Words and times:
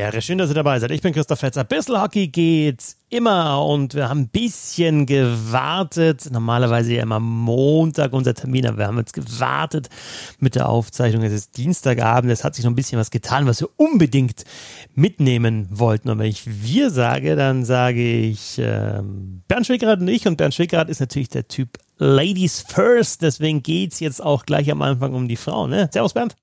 Ehre. 0.00 0.22
Schön, 0.22 0.38
dass 0.38 0.50
ihr 0.50 0.54
dabei 0.54 0.80
seid. 0.80 0.90
Ich 0.92 1.02
bin 1.02 1.12
Christoph 1.12 1.40
Fetzer. 1.40 1.62
Bissl 1.62 2.00
Hockey 2.00 2.28
geht 2.28 2.96
immer 3.10 3.62
und 3.66 3.94
wir 3.94 4.08
haben 4.08 4.20
ein 4.20 4.28
bisschen 4.28 5.04
gewartet. 5.04 6.30
Normalerweise 6.32 6.94
ja 6.94 7.02
immer 7.02 7.20
Montag 7.20 8.14
unser 8.14 8.32
Termin, 8.32 8.66
aber 8.66 8.78
wir 8.78 8.86
haben 8.86 8.96
jetzt 8.96 9.12
gewartet 9.12 9.90
mit 10.38 10.54
der 10.54 10.70
Aufzeichnung. 10.70 11.22
Es 11.22 11.34
ist 11.34 11.58
Dienstagabend. 11.58 12.32
Es 12.32 12.44
hat 12.44 12.54
sich 12.54 12.64
noch 12.64 12.72
ein 12.72 12.76
bisschen 12.76 12.98
was 12.98 13.10
getan, 13.10 13.46
was 13.46 13.60
wir 13.60 13.68
unbedingt 13.76 14.44
mitnehmen 14.94 15.68
wollten. 15.70 16.08
Und 16.08 16.18
wenn 16.18 16.30
ich 16.30 16.44
wir 16.46 16.88
sage, 16.88 17.36
dann 17.36 17.66
sage 17.66 18.02
ich 18.02 18.58
ähm, 18.58 19.42
Bernd 19.48 19.66
Schwickerath 19.66 20.00
und 20.00 20.08
ich. 20.08 20.26
Und 20.26 20.38
Bernd 20.38 20.54
Schwickerath 20.54 20.88
ist 20.88 21.00
natürlich 21.00 21.28
der 21.28 21.46
Typ 21.46 21.76
Ladies 21.98 22.64
First. 22.66 23.20
Deswegen 23.20 23.62
geht's 23.62 24.00
jetzt 24.00 24.22
auch 24.22 24.46
gleich 24.46 24.70
am 24.70 24.80
Anfang 24.80 25.12
um 25.12 25.28
die 25.28 25.36
Frau. 25.36 25.66
Ne? 25.66 25.90
Servus 25.92 26.14
Bernd. 26.14 26.36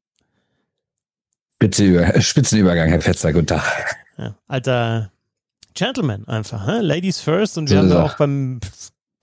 Spitzenüber 1.58 2.22
Spitzenübergang, 2.22 2.90
Herr 2.90 3.02
Fetzer, 3.02 3.34
guten 3.34 3.48
Tag. 3.48 3.98
Ja, 4.18 4.36
alter 4.48 5.12
Gentleman 5.74 6.28
einfach, 6.28 6.68
hä? 6.68 6.82
Ladies 6.82 7.20
first. 7.20 7.58
Und 7.58 7.70
wir 7.70 7.78
so 7.78 7.84
haben 7.84 7.90
ja 7.90 8.04
auch 8.04 8.18
beim 8.18 8.60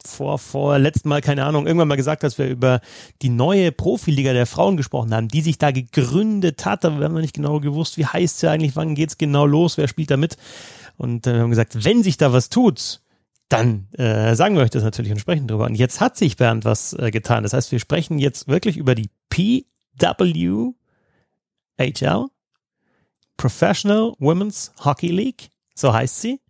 vor, 0.05 0.41
vor 0.41 0.79
letzten 0.81 1.09
Mal, 1.09 1.21
keine 1.21 1.45
Ahnung, 1.45 1.67
irgendwann 1.67 1.87
mal 1.89 1.97
gesagt, 1.97 2.25
dass 2.25 2.37
wir 2.37 2.49
über 2.49 2.81
die 3.23 3.29
neue 3.29 3.71
Profiliga 3.71 4.33
der 4.33 4.47
Frauen 4.47 4.77
gesprochen 4.77 5.15
haben, 5.15 5.29
die 5.29 5.43
sich 5.43 5.59
da 5.59 5.71
gegründet 5.71 6.67
hat, 6.67 6.85
aber 6.85 6.99
wir 6.99 7.05
haben 7.05 7.15
noch 7.15 7.21
nicht 7.21 7.37
genau 7.37 7.61
gewusst, 7.61 7.99
wie 7.99 8.07
heißt 8.07 8.41
sie 8.41 8.51
eigentlich, 8.51 8.75
wann 8.75 8.97
geht's 8.97 9.17
genau 9.17 9.47
los, 9.47 9.79
wer 9.79 9.87
spielt 9.87 10.11
da 10.11 10.17
mit. 10.17 10.37
Und 10.97 11.29
äh, 11.29 11.35
wir 11.35 11.41
haben 11.41 11.51
gesagt, 11.51 11.85
wenn 11.85 12.03
sich 12.03 12.17
da 12.17 12.33
was 12.33 12.51
tut, 12.51 13.01
dann 13.49 13.87
äh, 13.93 14.35
sagen 14.35 14.57
wir 14.57 14.63
euch 14.65 14.71
das 14.71 14.83
natürlich 14.83 15.13
und 15.13 15.21
sprechen 15.21 15.47
drüber. 15.47 15.67
Und 15.67 15.77
jetzt 15.77 16.01
hat 16.01 16.17
sich 16.17 16.37
Bernd 16.37 16.65
was 16.65 16.95
äh, 16.95 17.13
getan. 17.13 17.45
Das 17.45 17.53
heißt, 17.53 17.71
wir 17.71 17.79
sprechen 17.79 18.19
jetzt 18.19 18.49
wirklich 18.49 18.77
über 18.77 18.97
die 18.97 19.09
PW 19.31 19.65
HL, 21.79 22.27
Professional 23.37 24.15
Women's 24.19 24.73
Hockey 24.85 25.09
League, 25.09 25.51
so 25.75 25.93
heißt 25.93 26.21
sie. 26.21 26.41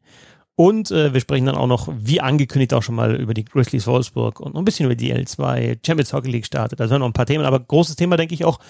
Und 0.57 0.93
äh, 0.93 1.13
wir 1.13 1.21
sprechen 1.21 1.47
dann 1.47 1.57
auch 1.57 1.67
noch, 1.67 1.89
wie 1.99 2.21
angekündigt, 2.21 2.75
auch 2.75 2.83
schon 2.83 2.95
mal 2.95 3.17
über 3.17 3.35
die 3.35 3.45
Grizzlies 3.45 3.89
Wolfsburg 3.89 4.39
und 4.39 4.57
ein 4.57 4.65
bisschen 4.65 4.87
über 4.87 4.95
die 4.95 5.13
L2 5.13 5.79
Champions 5.85 6.13
Hockey 6.13 6.31
League 6.31 6.47
startet. 6.47 6.79
Da 6.79 6.87
sind 6.87 7.01
noch 7.01 7.07
ein 7.07 7.13
paar 7.13 7.27
Themen, 7.27 7.45
aber 7.45 7.59
großes 7.59 7.97
Thema, 7.97 8.17
denke 8.17 8.35
ich 8.35 8.45
auch, 8.45 8.61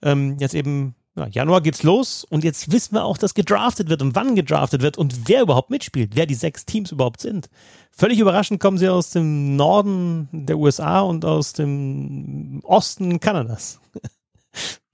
ähm, 0.00 0.36
jetzt 0.40 0.54
eben, 0.54 0.94
ja, 1.16 1.26
Januar 1.26 1.60
geht's 1.60 1.82
los 1.82 2.24
und 2.24 2.44
jetzt 2.44 2.72
wissen 2.72 2.94
wir 2.94 3.04
auch, 3.04 3.18
dass 3.18 3.34
gedraftet 3.34 3.90
wird 3.90 4.00
und 4.00 4.14
wann 4.14 4.36
gedraftet 4.36 4.80
wird 4.80 4.96
und 4.96 5.28
wer 5.28 5.42
überhaupt 5.42 5.68
mitspielt, 5.68 6.12
wer 6.14 6.24
die 6.24 6.34
sechs 6.34 6.64
Teams 6.64 6.92
überhaupt 6.92 7.20
sind. 7.20 7.50
Völlig 7.90 8.20
überraschend 8.20 8.60
kommen 8.60 8.78
sie 8.78 8.88
aus 8.88 9.10
dem 9.10 9.54
Norden 9.56 10.28
der 10.32 10.56
USA 10.56 11.00
und 11.00 11.26
aus 11.26 11.52
dem 11.52 12.60
Osten 12.64 13.20
Kanadas. 13.20 13.80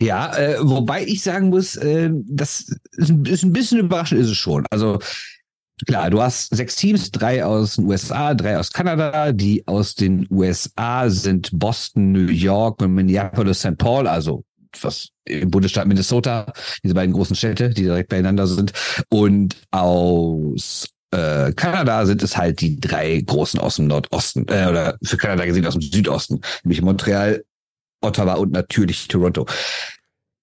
Ja, 0.00 0.36
äh, 0.36 0.56
wobei 0.60 1.04
ich 1.04 1.22
sagen 1.22 1.48
muss, 1.48 1.76
äh, 1.76 2.10
das 2.12 2.66
ist 2.92 3.10
ein, 3.10 3.24
ist 3.24 3.42
ein 3.42 3.52
bisschen 3.52 3.78
überraschend, 3.78 4.20
ist 4.20 4.30
es 4.30 4.36
schon. 4.36 4.66
Also 4.70 4.98
Klar, 5.86 6.08
du 6.08 6.22
hast 6.22 6.54
sechs 6.54 6.76
Teams, 6.76 7.10
drei 7.10 7.44
aus 7.44 7.76
den 7.76 7.86
USA, 7.86 8.34
drei 8.34 8.58
aus 8.58 8.70
Kanada. 8.70 9.32
Die 9.32 9.66
aus 9.66 9.96
den 9.96 10.26
USA 10.30 11.10
sind 11.10 11.50
Boston, 11.52 12.12
New 12.12 12.28
York 12.28 12.80
und 12.80 12.94
Minneapolis, 12.94 13.58
St. 13.58 13.76
Paul, 13.76 14.06
also 14.06 14.44
was 14.80 15.08
im 15.24 15.50
Bundesstaat 15.50 15.86
Minnesota, 15.86 16.52
diese 16.82 16.94
beiden 16.94 17.12
großen 17.12 17.36
Städte, 17.36 17.70
die 17.70 17.82
direkt 17.82 18.08
beieinander 18.08 18.46
sind. 18.46 18.72
Und 19.08 19.56
aus 19.72 20.88
äh, 21.10 21.52
Kanada 21.52 22.06
sind 22.06 22.22
es 22.22 22.36
halt 22.36 22.60
die 22.60 22.78
drei 22.78 23.20
großen 23.20 23.60
aus 23.60 23.76
dem 23.76 23.86
Nordosten, 23.86 24.46
äh, 24.48 24.66
oder 24.68 24.96
für 25.02 25.16
Kanada 25.16 25.44
gesehen 25.44 25.66
aus 25.66 25.74
dem 25.74 25.82
Südosten, 25.82 26.40
nämlich 26.62 26.82
Montreal, 26.82 27.44
Ottawa 28.04 28.34
und 28.34 28.52
natürlich 28.52 29.08
Toronto. 29.08 29.46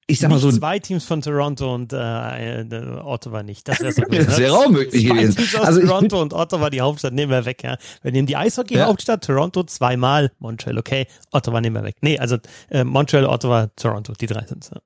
Ich 0.07 0.19
sag 0.19 0.29
mal 0.29 0.39
so. 0.39 0.51
Zwei 0.51 0.79
Teams 0.79 1.05
von 1.05 1.22
Toronto 1.22 1.73
und 1.73 1.94
äh, 1.94 2.61
äh 2.61 2.99
Ottawa 3.01 3.44
nicht. 3.44 3.66
Das 3.67 3.79
wäre 3.79 3.94
so 3.94 4.01
gut. 4.01 4.17
das 4.17 4.38
wäre 4.38 4.53
auch 4.53 4.69
möglich 4.69 5.05
gewesen. 5.05 5.35
Teams 5.38 5.55
aus 5.55 5.66
also 5.67 5.81
Toronto 5.81 6.21
und 6.21 6.33
Ottawa, 6.33 6.69
die 6.69 6.81
Hauptstadt, 6.81 7.13
nehmen 7.13 7.31
wir 7.31 7.45
weg. 7.45 7.63
Ja. 7.63 7.77
Wir 8.01 8.11
nehmen 8.11 8.27
die 8.27 8.35
Eishockey-Hauptstadt, 8.35 9.25
ja. 9.25 9.33
Toronto 9.33 9.63
zweimal, 9.63 10.31
Montreal, 10.39 10.77
okay. 10.77 11.07
Ottawa 11.31 11.61
nehmen 11.61 11.77
wir 11.77 11.83
weg. 11.83 11.95
Nee, 12.01 12.19
also 12.19 12.38
äh, 12.69 12.83
Montreal, 12.83 13.25
Ottawa, 13.25 13.67
Toronto, 13.77 14.13
die 14.19 14.25
drei 14.25 14.45
sind 14.45 14.69
Ja. 14.73 14.81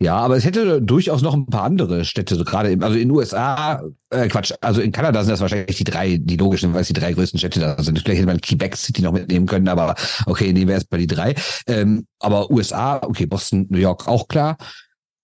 Ja, 0.00 0.16
aber 0.16 0.36
es 0.36 0.44
hätte 0.44 0.80
durchaus 0.80 1.22
noch 1.22 1.34
ein 1.34 1.46
paar 1.46 1.64
andere 1.64 2.04
Städte, 2.04 2.36
so 2.36 2.44
gerade 2.44 2.70
im, 2.70 2.84
also 2.84 2.96
in 2.96 3.10
USA, 3.10 3.82
äh, 4.10 4.28
Quatsch, 4.28 4.52
also 4.60 4.80
in 4.80 4.92
Kanada 4.92 5.24
sind 5.24 5.32
das 5.32 5.40
wahrscheinlich 5.40 5.76
die 5.76 5.82
drei, 5.82 6.18
die 6.18 6.36
logischen, 6.36 6.72
weil 6.72 6.82
es 6.82 6.86
die 6.86 6.92
drei 6.92 7.12
größten 7.12 7.38
Städte 7.38 7.58
da 7.58 7.82
sind. 7.82 7.98
Vielleicht 7.98 8.18
hätte 8.18 8.28
man 8.28 8.40
Quebec 8.40 8.76
City 8.76 9.02
noch 9.02 9.12
mitnehmen 9.12 9.46
können, 9.46 9.66
aber 9.66 9.96
okay, 10.26 10.52
nehmen 10.52 10.68
wir 10.68 10.76
erstmal 10.76 11.00
die 11.00 11.08
drei. 11.08 11.34
Ähm, 11.66 12.06
aber 12.20 12.48
USA, 12.48 13.00
okay, 13.02 13.26
Boston, 13.26 13.66
New 13.70 13.78
York 13.78 14.06
auch 14.06 14.28
klar. 14.28 14.56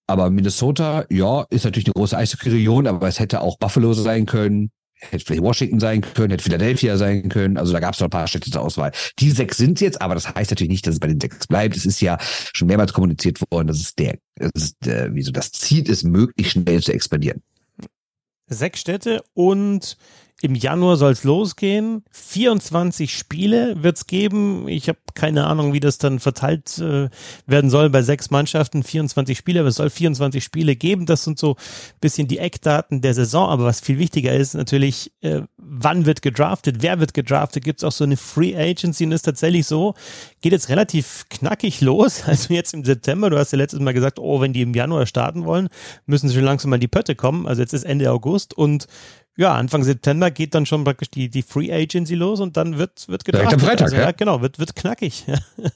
Aber 0.09 0.29
Minnesota, 0.31 1.05
ja, 1.09 1.47
ist 1.51 1.65
natürlich 1.65 1.87
eine 1.87 1.95
große 1.95 2.17
Eishockey-Region, 2.17 2.89
aber 2.89 3.07
es 3.07 3.21
hätte 3.21 3.43
auch 3.43 3.59
Buffalo 3.59 3.93
sein 3.93 4.27
können, 4.27 4.71
hätte 5.11 5.25
vielleicht 5.25 5.43
Washington 5.43 5.81
sein 5.81 6.01
können, 6.01 6.31
hätte 6.31 6.45
Philadelphia 6.45 6.97
sein 6.97 7.29
können. 7.29 7.57
Also 7.57 7.73
da 7.73 7.81
gab 7.81 7.95
es 7.95 8.01
noch 8.01 8.07
ein 8.09 8.11
paar 8.11 8.29
Städte 8.29 8.51
zur 8.51 8.63
Auswahl. 8.63 8.93
Die 9.19 9.31
sechs 9.31 9.57
sind 9.57 9.81
jetzt, 9.81 10.01
aber 10.01 10.15
das 10.15 10.35
heißt 10.35 10.51
natürlich 10.51 10.71
nicht, 10.71 10.87
dass 10.87 10.95
es 10.95 11.01
bei 11.01 11.09
den 11.09 11.21
sechs 11.21 11.47
bleibt. 11.47 11.77
Es 11.77 11.87
ist 11.87 12.01
ja 12.01 12.19
schon 12.21 12.69
mehrmals 12.69 12.93
kommuniziert 12.93 13.41
worden, 13.51 13.69
dass 13.69 13.81
es 13.81 13.95
der, 13.95 14.19
dass 14.37 14.51
es 14.55 14.79
der, 14.79 15.15
wie 15.15 15.23
so 15.23 15.33
das 15.33 15.53
Ziel 15.53 15.89
ist, 15.89 16.05
möglichst 16.05 16.53
schnell 16.53 16.83
zu 16.83 16.93
expandieren. 16.93 17.43
Sechs 18.47 18.81
Städte 18.81 19.23
und 19.33 19.97
im 20.43 20.55
Januar 20.57 20.97
soll 20.97 21.13
es 21.13 21.25
losgehen. 21.25 22.05
24 22.11 23.17
Spiele 23.17 23.83
wird 23.83 23.97
es 23.97 24.07
geben. 24.07 24.69
Ich 24.69 24.89
habe 24.89 24.99
keine 25.15 25.47
Ahnung, 25.47 25.73
wie 25.73 25.81
das 25.81 25.97
dann 25.97 26.19
verteilt 26.19 26.77
äh, 26.79 27.09
werden 27.47 27.71
soll 27.71 27.89
bei 27.89 28.03
sechs 28.03 28.31
Mannschaften. 28.31 28.83
24 28.83 29.39
Spiele, 29.39 29.61
aber 29.61 29.69
es 29.71 29.77
soll 29.77 29.91
24 29.91 30.43
Spiele 30.43 30.77
geben. 30.77 31.07
Das 31.07 31.25
sind 31.25 31.39
so 31.39 31.57
bisschen 32.01 32.27
die 32.27 32.39
Eckdaten 32.39 33.01
der 33.01 33.15
Saison. 33.15 33.49
Aber 33.49 33.65
was 33.65 33.81
viel 33.81 33.99
wichtiger 33.99 34.35
ist 34.35 34.55
natürlich, 34.55 35.13
äh, 35.23 35.43
wann 35.57 36.05
wird 36.05 36.21
gedraftet, 36.21 36.77
wer 36.81 37.01
wird 37.01 37.15
gedraftet. 37.15 37.65
Gibt 37.65 37.81
es 37.81 37.85
auch 37.85 37.93
so 37.93 38.05
eine 38.05 38.17
Free 38.17 38.57
Agency 38.57 39.07
und 39.07 39.13
ist 39.13 39.23
tatsächlich 39.23 39.67
so, 39.67 39.95
geht 40.41 40.53
jetzt 40.53 40.69
relativ 40.69 41.25
knackig 41.31 41.81
los. 41.81 42.25
Also 42.35 42.53
jetzt 42.53 42.75
im 42.75 42.85
September, 42.85 43.31
du 43.31 43.39
hast 43.39 43.53
ja 43.53 43.59
letztes 43.59 43.79
Mal 43.79 43.95
gesagt, 43.95 44.19
oh, 44.19 44.41
wenn 44.41 44.53
die 44.53 44.63
im 44.63 44.75
Januar 44.75 45.07
starten 45.07 45.45
wollen, 45.45 45.69
müssen 46.07 46.29
sie 46.29 46.35
schon 46.35 46.45
langsam 46.45 46.71
mal 46.71 46.79
die 46.79 46.89
Pötte 46.89 47.15
kommen. 47.15 47.47
Also 47.47 47.63
jetzt 47.63 47.73
ist 47.73 47.85
Ende 47.85 48.11
August 48.11 48.55
und 48.55 48.89
ja, 49.37 49.55
Anfang 49.55 49.83
September 49.83 50.31
geht 50.31 50.55
dann 50.55 50.67
schon 50.67 50.85
praktisch 50.85 51.11
die, 51.11 51.29
die 51.29 51.43
Free 51.43 51.73
Agency 51.73 52.15
los 52.15 52.41
und 52.41 52.57
dann 52.57 52.79
wird, 52.79 53.09
wird 53.09 53.25
gedraftet. 53.25 53.61
Direkt 53.61 53.63
am 53.63 53.69
Freitag, 53.69 53.85
also, 53.87 53.97
ja. 53.97 54.13
Genau, 54.13 54.43
wird, 54.43 54.59
wird 54.59 54.77
knackig. 54.77 55.27
Ja. 55.27 55.39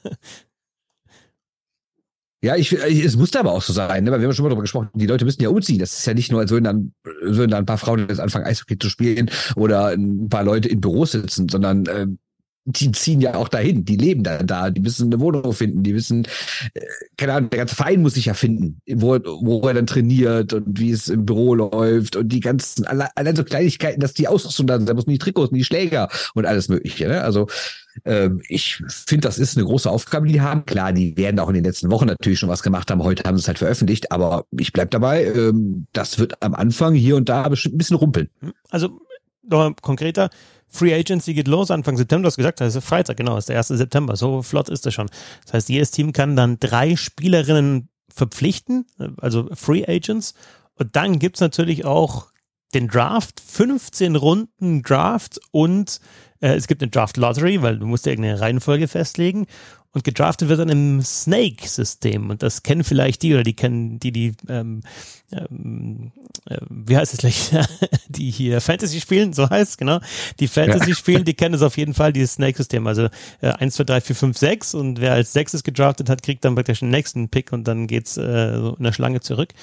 Ja, 2.41 2.55
ich, 2.55 2.71
es 2.71 3.17
musste 3.17 3.37
aber 3.37 3.51
auch 3.51 3.61
so 3.61 3.73
sein, 3.73 4.05
ne? 4.05 4.11
weil 4.11 4.21
wir 4.21 4.27
haben 4.27 4.33
schon 4.33 4.43
mal 4.43 4.49
darüber 4.49 4.61
gesprochen, 4.61 4.87
die 4.93 5.07
Leute 5.07 5.25
müssen 5.25 5.41
ja 5.41 5.49
umziehen. 5.49 5.79
Das 5.79 5.97
ist 5.97 6.05
ja 6.05 6.13
nicht 6.13 6.31
nur, 6.31 6.39
als 6.39 6.51
würden 6.51 6.63
dann, 6.63 6.93
würden 7.21 7.51
dann 7.51 7.63
ein 7.63 7.65
paar 7.65 7.77
Frauen 7.77 8.07
jetzt 8.07 8.21
anfangen, 8.21 8.45
Eishockey 8.45 8.79
zu 8.79 8.89
spielen 8.89 9.29
oder 9.57 9.87
ein 9.87 10.29
paar 10.29 10.45
Leute 10.45 10.69
in 10.69 10.79
Büros 10.79 11.11
sitzen, 11.11 11.49
sondern 11.49 11.85
äh, 11.87 12.07
die 12.71 12.91
ziehen 12.91 13.19
ja 13.19 13.35
auch 13.35 13.47
dahin, 13.47 13.83
die 13.83 13.97
leben 13.97 14.23
dann 14.23 14.45
da, 14.45 14.69
die 14.69 14.81
müssen 14.81 15.11
eine 15.11 15.19
Wohnung 15.19 15.53
finden, 15.53 15.83
die 15.83 15.95
wissen, 15.95 16.25
äh, 16.73 16.81
keine 17.17 17.33
Ahnung, 17.33 17.49
der 17.49 17.59
ganze 17.59 17.75
Verein 17.75 18.01
muss 18.01 18.13
sich 18.13 18.25
ja 18.25 18.33
finden, 18.33 18.81
wo, 18.87 19.17
wo 19.41 19.67
er 19.67 19.73
dann 19.73 19.87
trainiert 19.87 20.53
und 20.53 20.79
wie 20.79 20.91
es 20.91 21.09
im 21.09 21.25
Büro 21.25 21.55
läuft 21.55 22.15
und 22.15 22.29
die 22.29 22.39
ganzen, 22.39 22.85
allein 22.85 23.35
so 23.35 23.43
Kleinigkeiten, 23.43 23.99
dass 23.99 24.13
die 24.13 24.27
Ausrüstung 24.27 24.67
da 24.67 24.77
sind, 24.77 24.87
da 24.87 24.93
müssen 24.93 25.09
die 25.09 25.17
Trikots 25.17 25.51
die 25.51 25.63
Schläger 25.63 26.09
und 26.35 26.45
alles 26.45 26.69
mögliche. 26.69 27.07
Ne? 27.07 27.23
Also 27.23 27.47
ähm, 28.05 28.41
ich 28.47 28.83
finde, 29.07 29.27
das 29.27 29.39
ist 29.39 29.57
eine 29.57 29.65
große 29.65 29.89
Aufgabe, 29.89 30.27
die 30.27 30.41
haben. 30.41 30.65
Klar, 30.65 30.93
die 30.93 31.17
werden 31.17 31.39
auch 31.39 31.49
in 31.49 31.55
den 31.55 31.63
letzten 31.63 31.89
Wochen 31.89 32.05
natürlich 32.05 32.39
schon 32.39 32.49
was 32.49 32.63
gemacht 32.63 32.91
haben. 32.91 33.03
Heute 33.03 33.23
haben 33.23 33.37
sie 33.37 33.41
es 33.41 33.47
halt 33.47 33.57
veröffentlicht, 33.57 34.11
aber 34.11 34.45
ich 34.51 34.73
bleib 34.73 34.91
dabei, 34.91 35.25
ähm, 35.25 35.87
das 35.93 36.19
wird 36.19 36.41
am 36.43 36.53
Anfang 36.53 36.93
hier 36.93 37.15
und 37.15 37.29
da 37.29 37.47
bestimmt 37.49 37.75
ein 37.75 37.79
bisschen 37.79 37.97
rumpeln. 37.97 38.29
Also 38.69 38.99
noch 39.43 39.73
konkreter, 39.81 40.29
Free 40.69 40.93
Agency 40.93 41.33
geht 41.33 41.47
los 41.47 41.71
Anfang 41.71 41.97
September, 41.97 42.23
du 42.23 42.27
hast 42.27 42.37
gesagt, 42.37 42.61
das 42.61 42.75
ist 42.75 42.85
Freitag, 42.85 43.17
genau, 43.17 43.37
ist 43.37 43.49
der 43.49 43.57
1. 43.57 43.69
September, 43.69 44.15
so 44.15 44.43
flott 44.43 44.69
ist 44.69 44.85
das 44.85 44.93
schon. 44.93 45.09
Das 45.45 45.53
heißt, 45.53 45.69
jedes 45.69 45.91
Team 45.91 46.13
kann 46.13 46.35
dann 46.35 46.59
drei 46.59 46.95
Spielerinnen 46.95 47.89
verpflichten, 48.13 48.85
also 49.17 49.49
Free 49.53 49.85
Agents. 49.87 50.33
Und 50.75 50.95
dann 50.95 51.19
gibt's 51.19 51.41
natürlich 51.41 51.85
auch 51.85 52.27
den 52.73 52.87
Draft, 52.87 53.39
15 53.39 54.15
Runden 54.15 54.83
Draft 54.83 55.39
und 55.51 55.99
äh, 56.39 56.53
es 56.53 56.67
gibt 56.67 56.81
eine 56.81 56.91
Draft 56.91 57.17
Lottery, 57.17 57.61
weil 57.61 57.79
du 57.79 57.85
musst 57.85 58.05
ja 58.05 58.11
irgendeine 58.11 58.39
Reihenfolge 58.39 58.87
festlegen 58.87 59.47
und 59.91 60.03
gedraftet 60.03 60.49
wird 60.49 60.59
dann 60.59 60.69
im 60.69 61.01
Snake-System. 61.01 62.29
Und 62.29 62.43
das 62.43 62.61
kennen 62.61 62.83
vielleicht 62.83 63.23
die 63.23 63.33
oder 63.33 63.43
die 63.43 63.55
kennen 63.55 63.99
die, 63.99 64.11
die, 64.11 64.33
ähm, 64.47 64.81
ähm, 65.31 66.11
äh, 66.45 66.57
wie 66.69 66.95
heißt 66.95 67.13
es 67.13 67.19
gleich, 67.19 67.51
die 68.07 68.29
hier 68.29 68.61
Fantasy 68.61 69.01
spielen, 69.01 69.33
so 69.33 69.49
heißt 69.49 69.71
es, 69.71 69.77
genau. 69.77 69.99
Die 70.39 70.47
Fantasy 70.47 70.93
spielen, 70.93 71.25
die 71.25 71.33
kennen 71.35 71.55
es 71.55 71.63
auf 71.63 71.75
jeden 71.77 71.95
Fall, 71.95 72.13
dieses 72.13 72.33
Snake-System. 72.33 72.85
Also 72.85 73.09
äh, 73.41 73.49
1, 73.49 73.75
2, 73.75 73.83
3, 73.85 74.01
4, 74.01 74.15
5, 74.15 74.37
6 74.37 74.73
und 74.75 75.01
wer 75.01 75.13
als 75.13 75.33
sechstes 75.33 75.63
gedraftet 75.63 76.07
hat, 76.07 76.21
kriegt 76.21 76.45
dann 76.45 76.53
praktisch 76.53 76.79
den 76.79 76.89
nächsten 76.89 77.29
Pick 77.29 77.51
und 77.51 77.67
dann 77.67 77.87
geht's 77.87 78.15
äh, 78.17 78.57
so 78.57 78.75
in 78.75 78.83
der 78.83 78.93
Schlange 78.93 79.21
zurück. 79.21 79.53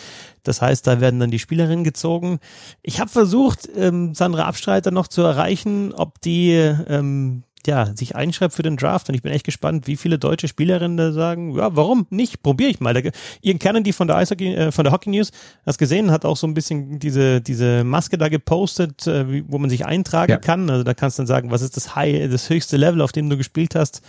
Das 0.42 0.60
heißt, 0.60 0.86
da 0.86 1.00
werden 1.00 1.20
dann 1.20 1.30
die 1.30 1.38
Spielerinnen 1.38 1.84
gezogen. 1.84 2.40
Ich 2.82 2.98
habe 2.98 3.10
versucht, 3.10 3.68
ähm, 3.76 4.14
Sandra 4.14 4.46
Abstreiter 4.46 4.90
noch 4.90 5.06
zu 5.06 5.22
erreichen, 5.22 5.92
ob 5.92 6.20
die 6.20 6.52
ähm, 6.52 7.44
ja, 7.66 7.94
sich 7.94 8.16
einschreibt 8.16 8.54
für 8.54 8.62
den 8.62 8.76
Draft. 8.76 9.08
Und 9.08 9.14
ich 9.14 9.22
bin 9.22 9.32
echt 9.32 9.44
gespannt, 9.44 9.86
wie 9.86 9.96
viele 9.96 10.18
deutsche 10.18 10.48
Spielerinnen 10.48 10.96
da 10.96 11.12
sagen, 11.12 11.56
ja, 11.56 11.74
warum 11.74 12.06
nicht? 12.10 12.42
Probiere 12.42 12.70
ich 12.70 12.80
mal. 12.80 12.94
Da, 12.94 13.10
Ian 13.42 13.58
Cannon, 13.58 13.84
von 13.92 14.06
der 14.06 14.16
Eishockey, 14.16 14.54
äh, 14.54 14.72
von 14.72 14.84
der 14.84 14.92
Hockey 14.92 15.10
News, 15.10 15.30
hast 15.64 15.78
gesehen, 15.78 16.10
hat 16.10 16.24
auch 16.24 16.36
so 16.36 16.46
ein 16.46 16.54
bisschen 16.54 16.98
diese, 16.98 17.40
diese 17.40 17.84
Maske 17.84 18.18
da 18.18 18.28
gepostet, 18.28 19.06
äh, 19.06 19.30
wie, 19.30 19.44
wo 19.48 19.58
man 19.58 19.70
sich 19.70 19.84
eintragen 19.84 20.32
ja. 20.32 20.38
kann. 20.38 20.70
Also 20.70 20.84
da 20.84 20.94
kannst 20.94 21.18
du 21.18 21.22
dann 21.22 21.26
sagen, 21.26 21.50
was 21.50 21.62
ist 21.62 21.76
das 21.76 21.94
High, 21.94 22.30
das 22.30 22.50
höchste 22.50 22.76
Level, 22.76 23.00
auf 23.00 23.12
dem 23.12 23.28
du 23.28 23.36
gespielt 23.36 23.74
hast. 23.74 24.02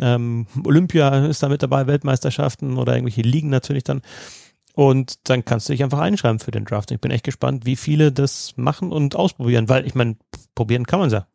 Ähm, 0.00 0.46
Olympia 0.64 1.26
ist 1.26 1.42
da 1.42 1.48
mit 1.48 1.62
dabei, 1.62 1.86
Weltmeisterschaften 1.86 2.76
oder 2.78 2.94
irgendwelche 2.94 3.22
Ligen 3.22 3.50
natürlich 3.50 3.84
dann. 3.84 4.02
Und 4.74 5.28
dann 5.28 5.44
kannst 5.44 5.68
du 5.68 5.72
dich 5.72 5.82
einfach 5.82 5.98
einschreiben 5.98 6.38
für 6.38 6.52
den 6.52 6.64
Draft. 6.64 6.90
Ich 6.90 7.00
bin 7.00 7.10
echt 7.10 7.24
gespannt, 7.24 7.66
wie 7.66 7.76
viele 7.76 8.12
das 8.12 8.54
machen 8.56 8.92
und 8.92 9.16
ausprobieren, 9.16 9.68
weil 9.68 9.86
ich 9.86 9.94
meine, 9.94 10.16
probieren 10.54 10.86
kann 10.86 11.00
man 11.00 11.10
ja. 11.10 11.26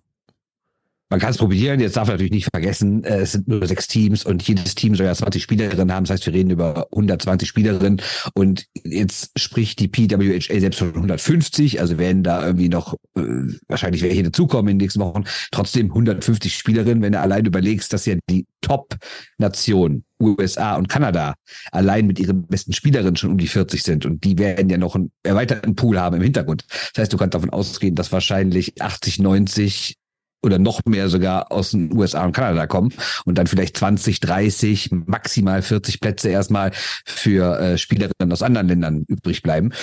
Man 1.10 1.19
kann 1.19 1.30
es 1.30 1.38
probieren, 1.38 1.80
jetzt 1.80 1.98
darf 1.98 2.07
man 2.07 2.16
natürlich 2.16 2.31
nicht 2.31 2.50
vergessen, 2.52 3.04
äh, 3.04 3.19
es 3.19 3.34
sind 3.34 3.48
nur 3.48 3.66
sechs 3.68 3.88
Teams 3.88 4.25
und 4.25 4.42
jedes 4.48 4.74
Team 4.74 4.96
soll 4.96 5.06
ja 5.06 5.13
20 5.13 5.42
Spielerinnen 5.42 5.94
haben. 5.94 6.06
Das 6.06 6.13
heißt, 6.13 6.25
wir 6.25 6.34
reden 6.34 6.50
über 6.50 6.88
120 6.92 7.48
Spielerinnen 7.48 8.02
und 8.34 8.66
jetzt 8.84 9.31
spricht 9.38 9.80
die 9.80 9.88
PWHA 9.88 10.60
selbst 10.60 10.80
von 10.80 10.96
150, 10.96 11.80
also 11.80 12.00
werden 12.00 12.24
da 12.24 12.44
irgendwie 12.44 12.69
noch 12.69 12.96
äh, 13.16 13.22
wahrscheinlich 13.68 14.02
welche 14.02 14.24
dazukommen 14.24 14.72
in 14.72 14.80
den 14.80 14.86
nächsten 14.86 15.00
Wochen. 15.00 15.25
Trotzdem 15.52 15.88
150 15.88 16.57
Spielerinnen, 16.57 17.04
wenn 17.04 17.12
du 17.13 17.19
allein 17.19 17.46
überlegst, 17.46 17.94
dass 17.94 18.08
ja 18.08 18.16
die 18.28 18.48
Top-Nation 18.62 20.06
USA 20.19 20.75
und 20.75 20.90
Kanada 20.90 21.36
allein 21.72 22.08
mit 22.08 22.19
ihren 22.19 22.48
besten 22.48 22.74
Spielerinnen 22.74 23.16
schon 23.16 23.31
um 23.31 23.38
die 23.38 23.48
40 23.48 23.84
sind 23.84 24.08
und 24.08 24.24
die 24.24 24.40
werden 24.40 24.69
ja 24.69 24.78
noch 24.78 24.96
einen 24.96 25.12
erweiterten 25.22 25.75
Pool 25.75 26.00
haben 26.00 26.16
im 26.16 26.24
Hintergrund. 26.24 26.66
Das 26.69 27.04
heißt, 27.04 27.13
du 27.13 27.18
kannst 27.18 27.36
davon 27.36 27.51
ausgehen, 27.51 27.94
dass 27.94 28.12
wahrscheinlich 28.12 28.81
80, 28.81 29.19
90 29.19 29.98
oder 30.46 30.60
noch 30.60 30.82
mehr 30.86 31.10
sogar 31.10 31.52
aus 31.52 31.72
den 31.72 31.92
USA 31.94 32.24
und 32.24 32.32
Kanada 32.32 32.68
kommen 32.68 32.94
und 33.26 33.38
dann 33.38 33.48
vielleicht 33.48 33.78
20, 33.78 34.20
30, 34.20 34.92
maximal 34.92 35.62
40 35.62 36.00
Plätze 36.00 36.30
erstmal 36.30 36.72
für 37.06 37.60
äh, 37.60 37.78
Spielerinnen 37.78 38.32
aus 38.32 38.42
anderen 38.42 38.68
Ländern 38.68 39.06
übrig 39.08 39.42
bleiben. 39.42 39.74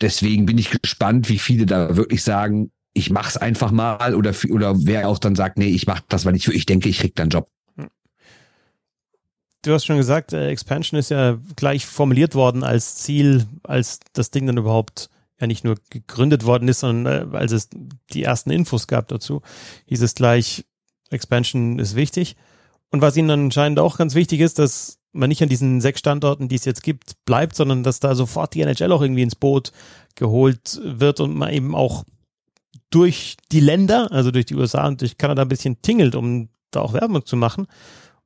Deswegen 0.00 0.44
bin 0.44 0.58
ich 0.58 0.70
gespannt, 0.82 1.28
wie 1.28 1.38
viele 1.38 1.66
da 1.66 1.96
wirklich 1.96 2.22
sagen, 2.22 2.70
ich 2.92 3.10
mach's 3.10 3.36
einfach 3.36 3.70
mal 3.70 4.14
oder 4.14 4.34
oder 4.50 4.74
wer 4.84 5.08
auch 5.08 5.18
dann 5.18 5.34
sagt, 5.34 5.58
nee, 5.58 5.68
ich 5.68 5.86
mach 5.86 6.00
das, 6.08 6.24
weil 6.24 6.36
ich 6.36 6.48
ich 6.48 6.66
denke, 6.66 6.88
ich 6.88 6.98
krieg 6.98 7.14
dann 7.16 7.28
Job. 7.28 7.48
Du 9.62 9.72
hast 9.72 9.86
schon 9.86 9.96
gesagt, 9.96 10.34
äh, 10.34 10.48
Expansion 10.48 10.98
ist 10.98 11.10
ja 11.10 11.38
gleich 11.56 11.86
formuliert 11.86 12.34
worden 12.34 12.62
als 12.62 12.96
Ziel, 12.96 13.46
als 13.62 14.00
das 14.12 14.30
Ding 14.30 14.46
dann 14.46 14.58
überhaupt 14.58 15.08
ja 15.40 15.46
nicht 15.46 15.64
nur 15.64 15.76
gegründet 15.90 16.44
worden 16.44 16.68
ist, 16.68 16.80
sondern 16.80 17.32
äh, 17.32 17.36
als 17.36 17.52
es 17.52 17.68
die 18.12 18.22
ersten 18.22 18.50
Infos 18.50 18.86
gab 18.86 19.08
dazu, 19.08 19.42
hieß 19.86 20.02
es 20.02 20.14
gleich, 20.14 20.64
Expansion 21.10 21.78
ist 21.78 21.96
wichtig. 21.96 22.36
Und 22.90 23.00
was 23.00 23.16
ihnen 23.16 23.30
anscheinend 23.30 23.78
auch 23.78 23.96
ganz 23.96 24.14
wichtig 24.14 24.40
ist, 24.40 24.58
dass 24.58 24.98
man 25.12 25.28
nicht 25.28 25.42
an 25.42 25.48
diesen 25.48 25.80
sechs 25.80 26.00
Standorten, 26.00 26.48
die 26.48 26.56
es 26.56 26.64
jetzt 26.64 26.82
gibt, 26.82 27.24
bleibt, 27.24 27.56
sondern 27.56 27.82
dass 27.82 28.00
da 28.00 28.14
sofort 28.14 28.54
die 28.54 28.62
NHL 28.62 28.92
auch 28.92 29.02
irgendwie 29.02 29.22
ins 29.22 29.36
Boot 29.36 29.72
geholt 30.16 30.80
wird 30.82 31.20
und 31.20 31.34
man 31.34 31.52
eben 31.52 31.74
auch 31.74 32.04
durch 32.90 33.36
die 33.50 33.60
Länder, 33.60 34.10
also 34.12 34.30
durch 34.30 34.46
die 34.46 34.54
USA 34.54 34.86
und 34.86 35.00
durch 35.00 35.18
Kanada 35.18 35.42
ein 35.42 35.48
bisschen 35.48 35.82
tingelt, 35.82 36.14
um 36.14 36.48
da 36.70 36.80
auch 36.80 36.92
Werbung 36.92 37.24
zu 37.24 37.36
machen. 37.36 37.66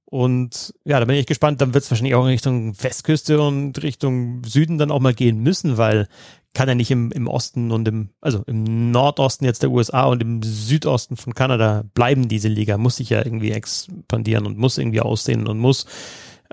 Und 0.05 0.75
ja, 0.85 0.99
da 0.99 1.05
bin 1.05 1.17
ich 1.17 1.27
gespannt. 1.27 1.61
Dann 1.61 1.75
wird 1.75 1.85
es 1.85 1.91
wahrscheinlich 1.91 2.15
auch 2.15 2.25
in 2.25 2.31
Richtung 2.31 2.83
Westküste 2.83 3.43
und 3.43 3.83
Richtung 3.83 4.43
Süden 4.45 4.79
dann 4.79 4.91
auch 4.91 5.01
mal 5.01 5.13
gehen 5.13 5.43
müssen, 5.43 5.77
weil 5.77 6.09
kann 6.55 6.69
er 6.69 6.75
nicht 6.75 6.91
im, 6.91 7.13
im 7.13 7.29
Osten 7.29 7.71
und 7.71 7.87
im, 7.87 8.11
also 8.21 8.43
im 8.47 8.91
Nordosten 8.91 9.45
jetzt 9.45 9.63
der 9.63 9.71
USA 9.71 10.05
und 10.05 10.23
im 10.23 10.43
Südosten 10.43 11.17
von 11.17 11.35
Kanada 11.35 11.85
bleiben, 11.95 12.29
diese 12.29 12.49
Liga, 12.49 12.79
muss 12.79 12.97
sich 12.97 13.11
ja 13.11 13.19
irgendwie 13.25 13.53
expandieren 13.53 14.47
und 14.47 14.59
muss 14.59 14.79
irgendwie 14.79 15.01
aussehen 15.01 15.47
und 15.47 15.59
muss 15.59 15.87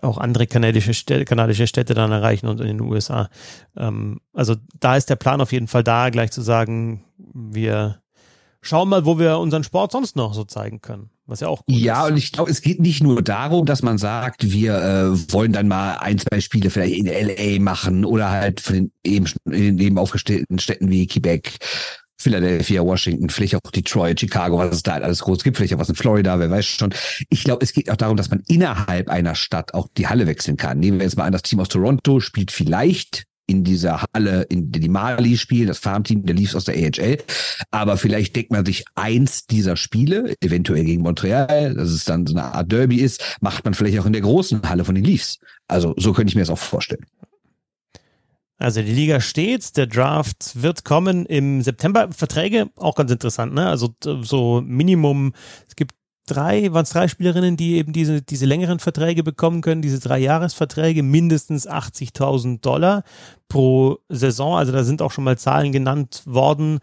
auch 0.02 0.18
andere 0.18 0.46
kanadische 0.48 0.94
Städte, 0.94 1.26
kanadische 1.26 1.68
Städte 1.68 1.94
dann 1.94 2.12
erreichen 2.12 2.48
und 2.48 2.60
in 2.60 2.68
den 2.68 2.82
USA. 2.82 3.30
Ähm, 3.78 4.20
also 4.34 4.56
da 4.80 4.98
ist 4.98 5.10
der 5.10 5.16
Plan 5.16 5.42
auf 5.42 5.52
jeden 5.52 5.68
Fall 5.68 5.84
da, 5.84 6.10
gleich 6.10 6.32
zu 6.32 6.42
sagen, 6.42 7.04
wir 7.18 8.02
schauen 8.62 8.90
mal, 8.90 9.06
wo 9.06 9.18
wir 9.18 9.40
unseren 9.40 9.64
Sport 9.64 9.92
sonst 9.92 10.16
noch 10.16 10.34
so 10.34 10.44
zeigen 10.44 10.82
können. 10.82 11.10
Was 11.28 11.40
ja 11.40 11.48
auch 11.48 11.66
gut 11.66 11.76
Ja, 11.76 12.06
ist. 12.06 12.12
und 12.12 12.18
ich 12.18 12.32
glaube, 12.32 12.52
es 12.52 12.62
geht 12.62 12.80
nicht 12.80 13.02
nur 13.02 13.22
darum, 13.22 13.66
dass 13.66 13.82
man 13.82 13.98
sagt, 13.98 14.52
wir 14.52 14.76
äh, 14.76 15.34
wollen 15.34 15.54
dann 15.54 15.68
mal 15.68 15.98
ein, 15.98 16.20
zwei 16.20 16.40
Spiele 16.40 16.70
vielleicht 16.70 16.96
in 16.96 17.08
LA 17.08 17.60
machen 17.60 18.06
oder 18.06 18.30
halt 18.30 18.62
von 18.62 18.76
den 18.76 18.92
eben, 19.04 19.26
in 19.46 19.78
den 19.78 19.80
eben 19.80 19.98
aufgestellten 19.98 20.60
Städten 20.60 20.90
wie 20.92 21.08
Quebec, 21.08 21.58
Philadelphia, 22.18 22.84
Washington, 22.84 23.30
vielleicht 23.30 23.56
auch 23.56 23.72
Detroit, 23.72 24.20
Chicago, 24.20 24.58
was 24.58 24.76
es 24.76 24.84
da 24.84 24.94
halt 24.94 25.04
alles 25.04 25.20
groß 25.20 25.44
gibt, 25.44 25.58
vielleicht 25.58 25.74
auch 25.74 25.80
was 25.80 25.90
in 25.90 25.96
Florida, 25.96 26.40
wer 26.40 26.50
weiß 26.50 26.66
schon. 26.66 26.94
Ich 27.30 27.44
glaube, 27.44 27.64
es 27.64 27.74
geht 27.74 27.90
auch 27.90 27.98
darum, 27.98 28.18
dass 28.18 28.30
man 28.30 28.42
innerhalb 28.48 29.10
einer 29.10 29.36
Stadt 29.36 29.74
auch 29.74 29.88
die 29.98 30.08
Halle 30.08 30.28
wechseln 30.28 30.58
kann. 30.58 30.80
Nehmen 30.80 31.00
wir 31.00 31.06
jetzt 31.06 31.18
mal 31.18 31.26
an, 31.26 31.34
das 31.34 31.42
Team 31.42 31.60
aus 31.60 31.70
Toronto 31.70 32.20
spielt 32.20 32.52
vielleicht 32.52 33.26
in 33.48 33.64
dieser 33.64 34.04
Halle, 34.14 34.44
in 34.44 34.72
die 34.72 34.90
Mali 34.90 35.38
spielen, 35.38 35.68
das 35.68 35.80
Farmteam 35.80 36.26
der 36.26 36.36
Leafs 36.36 36.56
aus 36.56 36.66
der 36.66 36.76
AHL. 36.76 37.18
Aber 37.72 37.98
vielleicht 37.98 38.36
denkt 38.36 38.52
man 38.52 38.66
sich 38.66 38.86
eins 38.96 39.46
dieser 39.46 39.78
Spiele, 39.78 40.36
eventuell 40.42 40.84
gegen 40.84 41.04
Montreal, 41.04 41.76
dass 41.76 41.90
es 41.90 42.06
dann 42.06 42.26
so 42.26 42.36
eine 42.36 42.54
Art 42.54 42.72
Derby 42.72 42.98
ist, 42.98 43.38
macht 43.42 43.66
man 43.66 43.74
vielleicht 43.74 44.00
auch 44.00 44.06
in 44.06 44.14
der 44.14 44.22
großen 44.22 44.68
Halle 44.68 44.86
von 44.86 44.96
den 44.96 45.04
Leafs. 45.04 45.40
Also 45.68 45.94
so 45.98 46.14
könnte 46.14 46.32
ich 46.32 46.36
mir 46.36 46.42
das 46.42 46.50
auch 46.50 46.58
vorstellen. 46.58 47.06
Also 48.58 48.82
die 48.82 48.94
Liga 48.94 49.20
steht, 49.20 49.76
der 49.76 49.86
Draft 49.86 50.62
wird 50.62 50.86
kommen 50.86 51.26
im 51.26 51.62
September. 51.62 52.10
Verträge 52.12 52.70
auch 52.78 52.96
ganz 52.96 53.12
interessant, 53.12 53.54
ne? 53.54 53.68
Also 53.68 53.94
so 54.22 54.62
Minimum, 54.66 55.34
es 55.68 55.76
gibt 55.76 55.94
drei, 56.26 56.74
waren 56.74 56.84
es 56.84 56.90
drei 56.90 57.08
Spielerinnen, 57.08 57.58
die 57.58 57.76
eben 57.76 57.94
diese, 57.94 58.22
diese 58.22 58.46
längeren 58.46 58.80
Verträge 58.80 59.24
bekommen 59.24 59.62
können, 59.62 59.82
diese 59.82 60.00
drei 60.00 60.20
Jahresverträge, 60.20 61.04
mindestens 61.04 61.68
80.000 61.68 62.62
Dollar 62.62 63.04
pro 63.48 64.00
Saison. 64.10 64.58
Also 64.58 64.72
da 64.72 64.84
sind 64.84 65.02
auch 65.02 65.12
schon 65.12 65.24
mal 65.24 65.38
Zahlen 65.38 65.72
genannt 65.72 66.24
worden, 66.26 66.80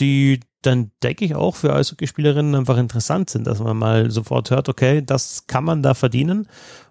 die 0.00 0.40
dann 0.62 0.92
denke 1.02 1.24
ich 1.24 1.34
auch 1.34 1.56
für 1.56 1.74
Eishockeyspielerinnen 1.74 2.54
einfach 2.54 2.78
interessant 2.78 3.30
sind, 3.30 3.48
dass 3.48 3.58
man 3.58 3.76
mal 3.76 4.10
sofort 4.10 4.50
hört, 4.50 4.68
okay, 4.68 5.02
das 5.04 5.48
kann 5.48 5.64
man 5.64 5.82
da 5.82 5.94
verdienen 5.94 6.46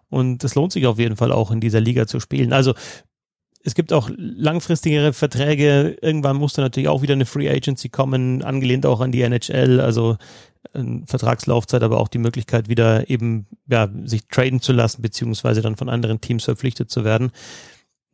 und 0.10 0.44
es 0.44 0.56
lohnt 0.56 0.74
sich 0.74 0.86
auf 0.88 1.00
jeden 1.00 1.16
Fall 1.16 1.32
auch 1.32 1.52
in 1.52 1.62
dieser 1.62 1.80
Liga 1.80 2.06
zu 2.06 2.20
spielen. 2.20 2.52
Also 2.52 2.74
es 3.64 3.76
gibt 3.76 3.94
auch 3.94 4.10
langfristigere 4.18 5.14
Verträge. 5.14 5.98
Irgendwann 6.02 6.36
musste 6.36 6.62
natürlich 6.62 6.90
auch 6.90 7.02
wieder 7.02 7.14
eine 7.14 7.26
Free 7.26 7.50
Agency 7.50 7.90
kommen, 7.90 8.44
angelehnt 8.44 8.86
auch 8.86 9.02
an 9.02 9.12
die 9.12 9.22
NHL. 9.22 9.80
Also 9.80 10.18
Vertragslaufzeit, 11.06 11.84
aber 11.84 12.00
auch 12.00 12.08
die 12.08 12.18
Möglichkeit, 12.18 12.70
wieder 12.70 13.10
eben 13.10 13.48
ja, 13.68 13.90
sich 14.06 14.28
traden 14.28 14.62
zu 14.62 14.74
lassen, 14.74 15.02
beziehungsweise 15.02 15.62
dann 15.62 15.76
von 15.76 15.90
anderen 15.90 16.22
Teams 16.22 16.46
verpflichtet 16.46 16.90
zu 16.90 17.04
werden. 17.04 17.32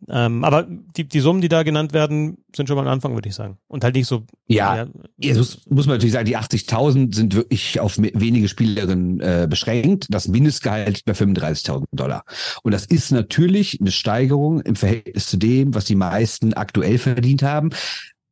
Ähm, 0.09 0.43
aber 0.43 0.67
die, 0.95 1.05
die 1.05 1.19
Summen, 1.19 1.41
die 1.41 1.49
da 1.49 1.63
genannt 1.63 1.91
werden, 1.91 2.37
sind 2.55 2.67
schon 2.67 2.75
mal 2.75 2.83
ein 2.83 2.87
Anfang, 2.87 3.15
würde 3.15 3.29
ich 3.29 3.35
sagen. 3.35 3.57
Und 3.67 3.83
halt 3.83 3.95
nicht 3.95 4.07
so. 4.07 4.23
Ja, 4.47 4.75
ja 4.75 4.87
jetzt 5.17 5.37
muss, 5.37 5.65
muss 5.69 5.87
man 5.87 5.95
natürlich 5.95 6.13
sagen, 6.13 6.27
die 6.27 6.37
80.000 6.37 7.15
sind 7.15 7.33
wirklich 7.33 7.79
auf 7.79 7.97
wenige 7.97 8.47
Spielerinnen 8.47 9.19
äh, 9.21 9.47
beschränkt. 9.49 10.05
Das 10.09 10.27
Mindestgehalt 10.27 11.03
bei 11.05 11.13
35.000 11.13 11.85
Dollar. 11.91 12.23
Und 12.61 12.73
das 12.73 12.85
ist 12.85 13.11
natürlich 13.11 13.81
eine 13.81 13.91
Steigerung 13.91 14.61
im 14.61 14.75
Verhältnis 14.75 15.27
zu 15.27 15.37
dem, 15.37 15.73
was 15.73 15.85
die 15.85 15.95
meisten 15.95 16.53
aktuell 16.53 16.99
verdient 16.99 17.41
haben. 17.41 17.71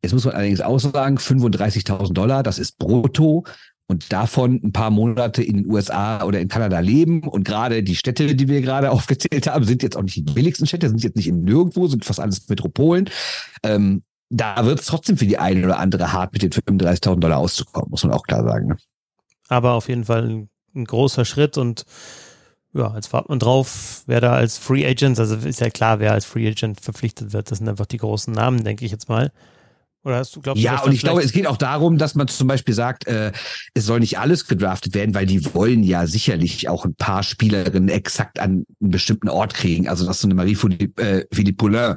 Jetzt 0.03 0.13
muss 0.13 0.25
man 0.25 0.35
allerdings 0.35 0.61
auch 0.61 0.77
sagen, 0.77 1.17
35.000 1.17 2.13
Dollar, 2.13 2.43
das 2.43 2.59
ist 2.59 2.77
brutto 2.77 3.43
und 3.87 4.11
davon 4.11 4.59
ein 4.63 4.71
paar 4.71 4.89
Monate 4.89 5.43
in 5.43 5.57
den 5.57 5.71
USA 5.71 6.23
oder 6.23 6.39
in 6.39 6.47
Kanada 6.47 6.79
leben. 6.79 7.23
Und 7.23 7.43
gerade 7.43 7.83
die 7.83 7.95
Städte, 7.95 8.35
die 8.35 8.47
wir 8.47 8.61
gerade 8.61 8.91
aufgezählt 8.91 9.47
haben, 9.47 9.65
sind 9.65 9.83
jetzt 9.83 9.95
auch 9.95 10.03
nicht 10.03 10.15
die 10.15 10.21
billigsten 10.21 10.67
Städte, 10.67 10.89
sind 10.89 11.03
jetzt 11.03 11.15
nicht 11.15 11.27
in 11.27 11.43
nirgendwo, 11.43 11.87
sind 11.87 12.05
fast 12.05 12.19
alles 12.19 12.47
Metropolen. 12.49 13.09
Ähm, 13.63 14.03
da 14.29 14.65
wird 14.65 14.79
es 14.79 14.87
trotzdem 14.87 15.17
für 15.17 15.27
die 15.27 15.37
eine 15.37 15.63
oder 15.63 15.79
andere 15.79 16.11
hart, 16.11 16.33
mit 16.33 16.41
den 16.41 16.51
35.000 16.51 17.19
Dollar 17.19 17.37
auszukommen, 17.37 17.91
muss 17.91 18.03
man 18.03 18.13
auch 18.13 18.23
klar 18.23 18.43
sagen. 18.43 18.69
Ne? 18.69 18.77
Aber 19.49 19.73
auf 19.73 19.87
jeden 19.87 20.05
Fall 20.05 20.27
ein, 20.27 20.49
ein 20.75 20.85
großer 20.85 21.25
Schritt 21.25 21.57
und 21.57 21.85
ja, 22.73 22.93
jetzt 22.95 23.13
wartet 23.13 23.29
man 23.29 23.39
drauf, 23.39 24.03
wer 24.05 24.19
da 24.19 24.33
als 24.33 24.57
Free 24.57 24.85
Agent, 24.85 25.17
also 25.17 25.35
ist 25.35 25.61
ja 25.61 25.69
klar, 25.69 25.99
wer 25.99 26.11
als 26.11 26.25
Free 26.25 26.47
Agent 26.47 26.81
verpflichtet 26.81 27.31
wird. 27.31 27.49
Das 27.49 27.59
sind 27.59 27.69
einfach 27.69 27.85
die 27.85 27.97
großen 27.97 28.33
Namen, 28.33 28.65
denke 28.65 28.83
ich 28.83 28.91
jetzt 28.91 29.07
mal. 29.07 29.31
Oder 30.05 30.17
hast 30.17 30.35
du, 30.35 30.41
glaubst 30.41 30.61
ja, 30.61 30.81
und 30.81 30.93
ich 30.93 31.01
glaube, 31.01 31.23
es 31.23 31.31
geht 31.31 31.47
auch 31.47 31.57
darum, 31.57 31.97
dass 31.97 32.13
man 32.13 32.27
zum 32.27 32.47
Beispiel 32.47 32.75
sagt, 32.75 33.07
äh, 33.07 33.31
es 33.73 33.85
soll 33.85 33.99
nicht 33.99 34.19
alles 34.19 34.45
gedraftet 34.45 34.93
werden, 34.93 35.15
weil 35.15 35.25
die 35.25 35.53
wollen 35.55 35.81
ja 35.81 36.05
sicherlich 36.05 36.69
auch 36.69 36.85
ein 36.85 36.93
paar 36.93 37.23
Spielerinnen 37.23 37.89
exakt 37.89 38.39
an 38.39 38.65
einen 38.79 38.91
bestimmten 38.91 39.29
Ort 39.29 39.55
kriegen. 39.55 39.89
Also, 39.89 40.05
dass 40.05 40.21
so 40.21 40.29
eine 40.29 40.43
äh, 40.43 41.25
Philippe 41.31 41.57
Poulain 41.57 41.95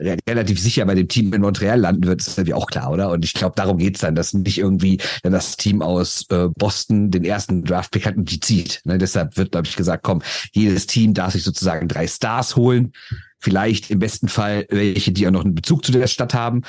relativ 0.00 0.60
sicher 0.60 0.84
bei 0.86 0.94
dem 0.94 1.06
Team 1.06 1.32
in 1.32 1.42
Montreal 1.42 1.78
landen 1.78 2.06
wird, 2.06 2.20
ist 2.20 2.36
irgendwie 2.36 2.54
auch 2.54 2.66
klar, 2.66 2.90
oder? 2.90 3.10
Und 3.10 3.24
ich 3.24 3.32
glaube, 3.32 3.54
darum 3.56 3.78
geht's 3.78 4.00
dann, 4.00 4.14
dass 4.14 4.34
nicht 4.34 4.58
irgendwie 4.58 4.98
dann 5.22 5.32
das 5.32 5.56
Team 5.56 5.82
aus 5.82 6.26
äh, 6.30 6.48
Boston 6.48 7.10
den 7.10 7.24
ersten 7.24 7.62
Draft-Pick 7.62 8.06
hat 8.06 8.16
und 8.16 8.30
die 8.30 8.40
zieht. 8.40 8.80
Ne? 8.84 8.98
Deshalb 8.98 9.36
wird, 9.36 9.52
glaube 9.52 9.68
ich, 9.68 9.76
gesagt, 9.76 10.02
komm, 10.02 10.22
jedes 10.52 10.86
Team 10.86 11.14
darf 11.14 11.34
sich 11.34 11.44
sozusagen 11.44 11.86
drei 11.86 12.08
Stars 12.08 12.56
holen. 12.56 12.92
Vielleicht 13.38 13.90
im 13.90 14.00
besten 14.00 14.28
Fall 14.28 14.66
welche, 14.68 15.12
die 15.12 15.28
auch 15.28 15.32
noch 15.32 15.44
einen 15.44 15.54
Bezug 15.54 15.84
zu 15.84 15.92
der 15.92 16.06
Stadt 16.08 16.34
haben. 16.34 16.62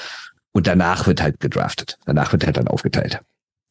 Und 0.55 0.67
danach 0.67 1.05
wird 1.05 1.21
halt 1.21 1.41
gedraftet. 1.41 1.99
Danach 2.05 2.31
wird 2.31 2.45
halt 2.45 2.55
dann 2.55 2.69
aufgeteilt. 2.69 3.19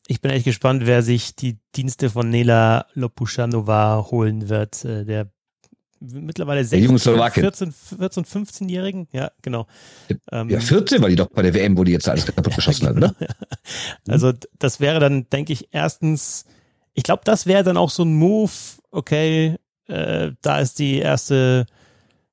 ich 0.06 0.20
bin 0.20 0.30
echt 0.30 0.44
gespannt, 0.44 0.84
wer 0.84 1.00
sich 1.00 1.34
die 1.34 1.56
Dienste 1.74 2.10
von 2.10 2.28
Nela 2.28 2.84
Lopušanová 2.92 4.10
holen 4.10 4.50
wird. 4.50 4.84
Äh, 4.84 5.06
der 5.06 5.32
mittlerweile 5.98 6.62
16, 6.62 6.98
14, 6.98 7.72
14, 7.72 8.24
15-Jährigen. 8.26 9.08
Ja, 9.12 9.30
genau. 9.40 9.66
Ähm, 10.30 10.50
ja, 10.50 10.60
14 10.60 11.00
war 11.00 11.08
die 11.08 11.16
doch 11.16 11.30
bei 11.30 11.40
der 11.40 11.54
WM, 11.54 11.78
wo 11.78 11.84
die 11.84 11.92
jetzt 11.92 12.06
alles 12.06 12.26
kaputt 12.26 12.54
geschossen 12.54 12.86
hat, 12.86 12.96
oder? 12.96 13.14
Also 14.06 14.34
das 14.58 14.78
wäre 14.78 15.00
dann, 15.00 15.26
denke 15.30 15.54
ich, 15.54 15.68
erstens, 15.72 16.44
ich 16.92 17.04
glaube, 17.04 17.22
das 17.24 17.46
wäre 17.46 17.64
dann 17.64 17.78
auch 17.78 17.88
so 17.88 18.02
ein 18.02 18.12
Move, 18.12 18.52
okay, 18.90 19.56
äh, 19.86 20.32
da 20.42 20.58
ist 20.58 20.78
die 20.78 20.98
erste 20.98 21.64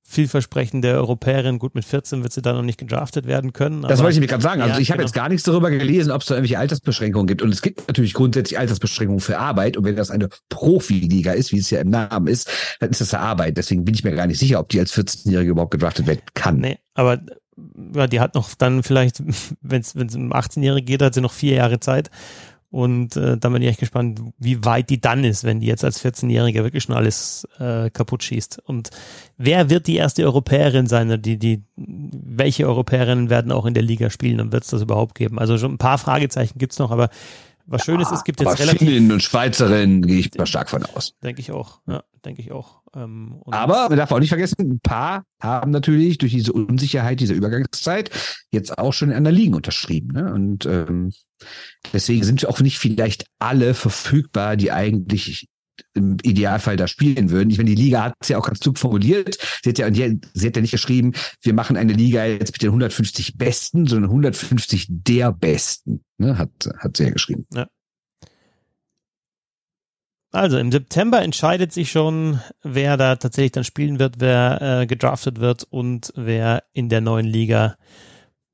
vielversprechende 0.04 0.94
Europäerin. 0.94 1.60
Gut, 1.60 1.76
mit 1.76 1.86
14 1.86 2.24
wird 2.24 2.34
sie 2.34 2.42
da 2.42 2.54
noch 2.54 2.64
nicht 2.64 2.78
gedraftet 2.78 3.28
werden 3.28 3.54
können. 3.54 3.82
Das 3.84 4.02
wollte 4.04 4.16
ich 4.16 4.20
mir 4.20 4.28
gerade 4.28 4.44
sagen. 4.44 4.62
Also 4.62 4.76
ja, 4.76 4.80
ich 4.80 4.90
habe 4.90 4.98
genau. 4.98 5.08
jetzt 5.08 5.16
gar 5.16 5.30
nichts 5.30 5.44
darüber 5.44 5.72
gelesen, 5.72 6.12
ob 6.12 6.22
es 6.22 6.28
da 6.28 6.36
irgendwelche 6.36 6.60
Altersbeschränkungen 6.60 7.28
gibt. 7.28 7.42
Und 7.42 7.54
es 7.54 7.62
gibt 7.62 7.88
natürlich 7.88 8.14
grundsätzlich 8.14 8.60
Altersbeschränkungen 8.60 9.22
für 9.22 9.38
Arbeit. 9.38 9.78
Und 9.78 9.86
wenn 9.86 9.96
das 9.96 10.12
eine 10.12 10.30
Profiliga 10.50 11.32
ist, 11.32 11.52
wie 11.52 11.60
es 11.60 11.70
ja 11.70 11.80
im 11.80 11.90
Namen 11.90 12.28
ist, 12.28 12.50
dann 12.80 12.90
ist 12.90 13.02
das 13.02 13.12
ja 13.12 13.20
Arbeit. 13.20 13.58
Deswegen 13.58 13.86
bin 13.86 13.96
ich 13.96 14.04
mir 14.04 14.12
gar 14.12 14.28
nicht 14.28 14.40
sicher, 14.40 14.60
ob 14.60 14.70
die 14.70 14.80
als 14.80 14.94
14-Jährige 14.94 15.52
überhaupt 15.52 15.72
gedraftet 15.72 16.08
werden 16.08 16.22
kann. 16.34 16.58
Nee, 16.58 16.78
aber 16.94 17.20
ja, 17.96 18.08
die 18.08 18.20
hat 18.20 18.36
noch 18.36 18.54
dann 18.56 18.84
vielleicht, 18.84 19.22
wenn 19.62 19.82
es 19.82 19.96
um 19.96 20.34
18-Jährige 20.34 20.86
geht, 20.86 21.02
hat 21.02 21.14
sie 21.14 21.22
noch 21.22 21.34
vier 21.34 21.56
Jahre 21.56 21.80
Zeit. 21.80 22.10
Und 22.72 23.18
äh, 23.18 23.38
dann 23.38 23.52
bin 23.52 23.62
ich 23.62 23.68
echt 23.68 23.82
gespannt, 23.82 24.22
wie 24.40 24.64
weit 24.64 24.90
die 24.90 25.02
dann 25.02 25.26
ist, 25.26 25.44
wenn 25.44 25.60
die 25.60 25.68
jetzt 25.68 25.84
als 25.84 26.04
14-Jähriger 26.04 26.64
wirklich 26.64 26.84
schon 26.84 26.96
alles 26.96 27.46
äh, 27.60 27.90
kaputt 27.90 28.24
schießt. 28.24 28.60
Und 28.66 28.92
wer 29.38 29.70
wird 29.70 29.88
die 29.88 29.98
erste 29.98 30.24
Europäerin 30.24 30.88
sein? 30.88 31.22
Die, 31.22 31.38
die, 31.38 31.64
welche 31.76 32.66
Europäerinnen 32.66 33.30
werden 33.30 33.52
auch 33.52 33.66
in 33.66 33.74
der 33.74 33.84
Liga 33.84 34.10
spielen 34.10 34.40
und 34.40 34.54
wird 34.54 34.64
es 34.64 34.70
das 34.70 34.82
überhaupt 34.82 35.16
geben? 35.16 35.38
Also 35.38 35.58
schon 35.58 35.74
ein 35.74 35.80
paar 35.80 35.98
Fragezeichen 35.98 36.60
gibt's 36.60 36.80
noch, 36.80 36.92
aber 36.92 37.10
was 37.66 37.84
schön 37.84 38.00
ist, 38.00 38.12
es 38.12 38.24
gibt 38.24 38.40
jetzt 38.40 38.60
relativ. 38.60 38.88
Finnen 38.88 39.12
und 39.12 39.24
Schweizerinnen 39.24 40.02
gehe 40.02 40.20
ich 40.20 40.34
mal 40.38 40.46
stark 40.46 40.70
von 40.70 40.86
aus. 40.86 41.14
Denke 41.24 41.42
ich 41.42 41.52
auch, 41.52 41.82
ja, 41.88 42.04
denke 42.26 42.42
ich 42.42 42.52
auch. 42.52 42.82
Ähm, 42.96 43.42
Aber 43.48 43.90
man 43.90 43.98
darf 43.98 44.12
auch 44.12 44.20
nicht 44.20 44.30
vergessen, 44.30 44.56
ein 44.60 44.80
paar 44.82 45.24
haben 45.42 45.72
natürlich 45.72 46.18
durch 46.18 46.32
diese 46.34 46.54
Unsicherheit 46.54 47.20
dieser 47.20 47.36
Übergangszeit 47.36 48.10
jetzt 48.52 48.78
auch 48.78 48.92
schon 48.94 49.12
an 49.12 49.24
der 49.24 49.34
Ligen 49.34 49.54
unterschrieben. 49.54 50.14
Ne? 50.14 50.34
Und 50.34 50.66
ähm, 50.66 51.14
deswegen 51.94 52.24
sind 52.24 52.46
auch 52.46 52.60
nicht 52.60 52.80
vielleicht 52.80 53.26
alle 53.40 53.74
verfügbar, 53.74 54.58
die 54.58 54.72
eigentlich 54.72 55.48
im 55.94 56.18
Idealfall 56.24 56.78
da 56.78 56.88
spielen 56.88 57.30
würden. 57.30 57.50
Ich 57.50 57.58
meine, 57.58 57.70
die 57.70 57.82
Liga 57.82 58.04
hat 58.04 58.16
es 58.20 58.30
ja 58.30 58.38
auch 58.38 58.46
ganz 58.46 58.60
klug 58.60 58.78
formuliert. 58.78 59.38
Sie 59.64 59.70
hat 59.70 59.78
ja, 59.78 59.92
sie 59.92 60.48
hat 60.48 60.56
ja 60.56 60.62
nicht 60.62 60.72
geschrieben, 60.72 61.14
wir 61.42 61.54
machen 61.54 61.78
eine 61.78 61.94
Liga 61.94 62.26
jetzt 62.26 62.54
mit 62.54 62.62
den 62.62 62.70
150 62.70 63.38
Besten, 63.38 63.88
sondern 63.88 64.10
150 64.10 64.88
der 64.90 65.32
Besten. 65.32 66.04
Ne? 66.18 66.38
Hat, 66.38 66.52
hat 66.78 66.98
sie 66.98 67.06
ja 67.06 67.10
geschrieben. 67.10 67.46
Ja. 67.54 67.68
Also 70.34 70.58
im 70.58 70.72
September 70.72 71.22
entscheidet 71.22 71.74
sich 71.74 71.92
schon, 71.92 72.40
wer 72.64 72.96
da 72.96 73.18
tatsächlich 73.18 73.52
dann 73.52 73.66
spielen 73.66 74.00
wird, 74.00 74.16
wer 74.20 74.82
äh, 74.82 74.88
gedraftet 74.88 75.42
wird 75.42 75.66
und 75.70 76.14
wer 76.16 76.64
in 76.72 76.88
der 76.88 77.02
neuen 77.02 77.26
Liga 77.26 77.76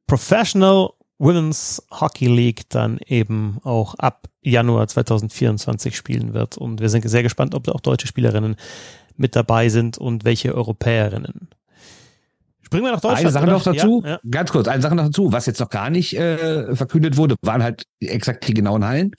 Professional 0.08 0.90
Women's 1.20 1.84
Hockey 1.92 2.28
League 2.28 2.70
dann 2.70 3.00
eben 3.06 3.60
auch 3.64 3.96
ab 3.96 4.28
Januar 4.42 4.88
2024 4.88 5.96
spielen 5.96 6.34
wird. 6.34 6.58
Und 6.58 6.80
wir 6.80 6.90
sind 6.90 7.08
sehr 7.10 7.24
gespannt, 7.24 7.56
ob 7.56 7.64
da 7.64 7.72
auch 7.72 7.82
deutsche 7.82 8.08
Spielerinnen 8.08 8.56
mit 9.16 9.36
dabei 9.36 9.70
sind 9.70 9.98
und 9.98 10.26
welche 10.26 10.54
Europäerinnen. 10.54 11.50
Springen 12.68 12.84
wir 12.84 12.92
nach 12.92 13.00
Deutschland. 13.00 13.20
Eine 13.20 13.32
Sache 13.32 13.44
oder? 13.44 13.54
noch 13.54 13.64
dazu, 13.64 14.02
ja, 14.04 14.12
ja. 14.12 14.20
ganz 14.30 14.52
kurz, 14.52 14.68
eine 14.68 14.82
Sache 14.82 14.94
noch 14.94 15.06
dazu, 15.06 15.32
was 15.32 15.46
jetzt 15.46 15.62
noch 15.62 15.70
gar 15.70 15.90
nicht 15.90 16.18
äh, 16.18 16.76
verkündet 16.76 17.16
wurde, 17.16 17.36
waren 17.42 17.64
halt 17.64 17.84
exakt 18.02 18.46
die 18.46 18.54
genauen 18.54 18.84
Hallen. 18.84 19.12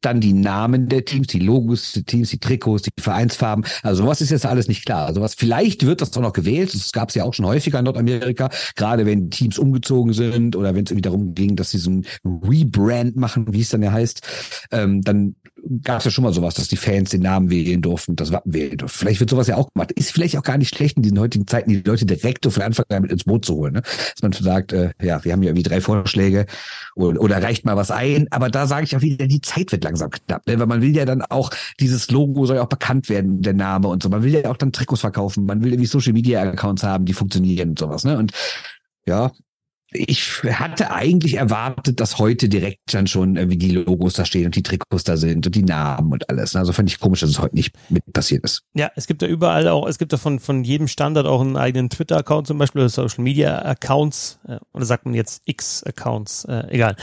Dann 0.00 0.20
die 0.20 0.32
Namen 0.32 0.88
der 0.88 1.04
Teams, 1.04 1.28
die 1.28 1.38
Logos 1.38 1.92
der 1.92 2.04
Teams, 2.04 2.30
die 2.30 2.40
Trikots, 2.40 2.82
die 2.82 2.90
Vereinsfarben. 3.00 3.64
Also 3.84 4.04
was 4.04 4.20
ist 4.20 4.30
jetzt 4.30 4.46
alles 4.46 4.66
nicht 4.66 4.84
klar. 4.84 5.06
Also 5.06 5.20
was 5.20 5.34
vielleicht 5.34 5.86
wird 5.86 6.00
das 6.00 6.10
doch 6.10 6.22
noch 6.22 6.32
gewählt. 6.32 6.74
Das 6.74 6.90
gab 6.90 7.10
es 7.10 7.14
ja 7.14 7.22
auch 7.22 7.34
schon 7.34 7.46
häufiger 7.46 7.78
in 7.78 7.84
Nordamerika, 7.84 8.50
gerade 8.74 9.06
wenn 9.06 9.30
Teams 9.30 9.60
umgezogen 9.60 10.12
sind 10.12 10.56
oder 10.56 10.74
wenn 10.74 10.84
es 10.84 10.90
irgendwie 10.90 11.02
darum 11.02 11.34
ging, 11.34 11.54
dass 11.54 11.70
sie 11.70 11.78
so 11.78 11.90
ein 11.90 12.06
Rebrand 12.24 13.14
machen, 13.14 13.46
wie 13.52 13.60
es 13.60 13.68
dann 13.68 13.82
ja 13.82 13.92
heißt. 13.92 14.22
Ähm, 14.72 15.02
dann 15.02 15.36
gab 15.82 15.98
es 15.98 16.04
ja 16.04 16.10
schon 16.10 16.24
mal 16.24 16.32
sowas, 16.32 16.54
dass 16.54 16.68
die 16.68 16.76
Fans 16.76 17.10
den 17.10 17.22
Namen 17.22 17.50
wählen 17.50 17.82
durften, 17.82 18.16
das 18.16 18.32
Wappen 18.32 18.52
wählen 18.52 18.76
durften. 18.76 18.98
Vielleicht 18.98 19.20
wird 19.20 19.30
sowas 19.30 19.46
ja 19.46 19.56
auch 19.56 19.72
gemacht. 19.72 19.92
Ist 19.92 20.12
vielleicht 20.12 20.36
auch 20.36 20.42
gar 20.42 20.58
nicht 20.58 20.74
schlecht 20.74 20.96
in 20.96 21.02
diesen 21.02 21.18
heutigen 21.18 21.46
Zeiten, 21.46 21.70
die 21.70 21.82
Leute 21.82 22.06
direkt 22.06 22.50
von 22.50 22.62
Anfang 22.62 22.86
an 22.90 23.02
mit 23.02 23.12
ins 23.12 23.24
Boot 23.24 23.44
zu 23.44 23.54
holen. 23.54 23.74
Ne? 23.74 23.82
Dass 23.82 24.22
man 24.22 24.32
sagt, 24.32 24.72
äh, 24.72 24.92
ja, 25.02 25.24
wir 25.24 25.32
haben 25.32 25.42
ja 25.42 25.50
irgendwie 25.50 25.68
drei 25.68 25.80
Vorschläge 25.80 26.46
oder, 26.94 27.20
oder 27.20 27.42
reicht 27.42 27.64
mal 27.64 27.76
was 27.76 27.90
ein. 27.90 28.26
Aber 28.30 28.50
da 28.50 28.66
sage 28.66 28.84
ich 28.84 28.96
auch 28.96 29.02
wieder, 29.02 29.26
die 29.26 29.40
Zeit 29.40 29.72
wird 29.72 29.84
langsam 29.84 30.10
knapp. 30.10 30.46
Ne? 30.46 30.58
Weil 30.58 30.66
man 30.66 30.80
will 30.82 30.96
ja 30.96 31.04
dann 31.04 31.22
auch, 31.22 31.50
dieses 31.80 32.10
Logo 32.10 32.46
soll 32.46 32.56
ja 32.56 32.62
auch 32.62 32.68
bekannt 32.68 33.08
werden, 33.08 33.42
der 33.42 33.54
Name 33.54 33.88
und 33.88 34.02
so. 34.02 34.08
Man 34.08 34.22
will 34.22 34.32
ja 34.32 34.50
auch 34.50 34.56
dann 34.56 34.72
Trikots 34.72 35.00
verkaufen. 35.00 35.44
Man 35.44 35.62
will 35.62 35.72
irgendwie 35.72 35.86
Social 35.86 36.12
Media 36.12 36.42
Accounts 36.42 36.82
haben, 36.82 37.04
die 37.04 37.14
funktionieren 37.14 37.70
und 37.70 37.78
sowas. 37.78 38.04
Ne? 38.04 38.16
Und 38.18 38.32
ja, 39.06 39.32
ich 39.90 40.42
hatte 40.44 40.90
eigentlich 40.90 41.34
erwartet, 41.34 41.98
dass 42.00 42.18
heute 42.18 42.50
direkt 42.50 42.92
dann 42.92 43.06
schon 43.06 43.36
irgendwie 43.36 43.56
die 43.56 43.70
Logos 43.70 44.14
da 44.14 44.26
stehen 44.26 44.46
und 44.46 44.54
die 44.54 44.62
Trikots 44.62 45.04
da 45.04 45.16
sind 45.16 45.46
und 45.46 45.54
die 45.54 45.62
Namen 45.62 46.12
und 46.12 46.28
alles. 46.28 46.54
Also 46.54 46.74
fand 46.74 46.90
ich 46.90 47.00
komisch, 47.00 47.20
dass 47.20 47.30
es 47.30 47.38
heute 47.38 47.54
nicht 47.54 47.74
mit 47.88 48.04
passiert 48.12 48.44
ist. 48.44 48.64
Ja, 48.74 48.90
es 48.96 49.06
gibt 49.06 49.22
da 49.22 49.26
überall 49.26 49.66
auch, 49.68 49.88
es 49.88 49.96
gibt 49.96 50.12
da 50.12 50.18
von, 50.18 50.40
von 50.40 50.62
jedem 50.62 50.88
Standard 50.88 51.26
auch 51.26 51.40
einen 51.40 51.56
eigenen 51.56 51.88
Twitter-Account 51.88 52.46
zum 52.46 52.58
Beispiel 52.58 52.82
oder 52.82 52.90
Social 52.90 53.24
Media 53.24 53.62
Accounts, 53.62 54.38
äh, 54.46 54.58
oder 54.74 54.84
sagt 54.84 55.06
man 55.06 55.14
jetzt 55.14 55.42
X-Accounts, 55.46 56.44
äh, 56.44 56.64
egal. 56.68 56.94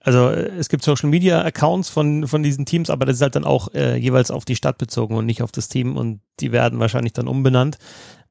Also 0.00 0.28
äh, 0.28 0.50
es 0.58 0.68
gibt 0.68 0.84
Social 0.84 1.08
Media 1.08 1.42
Accounts 1.42 1.88
von, 1.88 2.28
von 2.28 2.42
diesen 2.42 2.66
Teams, 2.66 2.90
aber 2.90 3.06
das 3.06 3.16
ist 3.16 3.22
halt 3.22 3.36
dann 3.36 3.44
auch 3.44 3.72
äh, 3.72 3.96
jeweils 3.96 4.30
auf 4.30 4.44
die 4.44 4.56
Stadt 4.56 4.76
bezogen 4.76 5.16
und 5.16 5.24
nicht 5.24 5.42
auf 5.42 5.52
das 5.52 5.68
Team 5.68 5.96
und 5.96 6.20
die 6.40 6.52
werden 6.52 6.78
wahrscheinlich 6.78 7.14
dann 7.14 7.26
umbenannt. 7.26 7.78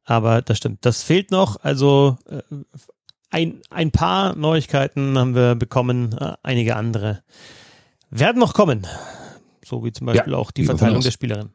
Aber 0.05 0.41
das 0.41 0.57
stimmt. 0.57 0.85
Das 0.85 1.01
fehlt 1.01 1.31
noch. 1.31 1.63
Also 1.63 2.17
äh, 2.29 2.41
ein, 3.33 3.61
ein 3.71 3.91
paar 3.91 4.35
Neuigkeiten 4.35 5.17
haben 5.17 5.35
wir 5.35 5.55
bekommen, 5.55 6.15
äh, 6.19 6.33
einige 6.43 6.75
andere 6.75 7.23
werden 8.11 8.39
noch 8.39 8.53
kommen. 8.53 8.85
So 9.65 9.83
wie 9.83 9.91
zum 9.91 10.05
Beispiel 10.05 10.33
ja, 10.33 10.39
auch 10.39 10.51
die 10.51 10.65
Verteilung 10.65 11.01
der 11.01 11.11
Spielerin. 11.11 11.49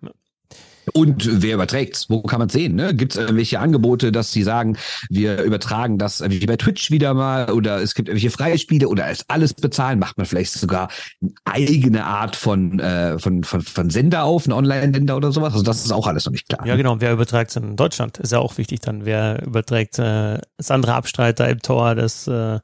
Und 0.92 1.42
wer 1.42 1.54
überträgt's? 1.54 2.08
Wo 2.08 2.22
kann 2.22 2.38
man 2.38 2.48
sehen? 2.48 2.74
Ne? 2.74 2.94
Gibt 2.94 3.12
es 3.12 3.18
irgendwelche 3.18 3.60
Angebote, 3.60 4.12
dass 4.12 4.32
sie 4.32 4.42
sagen, 4.42 4.76
wir 5.08 5.42
übertragen 5.42 5.98
das 5.98 6.22
wie 6.28 6.44
bei 6.46 6.56
Twitch 6.56 6.90
wieder 6.90 7.14
mal 7.14 7.50
oder 7.50 7.80
es 7.80 7.94
gibt 7.94 8.08
irgendwelche 8.08 8.30
Freispiele 8.30 8.88
oder 8.88 9.10
ist 9.10 9.24
alles 9.28 9.54
bezahlen? 9.54 9.98
Macht 9.98 10.18
man 10.18 10.26
vielleicht 10.26 10.52
sogar 10.52 10.88
eine 11.20 11.32
eigene 11.44 12.04
Art 12.04 12.36
von, 12.36 12.78
äh, 12.80 13.18
von, 13.18 13.44
von, 13.44 13.62
von 13.62 13.90
Sender 13.90 14.24
auf, 14.24 14.46
einen 14.46 14.52
Online-Sender 14.52 15.16
oder 15.16 15.32
sowas? 15.32 15.52
Also 15.52 15.64
das 15.64 15.84
ist 15.84 15.92
auch 15.92 16.06
alles 16.06 16.24
noch 16.24 16.32
nicht 16.32 16.48
klar. 16.48 16.66
Ja, 16.66 16.76
genau. 16.76 17.00
wer 17.00 17.12
überträgt 17.12 17.50
es 17.50 17.56
in 17.56 17.76
Deutschland? 17.76 18.18
Ist 18.18 18.32
ja 18.32 18.38
auch 18.38 18.58
wichtig 18.58 18.80
dann. 18.80 19.04
Wer 19.04 19.44
überträgt 19.44 19.98
äh, 19.98 20.38
das 20.56 20.70
andere 20.70 20.94
Abstreiter 20.94 21.48
im 21.48 21.60
Tor 21.60 21.94
des 21.94 22.26
äh, 22.26 22.60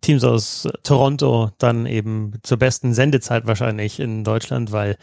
Teams 0.00 0.24
aus 0.24 0.68
Toronto 0.82 1.50
dann 1.58 1.86
eben 1.86 2.32
zur 2.42 2.58
besten 2.58 2.94
Sendezeit 2.94 3.46
wahrscheinlich 3.46 4.00
in 4.00 4.24
Deutschland, 4.24 4.72
weil 4.72 4.96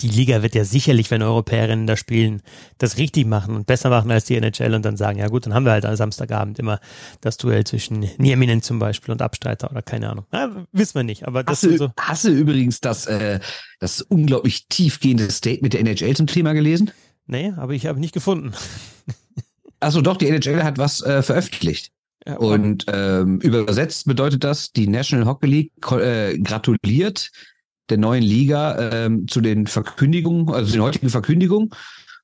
die 0.00 0.08
Liga 0.08 0.42
wird 0.42 0.54
ja 0.54 0.64
sicherlich, 0.64 1.10
wenn 1.10 1.22
Europäerinnen 1.22 1.86
da 1.86 1.96
spielen, 1.96 2.42
das 2.78 2.96
richtig 2.96 3.26
machen 3.26 3.54
und 3.54 3.66
besser 3.66 3.90
machen 3.90 4.10
als 4.10 4.24
die 4.24 4.36
NHL 4.36 4.74
und 4.74 4.84
dann 4.84 4.96
sagen, 4.96 5.18
ja 5.18 5.28
gut, 5.28 5.46
dann 5.46 5.54
haben 5.54 5.64
wir 5.64 5.72
halt 5.72 5.84
am 5.84 5.96
Samstagabend 5.96 6.58
immer 6.58 6.80
das 7.20 7.36
Duell 7.36 7.64
zwischen 7.64 8.08
Nieminen 8.18 8.62
zum 8.62 8.78
Beispiel 8.78 9.12
und 9.12 9.22
Abstreiter 9.22 9.70
oder 9.70 9.82
keine 9.82 10.10
Ahnung. 10.10 10.26
Ja, 10.32 10.50
wissen 10.72 10.94
wir 10.94 11.02
nicht, 11.02 11.26
aber 11.26 11.44
das 11.44 11.62
hast 11.62 11.64
du, 11.64 11.76
so. 11.76 11.90
Hast 11.98 12.24
du 12.24 12.30
übrigens 12.30 12.80
das, 12.80 13.06
äh, 13.06 13.40
das 13.78 14.00
unglaublich 14.02 14.66
tiefgehende 14.68 15.30
Statement 15.30 15.74
der 15.74 15.80
NHL 15.80 16.16
zum 16.16 16.26
Thema 16.26 16.52
gelesen? 16.52 16.90
Nee, 17.26 17.52
aber 17.56 17.74
ich 17.74 17.86
habe 17.86 18.00
nicht 18.00 18.14
gefunden. 18.14 18.52
Achso, 19.80 20.00
doch, 20.00 20.16
die 20.16 20.28
NHL 20.28 20.62
hat 20.62 20.78
was 20.78 21.02
äh, 21.02 21.22
veröffentlicht. 21.22 21.92
Ja, 22.26 22.36
und 22.36 22.84
ähm, 22.88 23.40
übersetzt 23.40 24.06
bedeutet 24.06 24.44
das, 24.44 24.72
die 24.72 24.86
National 24.88 25.26
Hockey 25.26 25.46
League 25.46 25.72
äh, 25.90 26.38
gratuliert 26.38 27.30
der 27.90 27.98
neuen 27.98 28.22
Liga 28.22 28.90
ähm, 28.92 29.26
zu 29.28 29.40
den 29.40 29.66
Verkündigungen, 29.66 30.48
also 30.52 30.72
den 30.72 30.82
heutigen 30.82 31.10
Verkündigungen. 31.10 31.70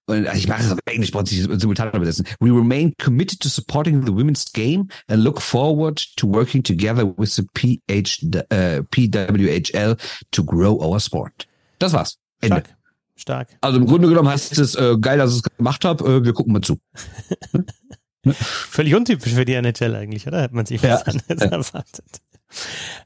Und 0.08 0.28
ich 0.35 0.46
mache 0.46 0.62
es 0.62 0.70
auf 0.70 0.78
Englisch, 0.85 1.11
brauche 1.11 1.25
ich 1.25 1.42
simultan 1.61 1.90
übersetzen. 1.92 2.26
We 2.38 2.50
remain 2.50 2.94
committed 3.02 3.40
to 3.40 3.49
supporting 3.49 4.06
the 4.06 4.12
women's 4.12 4.52
game 4.52 4.88
and 5.08 5.25
look 5.25 5.42
forward 5.42 6.00
to 6.16 6.28
working 6.28 6.62
together 6.62 7.04
with 7.18 7.35
the 7.35 7.42
PH, 7.54 8.23
uh, 8.52 8.82
PWHL 8.92 9.96
to 10.30 10.44
grow 10.44 10.80
our 10.80 11.00
sport. 11.00 11.49
Das 11.80 11.92
war's. 11.92 12.18
Ende. 12.40 12.62
Stark. 12.62 12.76
Stark. 13.16 13.49
Also 13.62 13.78
im 13.78 13.87
Grunde 13.87 14.08
genommen 14.08 14.28
heißt 14.28 14.56
es, 14.58 14.76
äh, 14.76 14.96
geil, 15.00 15.18
dass 15.18 15.32
ich 15.32 15.42
es 15.44 15.56
gemacht 15.56 15.85
habe, 15.85 16.04
äh, 16.04 16.25
wir 16.25 16.32
gucken 16.35 16.52
mal 16.52 16.61
zu. 16.61 16.78
Völlig 18.32 18.94
untypisch 18.94 19.32
für 19.32 19.44
die 19.44 19.54
NHL 19.54 19.94
eigentlich, 19.94 20.26
oder? 20.26 20.42
Hat 20.42 20.52
man 20.52 20.66
sich 20.66 20.82
was 20.82 20.88
ja. 20.88 21.12
anderes 21.12 21.73
erwartet. 21.75 22.20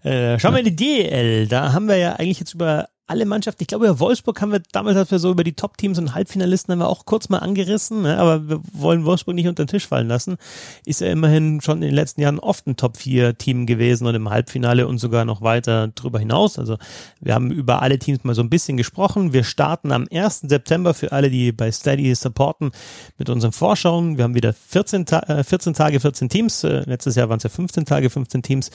Äh, 0.02 0.38
schauen 0.38 0.54
wir 0.54 0.60
in 0.60 0.64
die 0.66 0.76
DL. 0.76 1.46
Da 1.46 1.72
haben 1.72 1.88
wir 1.88 1.96
ja 1.96 2.14
eigentlich 2.14 2.40
jetzt 2.40 2.54
über 2.54 2.88
alle 3.10 3.26
Mannschaften, 3.26 3.64
ich 3.64 3.66
glaube, 3.66 3.86
über 3.86 3.98
Wolfsburg 3.98 4.40
haben 4.40 4.52
wir 4.52 4.62
damals, 4.70 4.96
als 4.96 5.10
wir 5.10 5.18
so 5.18 5.32
über 5.32 5.42
die 5.42 5.54
Top-Teams 5.54 5.98
und 5.98 6.14
Halbfinalisten 6.14 6.70
haben 6.70 6.78
wir 6.78 6.88
auch 6.88 7.06
kurz 7.06 7.28
mal 7.28 7.38
angerissen, 7.38 8.02
ne? 8.02 8.16
aber 8.18 8.48
wir 8.48 8.60
wollen 8.72 9.04
Wolfsburg 9.04 9.34
nicht 9.34 9.48
unter 9.48 9.64
den 9.64 9.68
Tisch 9.68 9.88
fallen 9.88 10.06
lassen. 10.06 10.36
Ist 10.86 11.00
ja 11.00 11.08
immerhin 11.08 11.60
schon 11.60 11.78
in 11.78 11.88
den 11.88 11.94
letzten 11.94 12.20
Jahren 12.20 12.38
oft 12.38 12.68
ein 12.68 12.76
Top-4-Team 12.76 13.66
gewesen 13.66 14.06
und 14.06 14.14
im 14.14 14.30
Halbfinale 14.30 14.86
und 14.86 14.98
sogar 14.98 15.24
noch 15.24 15.42
weiter 15.42 15.88
drüber 15.88 16.20
hinaus. 16.20 16.56
Also 16.56 16.78
wir 17.20 17.34
haben 17.34 17.50
über 17.50 17.82
alle 17.82 17.98
Teams 17.98 18.22
mal 18.22 18.36
so 18.36 18.42
ein 18.42 18.50
bisschen 18.50 18.76
gesprochen. 18.76 19.32
Wir 19.32 19.42
starten 19.42 19.90
am 19.90 20.06
1. 20.08 20.42
September 20.42 20.94
für 20.94 21.10
alle, 21.10 21.30
die 21.30 21.50
bei 21.50 21.72
Steady 21.72 22.14
supporten, 22.14 22.70
mit 23.18 23.28
unseren 23.28 23.50
Vorschauen. 23.50 24.18
Wir 24.18 24.24
haben 24.24 24.36
wieder 24.36 24.52
14, 24.52 25.06
Ta 25.06 25.42
14 25.42 25.72
äh, 25.72 25.76
Tage, 25.76 25.98
14 25.98 26.28
Teams. 26.28 26.62
Äh, 26.62 26.84
letztes 26.86 27.16
Jahr 27.16 27.28
waren 27.28 27.38
es 27.38 27.42
ja 27.42 27.50
15 27.50 27.86
Tage, 27.86 28.08
15 28.08 28.42
Teams. 28.42 28.70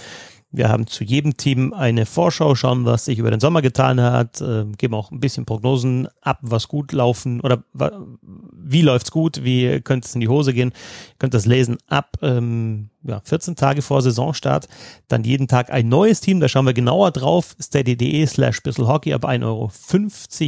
Wir 0.52 0.70
haben 0.70 0.88
zu 0.88 1.04
jedem 1.04 1.36
Team 1.36 1.74
eine 1.74 2.06
Vorschau, 2.06 2.56
schauen, 2.56 2.86
was 2.86 3.06
sich 3.06 3.20
über 3.20 3.30
den 3.30 3.40
Sommer 3.40 3.62
getan 3.62 4.00
hat, 4.00 4.40
äh, 4.40 4.66
geben 4.78 4.94
auch 4.94 5.12
ein 5.12 5.20
bisschen 5.20 5.46
Prognosen 5.46 6.08
ab, 6.22 6.40
was 6.42 6.68
gut 6.68 6.94
laufen 6.94 7.42
oder 7.42 7.64
wie 7.74 8.82
läuft's 8.82 9.12
gut, 9.12 9.44
wie 9.44 9.82
könnte 9.82 10.08
es 10.08 10.16
in 10.16 10.22
die 10.22 10.30
Hose 10.30 10.54
gehen. 10.54 10.70
Ihr 10.70 11.16
könnt 11.20 11.34
das 11.34 11.46
lesen 11.46 11.78
ab 11.88 12.18
ähm, 12.22 12.90
ja, 13.04 13.22
14 13.24 13.56
Tage 13.56 13.82
vor 13.82 14.02
Saisonstart. 14.02 14.68
Dann 15.08 15.24
jeden 15.24 15.48
Tag 15.48 15.72
ein 15.72 15.90
neues 15.90 16.22
Team, 16.22 16.40
da 16.40 16.48
schauen 16.48 16.66
wir 16.66 16.74
genauer 16.74 17.12
drauf. 17.12 17.56
steady.de 17.62 18.26
slash 18.26 18.62
Hockey, 18.78 19.14
ab 19.14 19.26
1,50 19.26 19.44
Euro 19.44 19.72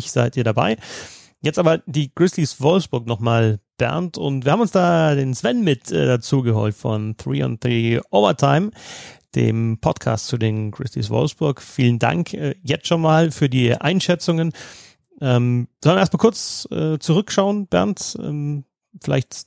seid 0.08 0.38
ihr 0.38 0.44
dabei. 0.44 0.78
Jetzt 1.42 1.60
aber 1.60 1.80
die 1.86 2.14
Grizzlies 2.14 2.62
Wolfsburg 2.62 3.06
nochmal, 3.06 3.60
Bernd. 3.78 4.18
Und 4.18 4.46
wir 4.46 4.52
haben 4.52 4.62
uns 4.62 4.72
da 4.72 5.16
den 5.16 5.34
Sven 5.34 5.64
mit 5.64 5.92
äh, 5.92 6.06
dazu 6.06 6.42
geholt 6.42 6.76
von 6.76 7.16
3 7.18 7.46
on 7.46 7.60
3 7.60 8.02
Overtime 8.10 8.72
dem 9.38 9.78
Podcast 9.80 10.28
zu 10.28 10.38
den 10.38 10.72
Grizzlies 10.72 11.12
Wolfsburg. 11.12 11.62
Vielen 11.62 12.00
Dank 12.00 12.34
äh, 12.34 12.56
jetzt 12.64 12.88
schon 12.88 13.02
mal 13.02 13.32
für 13.32 13.50
die 13.50 13.74
Einschätzungen. 13.74 14.52
Ähm, 15.22 15.68
sollen 15.84 15.96
wir 15.96 16.00
erstmal 16.00 16.20
kurz 16.20 16.68
äh, 16.72 16.98
zurückschauen, 16.98 17.68
Bernd? 17.68 18.18
Ähm, 18.20 18.66
vielleicht 19.02 19.46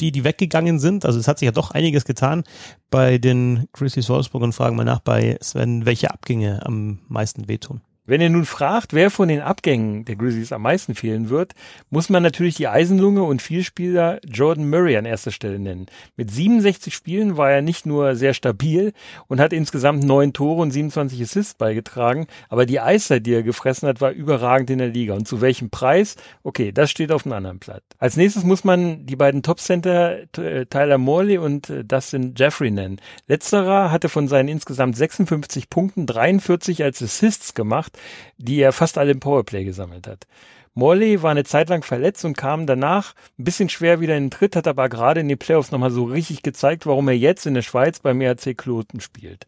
die, 0.00 0.12
die 0.12 0.24
weggegangen 0.24 0.78
sind. 0.78 1.04
Also 1.04 1.18
es 1.18 1.28
hat 1.28 1.38
sich 1.38 1.46
ja 1.46 1.52
doch 1.52 1.70
einiges 1.72 2.04
getan 2.04 2.44
bei 2.90 3.18
den 3.18 3.68
Grizzlies 3.72 4.08
Wolfsburg 4.08 4.42
und 4.42 4.54
fragen 4.54 4.76
mal 4.76 4.84
nach 4.84 5.00
bei 5.00 5.38
Sven, 5.42 5.84
welche 5.84 6.10
Abgänge 6.10 6.64
am 6.64 7.00
meisten 7.08 7.48
wehtun. 7.48 7.82
Wenn 8.04 8.20
ihr 8.20 8.30
nun 8.30 8.46
fragt, 8.46 8.94
wer 8.94 9.12
von 9.12 9.28
den 9.28 9.40
Abgängen 9.40 10.04
der 10.04 10.16
Grizzlies 10.16 10.50
am 10.50 10.62
meisten 10.62 10.96
fehlen 10.96 11.28
wird, 11.28 11.52
muss 11.88 12.10
man 12.10 12.24
natürlich 12.24 12.56
die 12.56 12.66
Eisenlunge 12.66 13.22
und 13.22 13.40
Vielspieler 13.40 14.18
Jordan 14.26 14.68
Murray 14.68 14.96
an 14.96 15.04
erster 15.04 15.30
Stelle 15.30 15.60
nennen. 15.60 15.86
Mit 16.16 16.28
67 16.28 16.92
Spielen 16.92 17.36
war 17.36 17.52
er 17.52 17.62
nicht 17.62 17.86
nur 17.86 18.16
sehr 18.16 18.34
stabil 18.34 18.92
und 19.28 19.38
hat 19.38 19.52
insgesamt 19.52 20.02
neun 20.02 20.32
Tore 20.32 20.62
und 20.62 20.72
27 20.72 21.22
Assists 21.22 21.54
beigetragen, 21.54 22.26
aber 22.48 22.66
die 22.66 22.80
Eiszeit, 22.80 23.24
die 23.24 23.34
er 23.34 23.44
gefressen 23.44 23.88
hat, 23.88 24.00
war 24.00 24.10
überragend 24.10 24.70
in 24.70 24.78
der 24.78 24.88
Liga. 24.88 25.14
Und 25.14 25.28
zu 25.28 25.40
welchem 25.40 25.70
Preis? 25.70 26.16
Okay, 26.42 26.72
das 26.72 26.90
steht 26.90 27.12
auf 27.12 27.24
einem 27.24 27.34
anderen 27.34 27.60
Blatt. 27.60 27.84
Als 27.98 28.16
nächstes 28.16 28.42
muss 28.42 28.64
man 28.64 29.06
die 29.06 29.14
beiden 29.14 29.44
Topcenter 29.44 30.22
äh, 30.38 30.66
Tyler 30.66 30.98
Morley 30.98 31.38
und 31.38 31.70
äh, 31.70 31.84
Dustin 31.84 32.34
Jeffrey 32.36 32.72
nennen. 32.72 33.00
Letzterer 33.28 33.92
hatte 33.92 34.08
von 34.08 34.26
seinen 34.26 34.48
insgesamt 34.48 34.96
56 34.96 35.70
Punkten 35.70 36.06
43 36.06 36.82
als 36.82 37.00
Assists 37.00 37.54
gemacht 37.54 37.91
gemacht, 37.92 37.98
die 38.38 38.60
er 38.60 38.72
fast 38.72 38.98
alle 38.98 39.12
im 39.12 39.20
Powerplay 39.20 39.64
gesammelt 39.64 40.06
hat. 40.06 40.26
Morley 40.74 41.22
war 41.22 41.30
eine 41.30 41.44
Zeit 41.44 41.68
lang 41.68 41.82
verletzt 41.82 42.24
und 42.24 42.38
kam 42.38 42.66
danach 42.66 43.14
ein 43.38 43.44
bisschen 43.44 43.68
schwer 43.68 44.00
wieder 44.00 44.16
in 44.16 44.24
den 44.24 44.30
Tritt, 44.30 44.56
hat 44.56 44.66
aber 44.66 44.88
gerade 44.88 45.20
in 45.20 45.28
den 45.28 45.36
Playoffs 45.36 45.70
nochmal 45.70 45.90
so 45.90 46.04
richtig 46.04 46.42
gezeigt, 46.42 46.86
warum 46.86 47.08
er 47.08 47.16
jetzt 47.16 47.44
in 47.44 47.52
der 47.52 47.60
Schweiz 47.60 48.00
beim 48.00 48.22
ERC 48.22 48.56
Kloten 48.56 49.02
spielt. 49.02 49.46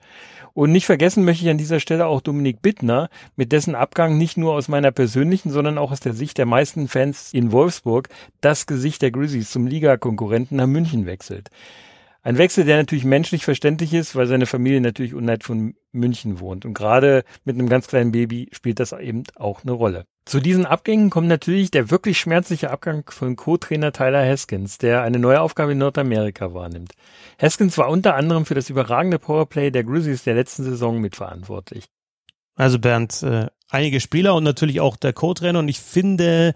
Und 0.52 0.70
nicht 0.70 0.84
vergessen 0.84 1.24
möchte 1.24 1.44
ich 1.44 1.50
an 1.50 1.56
dieser 1.56 1.80
Stelle 1.80 2.06
auch 2.06 2.20
Dominik 2.20 2.60
Bittner, 2.60 3.08
mit 3.36 3.52
dessen 3.52 3.74
Abgang 3.74 4.18
nicht 4.18 4.36
nur 4.36 4.52
aus 4.52 4.68
meiner 4.68 4.92
persönlichen, 4.92 5.50
sondern 5.50 5.78
auch 5.78 5.92
aus 5.92 6.00
der 6.00 6.12
Sicht 6.12 6.36
der 6.36 6.46
meisten 6.46 6.88
Fans 6.88 7.32
in 7.32 7.52
Wolfsburg 7.52 8.10
das 8.42 8.66
Gesicht 8.66 9.00
der 9.00 9.10
Grizzlies 9.10 9.50
zum 9.50 9.66
Ligakonkurrenten 9.66 10.58
nach 10.58 10.66
München 10.66 11.06
wechselt. 11.06 11.48
Ein 12.24 12.38
Wechsel, 12.38 12.64
der 12.64 12.78
natürlich 12.78 13.04
menschlich 13.04 13.44
verständlich 13.44 13.92
ist, 13.92 14.16
weil 14.16 14.26
seine 14.26 14.46
Familie 14.46 14.80
natürlich 14.80 15.12
unweit 15.12 15.44
von 15.44 15.74
München 15.92 16.40
wohnt. 16.40 16.64
Und 16.64 16.72
gerade 16.72 17.22
mit 17.44 17.54
einem 17.54 17.68
ganz 17.68 17.86
kleinen 17.86 18.12
Baby 18.12 18.48
spielt 18.50 18.80
das 18.80 18.92
eben 18.92 19.24
auch 19.36 19.62
eine 19.62 19.72
Rolle. 19.72 20.06
Zu 20.24 20.40
diesen 20.40 20.64
Abgängen 20.64 21.10
kommt 21.10 21.28
natürlich 21.28 21.70
der 21.70 21.90
wirklich 21.90 22.18
schmerzliche 22.18 22.70
Abgang 22.70 23.04
von 23.10 23.36
Co-Trainer 23.36 23.92
Tyler 23.92 24.26
Haskins, 24.26 24.78
der 24.78 25.02
eine 25.02 25.18
neue 25.18 25.42
Aufgabe 25.42 25.72
in 25.72 25.78
Nordamerika 25.78 26.54
wahrnimmt. 26.54 26.92
Haskins 27.38 27.76
war 27.76 27.90
unter 27.90 28.14
anderem 28.14 28.46
für 28.46 28.54
das 28.54 28.70
überragende 28.70 29.18
Powerplay 29.18 29.70
der 29.70 29.84
Grizzlies 29.84 30.24
der 30.24 30.34
letzten 30.34 30.64
Saison 30.64 31.02
mitverantwortlich. 31.02 31.84
Also 32.56 32.78
Bernd, 32.78 33.22
äh, 33.22 33.48
einige 33.68 34.00
Spieler 34.00 34.34
und 34.34 34.44
natürlich 34.44 34.80
auch 34.80 34.96
der 34.96 35.12
Co-Trainer 35.12 35.58
und 35.58 35.68
ich 35.68 35.80
finde, 35.80 36.54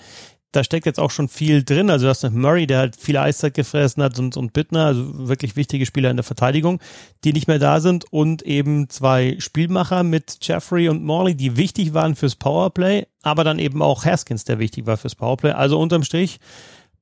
da 0.52 0.64
steckt 0.64 0.86
jetzt 0.86 0.98
auch 0.98 1.10
schon 1.10 1.28
viel 1.28 1.62
drin. 1.62 1.90
Also 1.90 2.06
du 2.06 2.10
hast 2.10 2.28
Murray, 2.30 2.66
der 2.66 2.78
halt 2.78 2.96
viel 2.96 3.16
Eiszeit 3.16 3.54
gefressen 3.54 4.02
hat 4.02 4.18
und, 4.18 4.36
und 4.36 4.52
Bittner, 4.52 4.86
also 4.86 5.28
wirklich 5.28 5.56
wichtige 5.56 5.84
Spieler 5.84 6.10
in 6.10 6.16
der 6.16 6.24
Verteidigung, 6.24 6.80
die 7.24 7.32
nicht 7.32 7.48
mehr 7.48 7.58
da 7.58 7.80
sind 7.80 8.10
und 8.10 8.42
eben 8.42 8.88
zwei 8.88 9.36
Spielmacher 9.38 10.02
mit 10.02 10.38
Jeffrey 10.40 10.88
und 10.88 11.04
Morley, 11.04 11.34
die 11.34 11.56
wichtig 11.56 11.92
waren 11.92 12.16
fürs 12.16 12.36
Powerplay, 12.36 13.06
aber 13.22 13.44
dann 13.44 13.58
eben 13.58 13.82
auch 13.82 14.04
Haskins, 14.04 14.44
der 14.44 14.58
wichtig 14.58 14.86
war 14.86 14.96
fürs 14.96 15.14
Powerplay. 15.14 15.52
Also 15.52 15.78
unterm 15.78 16.02
Strich 16.02 16.40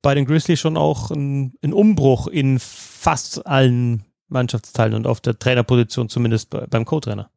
bei 0.01 0.13
den 0.13 0.25
Grizzlies 0.25 0.59
schon 0.59 0.77
auch 0.77 1.11
ein, 1.11 1.53
ein 1.63 1.73
Umbruch 1.73 2.27
in 2.27 2.59
fast 2.59 3.45
allen 3.47 4.03
Mannschaftsteilen 4.27 4.93
und 4.93 5.07
auf 5.07 5.21
der 5.21 5.39
Trainerposition, 5.39 6.09
zumindest 6.09 6.49
beim 6.49 6.83
Co-Trainer. 6.83 7.29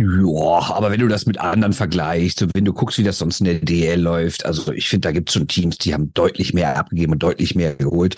Ja, 0.00 0.74
aber 0.74 0.90
wenn 0.90 1.00
du 1.00 1.08
das 1.08 1.26
mit 1.26 1.38
anderen 1.38 1.74
vergleichst, 1.74 2.46
wenn 2.54 2.64
du 2.64 2.72
guckst, 2.72 2.98
wie 2.98 3.02
das 3.02 3.18
sonst 3.18 3.40
in 3.40 3.44
der 3.44 3.58
DL 3.58 4.00
läuft, 4.00 4.46
also 4.46 4.72
ich 4.72 4.88
finde, 4.88 5.08
da 5.08 5.12
gibt 5.12 5.28
es 5.28 5.34
schon 5.34 5.46
Teams, 5.46 5.76
die 5.76 5.92
haben 5.92 6.14
deutlich 6.14 6.54
mehr 6.54 6.78
abgegeben 6.78 7.12
und 7.12 7.22
deutlich 7.22 7.54
mehr 7.54 7.74
geholt. 7.74 8.16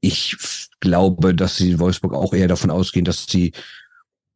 Ich 0.00 0.36
glaube, 0.80 1.34
dass 1.34 1.56
sie 1.56 1.72
in 1.72 1.80
Wolfsburg 1.80 2.14
auch 2.14 2.32
eher 2.32 2.48
davon 2.48 2.70
ausgehen, 2.70 3.04
dass 3.04 3.26
sie, 3.26 3.52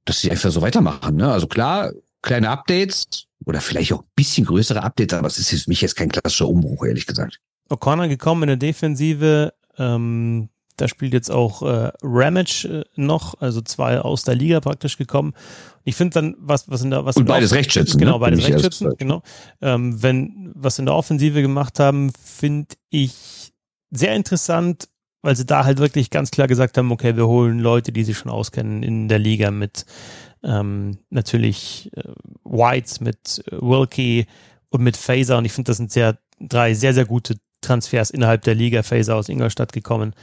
dass 0.05 0.21
sie 0.21 0.31
einfach 0.31 0.51
so 0.51 0.61
weitermachen. 0.61 1.17
Ne? 1.17 1.33
Also 1.33 1.47
klar, 1.47 1.93
kleine 2.21 2.51
Updates 2.51 3.27
oder 3.47 3.63
vielleicht 3.63 3.93
auch 3.95 4.03
ein 4.03 4.11
bisschen 4.15 4.45
größere 4.45 4.83
Updates, 4.83 5.17
aber 5.17 5.29
es 5.29 5.39
ist 5.39 5.49
für 5.49 5.71
mich 5.71 5.81
jetzt 5.81 5.97
kein 5.97 6.11
klassischer 6.11 6.49
Umbruch, 6.49 6.85
ehrlich 6.85 7.07
gesagt. 7.07 7.41
O'Connor 7.71 8.09
gekommen 8.09 8.43
in 8.43 8.49
der 8.49 8.57
Defensive, 8.57 9.55
ähm, 9.79 10.51
da 10.77 10.89
spielt 10.89 11.13
jetzt 11.13 11.31
auch 11.31 11.63
äh, 11.63 11.93
Ramage 12.03 12.67
äh, 12.67 12.85
noch, 13.01 13.41
also 13.41 13.61
zwei 13.61 14.01
aus 14.01 14.25
der 14.25 14.35
Liga 14.35 14.61
praktisch 14.61 14.97
gekommen. 14.97 15.35
Ich 15.85 15.97
finde 15.97 16.15
dann, 16.15 16.37
was, 16.39 16.71
was 16.71 16.83
in 16.83 16.91
der, 16.91 17.05
was 17.05 17.17
Und 17.17 17.27
beides 17.27 17.53
Rechtsschützen. 17.53 17.99
Genau, 17.99 18.15
ne? 18.15 18.19
beides 18.21 18.47
Rechtsschützen, 18.47 18.93
genau. 18.97 19.23
Ähm, 19.61 20.03
wenn, 20.03 20.53
was 20.55 20.79
in 20.79 20.87
der 20.87 20.95
Offensive 20.95 21.43
gemacht 21.43 21.81
haben, 21.81 22.13
finde 22.23 22.75
ich 22.91 23.53
sehr 23.91 24.15
interessant, 24.15 24.89
weil 25.23 25.37
sie 25.37 25.47
da 25.47 25.65
halt 25.65 25.79
wirklich 25.79 26.11
ganz 26.11 26.31
klar 26.31 26.49
gesagt 26.49 26.79
haben, 26.79 26.91
okay, 26.91 27.17
wir 27.17 27.27
holen 27.27 27.59
Leute, 27.59 27.93
die 27.93 28.05
sich 28.05 28.19
schon 28.19 28.31
auskennen 28.31 28.83
in 28.83 29.09
der 29.09 29.19
Liga 29.19 29.51
mit 29.51 29.87
ähm, 30.43 30.99
natürlich 31.11 31.91
äh, 31.95 32.03
Whites, 32.45 33.01
mit 33.01 33.45
äh, 33.47 33.57
Wilkie 33.61 34.27
und 34.71 34.83
mit 34.83 34.97
Phaser. 34.97 35.39
Und 35.39 35.45
ich 35.45 35.53
finde, 35.53 35.69
das 35.69 35.77
sind 35.77 35.93
sehr, 35.93 36.19
drei 36.41 36.75
sehr, 36.75 36.95
sehr 36.95 37.05
gute 37.05 37.37
Transfers 37.61 38.11
innerhalb 38.11 38.43
der 38.43 38.55
Liga. 38.55 38.83
Phaser 38.83 39.17
aus 39.17 39.29
Ingolstadt 39.29 39.73
gekommen. 39.73 40.15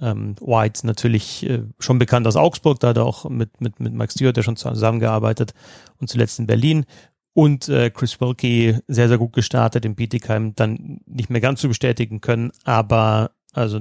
Ähm, 0.00 0.34
White 0.40 0.86
natürlich 0.86 1.48
äh, 1.48 1.62
schon 1.78 1.98
bekannt 1.98 2.26
aus 2.26 2.36
Augsburg, 2.36 2.80
da 2.80 2.88
hat 2.88 2.96
er 2.96 3.04
auch 3.04 3.28
mit, 3.28 3.60
mit, 3.60 3.80
mit 3.80 3.92
Max 3.92 4.14
Stewart 4.14 4.36
ja 4.36 4.42
schon 4.42 4.56
zusammengearbeitet 4.56 5.52
und 5.98 6.08
zuletzt 6.08 6.38
in 6.38 6.46
Berlin. 6.46 6.86
Und 7.32 7.68
äh, 7.68 7.90
Chris 7.90 8.20
Wilkie 8.20 8.78
sehr, 8.88 9.08
sehr 9.08 9.18
gut 9.18 9.32
gestartet 9.32 9.84
in 9.84 9.94
Bietigheim, 9.94 10.54
dann 10.54 11.00
nicht 11.06 11.30
mehr 11.30 11.40
ganz 11.40 11.60
zu 11.60 11.68
bestätigen 11.68 12.20
können, 12.20 12.50
aber 12.64 13.32
also 13.52 13.80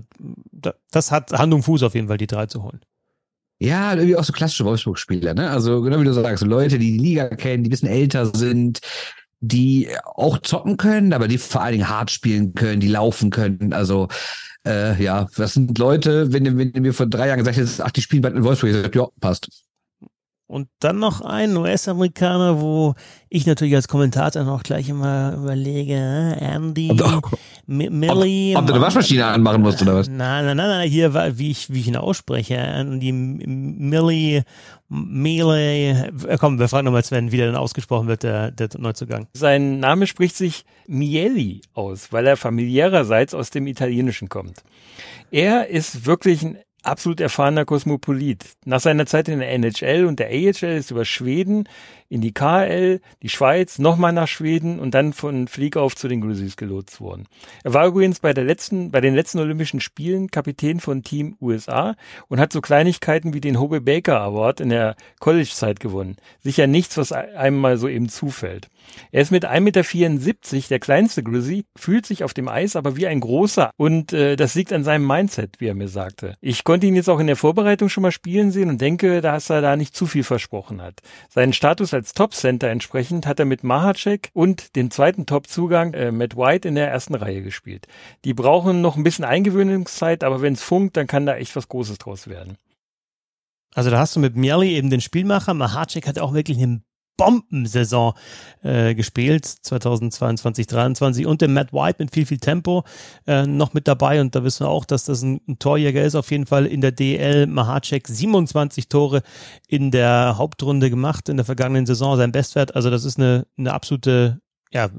da, 0.52 0.74
das 0.92 1.12
hat 1.12 1.32
Hand 1.32 1.54
und 1.54 1.64
Fuß 1.64 1.84
auf 1.84 1.96
jeden 1.96 2.08
Fall, 2.08 2.18
die 2.18 2.28
drei 2.28 2.46
zu 2.48 2.64
holen. 2.64 2.82
Ja, 3.62 3.94
irgendwie 3.94 4.16
auch 4.16 4.24
so 4.24 4.32
klassische 4.32 4.64
Wolfsburg-Spieler, 4.64 5.34
ne? 5.34 5.50
Also 5.50 5.82
genau 5.82 6.00
wie 6.00 6.06
du 6.06 6.14
sagst, 6.14 6.46
Leute, 6.46 6.80
die 6.80 6.94
die 6.94 6.98
Liga 6.98 7.28
kennen, 7.28 7.64
die 7.64 7.70
ein 7.70 7.72
bisschen 7.72 7.90
älter 7.90 8.26
sind, 8.26 8.80
die 9.42 9.90
auch 10.04 10.40
zocken 10.40 10.78
können, 10.78 11.14
aber 11.14 11.28
die 11.28 11.38
vor 11.38 11.62
allen 11.62 11.74
Dingen 11.74 11.90
hart 11.90 12.12
spielen 12.12 12.54
können, 12.54 12.80
die 12.80 12.88
laufen 12.88 13.30
können. 13.30 13.74
Also 13.74 14.08
äh, 14.66 15.02
ja, 15.02 15.28
das 15.38 15.54
sind 15.54 15.78
Leute, 15.78 16.34
wenn, 16.34 16.58
wenn 16.58 16.82
mir 16.82 16.94
vor 16.94 17.06
drei 17.06 17.28
Jahren 17.28 17.40
gesagt 17.40 17.58
hättest, 17.58 17.82
ach, 17.82 17.92
die 17.92 18.02
spielen 18.02 18.22
bald 18.22 18.36
in 18.36 18.44
Wolfsburg, 18.44 18.70
ich 18.70 18.76
gesagt, 18.76 18.96
ja, 18.96 19.08
passt. 19.22 19.50
Und 20.50 20.68
dann 20.80 20.98
noch 20.98 21.22
ein 21.22 21.56
US-Amerikaner, 21.56 22.60
wo 22.60 22.96
ich 23.30 23.46
natürlich 23.46 23.76
als 23.76 23.88
Kommentator 23.88 24.44
noch 24.44 24.64
gleich 24.64 24.90
immer 24.90 25.36
überlege, 25.36 25.94
äh, 25.94 26.44
Andy 26.44 26.92
Millie. 27.68 28.56
Ob, 28.56 28.64
ob 28.64 28.66
du 28.66 28.74
eine 28.74 28.82
Waschmaschine 28.82 29.28
anmachen 29.28 29.62
musst 29.62 29.80
oder 29.84 29.94
was? 29.94 30.08
Nein, 30.08 30.46
nein, 30.46 30.58
nein, 30.58 30.70
nein, 30.70 30.90
hier, 30.90 31.14
wie 31.38 31.52
ich, 31.52 31.72
wie 31.72 31.82
ich 31.82 31.88
ihn 31.88 31.98
ausspreche. 31.98 32.56
Andy 32.56 33.12
Millie, 33.12 34.44
Melee. 34.88 35.92
Äh, 35.92 36.38
komm, 36.40 36.58
wir 36.58 36.68
fragen 36.68 36.86
nochmal 36.86 37.04
Sven, 37.04 37.32
wie 37.32 37.38
der 37.38 37.46
dann 37.46 37.56
ausgesprochen 37.56 38.08
wird, 38.08 38.24
der, 38.24 38.50
der 38.50 38.70
Neuzugang. 38.80 39.28
Sein 39.34 39.80
Name 39.80 40.08
spricht 40.08 40.36
sich 40.36 40.66
Mieli 40.88 41.62
aus, 41.76 42.12
weil 42.12 42.26
er 42.26 42.38
familiärerseits 42.38 43.36
aus 43.36 43.52
dem 43.52 43.68
Italienischen 43.68 44.30
kommt. 44.30 44.64
Er 45.30 45.68
ist 45.68 46.08
wirklich 46.08 46.42
ein 46.42 46.58
absolut 46.84 47.20
erfahrener 47.20 47.66
Kosmopolit. 47.66 48.46
Nach 48.66 48.80
seiner 48.80 49.06
Zeit 49.06 49.28
in 49.28 49.40
der 49.40 49.52
NHL 49.52 50.06
und 50.06 50.20
der 50.20 50.28
AHL 50.28 50.78
ist 50.78 50.92
über 50.92 51.06
Schweden 51.06 51.68
in 52.10 52.22
die 52.22 52.34
KL, 52.34 53.00
die 53.22 53.30
Schweiz, 53.30 53.80
nochmal 53.80 54.12
nach 54.12 54.28
Schweden 54.28 54.80
und 54.80 54.94
dann 54.94 55.14
von 55.14 55.48
Flieg 55.48 55.78
auf 55.78 55.96
zu 55.96 56.08
den 56.08 56.22
Grizzlies 56.22 56.58
gelotst 56.58 57.00
worden. 57.00 57.28
Er 57.64 57.74
war 57.74 57.86
übrigens 57.86 58.20
bei 58.20 58.34
der 58.34 58.44
letzten, 58.44 58.92
bei 58.92 59.00
den 59.00 59.16
letzten 59.16 59.40
Olympischen 59.40 59.80
Spielen 59.80 60.32
Kapitän 60.32 60.80
von 60.80 61.04
Team 61.04 61.38
USA 61.40 61.96
und 62.28 62.40
hat 62.40 62.52
so 62.52 62.62
Kleinigkeiten 62.62 63.34
wie 63.34 63.42
den 63.42 63.60
Hobie 63.60 63.80
Baker 63.80 64.20
Award 64.20 64.60
in 64.60 64.70
der 64.70 64.96
College-Zeit 65.20 65.80
gewonnen. 65.80 66.18
Sicher 66.40 66.68
nichts, 66.68 66.98
was 66.98 67.12
einem 67.12 67.58
mal 67.58 67.78
so 67.78 67.88
eben 67.88 68.10
zufällt. 68.10 68.70
Er 69.12 69.22
ist 69.22 69.32
mit 69.32 69.46
1,74 69.46 69.60
Meter 69.60 70.68
der 70.70 70.80
kleinste 70.80 71.22
Grizzly, 71.24 71.66
fühlt 71.76 72.06
sich 72.06 72.24
auf 72.24 72.34
dem 72.34 72.48
Eis 72.48 72.76
aber 72.76 72.96
wie 72.96 73.08
ein 73.08 73.20
großer 73.20 73.72
und 73.78 74.14
äh, 74.14 74.36
das 74.36 74.56
liegt 74.56 74.74
an 74.74 74.84
seinem 74.84 75.06
Mindset, 75.06 75.60
wie 75.60 75.68
er 75.68 75.76
mir 75.76 75.88
sagte. 75.88 76.36
Ich 76.42 76.64
konnte 76.64 76.88
ihn 76.88 76.96
jetzt 76.96 77.10
auch 77.10 77.20
in 77.20 77.28
der 77.28 77.36
Vorbereitung 77.36 77.90
schon 77.90 78.02
mal 78.02 78.12
spielen 78.12 78.52
sehen 78.52 78.70
und 78.70 78.82
denke, 78.82 79.22
dass 79.22 79.50
er 79.50 79.62
da 79.62 79.76
nicht 79.76 79.96
zu 79.96 80.08
viel 80.08 80.24
versprochen 80.24 80.82
hat. 80.82 81.02
Seinen 81.30 81.54
Status 81.54 81.94
als 81.94 81.99
Top-Center 82.04 82.70
entsprechend 82.70 83.28
hat 83.28 83.40
er 83.40 83.46
mit 83.46 83.64
Mahacek 83.64 84.30
und 84.34 84.76
dem 84.76 84.92
zweiten 84.92 85.26
Top-Zugang 85.26 85.94
äh, 85.94 86.12
Matt 86.12 86.36
White 86.36 86.68
in 86.68 86.76
der 86.76 86.90
ersten 86.90 87.16
Reihe 87.16 87.42
gespielt. 87.42 87.88
Die 88.26 88.34
brauchen 88.34 88.82
noch 88.82 88.96
ein 88.96 89.04
bisschen 89.04 89.26
Eingewöhnungszeit, 89.26 90.24
aber 90.24 90.42
wenn 90.42 90.54
es 90.54 90.64
funkt, 90.64 90.98
dann 90.98 91.08
kann 91.08 91.26
da 91.26 91.36
echt 91.36 91.56
was 91.56 91.68
Großes 91.68 91.98
draus 91.98 92.28
werden. 92.28 92.58
Also 93.74 93.92
da 93.92 94.00
hast 94.00 94.16
du 94.16 94.20
mit 94.20 94.36
Mieli 94.36 94.76
eben 94.76 94.90
den 94.90 95.02
Spielmacher. 95.02 95.54
Mahacek 95.54 96.08
hat 96.08 96.20
auch 96.20 96.34
wirklich 96.34 96.58
einen 96.58 96.84
Bombensaison 97.20 98.14
äh, 98.64 98.96
gespielt, 98.96 99.46
2022, 99.46 100.68
2023 100.68 101.28
und 101.28 101.42
der 101.42 101.50
Matt 101.50 101.74
White 101.74 101.98
mit 102.00 102.14
viel, 102.14 102.26
viel 102.26 102.40
Tempo 102.40 102.84
äh, 103.28 103.46
noch 103.46 103.74
mit 103.74 103.88
dabei. 103.88 104.22
Und 104.22 104.36
da 104.36 104.44
wissen 104.44 104.66
wir 104.66 104.70
auch, 104.70 104.86
dass 104.86 105.06
das 105.06 105.22
ein, 105.22 105.42
ein 105.48 105.60
Torjäger 105.60 106.02
ist, 106.02 106.16
auf 106.16 106.32
jeden 106.32 106.46
Fall 106.46 106.66
in 106.66 106.82
der 106.82 106.92
DL 106.92 107.46
Mahacek 107.46 108.08
27 108.08 108.90
Tore 108.90 109.22
in 109.68 109.92
der 109.92 110.38
Hauptrunde 110.38 110.90
gemacht 110.90 111.30
in 111.30 111.38
der 111.38 111.46
vergangenen 111.46 111.86
Saison, 111.86 112.18
sein 112.18 112.32
Bestwert, 112.32 112.76
also 112.76 112.90
das 112.90 113.06
ist 113.06 113.18
eine, 113.20 113.46
eine 113.58 113.74
absolute, 113.74 114.42
ja, 114.72 114.90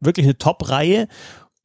wirklich 0.00 0.26
eine 0.26 0.38
Top-Reihe 0.38 1.06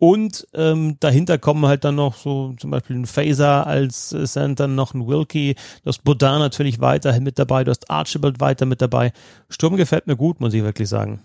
und 0.03 0.45
ähm, 0.53 0.97
dahinter 0.99 1.37
kommen 1.37 1.65
halt 1.65 1.85
dann 1.85 1.95
noch 1.95 2.17
so 2.17 2.53
zum 2.59 2.71
Beispiel 2.71 2.97
ein 2.97 3.05
Phaser 3.05 3.65
als 3.65 4.11
äh, 4.11 4.25
Center, 4.25 4.67
noch 4.67 4.93
ein 4.93 5.07
Wilkie, 5.07 5.55
du 5.55 5.87
hast 5.87 6.03
Baudin 6.03 6.39
natürlich 6.39 6.81
weiterhin 6.81 7.23
mit 7.23 7.39
dabei, 7.39 7.63
du 7.63 7.71
hast 7.71 7.89
Archibald 7.89 8.41
weiter 8.41 8.65
mit 8.65 8.81
dabei. 8.81 9.13
Sturm 9.47 9.77
gefällt 9.77 10.05
mir 10.05 10.17
gut, 10.17 10.41
muss 10.41 10.53
ich 10.53 10.61
wirklich 10.61 10.89
sagen. 10.89 11.21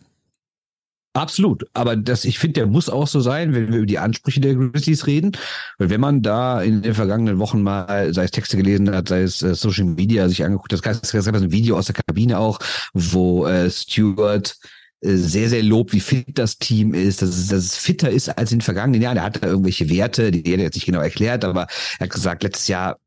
Absolut, 1.13 1.67
aber 1.75 1.97
das, 1.97 2.25
ich 2.25 2.39
finde, 2.39 2.61
der 2.61 2.67
muss 2.69 2.89
auch 2.89 3.09
so 3.09 3.19
sein, 3.19 3.53
wenn 3.53 3.73
wir 3.73 3.79
über 3.79 3.87
die 3.87 3.99
Ansprüche 3.99 4.41
der 4.41 4.55
Grizzlies 4.55 5.09
reden. 5.09 5.33
Weil 5.79 5.91
wenn 5.91 6.01
man 6.01 6.23
da 6.23 6.63
in 6.63 6.83
den 6.83 6.95
vergangenen 6.95 7.41
Wochen 7.41 7.61
mal, 7.61 8.15
sei 8.15 8.23
es 8.23 8.31
Texte 8.31 8.57
gelesen 8.57 8.95
hat, 8.95 9.09
sei 9.09 9.23
es 9.23 9.43
äh, 9.43 9.57
Social 9.57 9.87
Media 9.87 10.29
sich 10.29 10.45
angeguckt, 10.45 10.73
das 10.73 10.83
gab 10.83 11.03
es 11.03 11.13
ein 11.13 11.51
Video 11.51 11.77
aus 11.77 11.87
der 11.87 11.97
Kabine 11.97 12.39
auch, 12.39 12.61
wo 12.93 13.45
äh, 13.45 13.69
Stewart 13.71 14.57
sehr, 15.01 15.49
sehr 15.49 15.63
lobt, 15.63 15.93
wie 15.93 16.01
fit 16.01 16.27
das 16.39 16.59
Team 16.59 16.93
ist, 16.93 17.23
dass 17.23 17.31
es, 17.31 17.49
dass 17.49 17.65
es 17.65 17.77
fitter 17.77 18.11
ist 18.11 18.29
als 18.31 18.53
in 18.53 18.59
den 18.59 18.65
vergangenen 18.65 19.01
Jahren. 19.01 19.17
Er 19.17 19.25
hatte 19.25 19.47
irgendwelche 19.47 19.89
Werte, 19.89 20.31
die 20.31 20.45
er 20.51 20.59
jetzt 20.59 20.75
nicht 20.75 20.87
genau 20.87 21.01
erklärt, 21.01 21.45
aber 21.45 21.67
er 21.99 22.05
hat 22.05 22.11
gesagt, 22.11 22.43
letztes 22.43 22.69
Jahr 22.69 22.99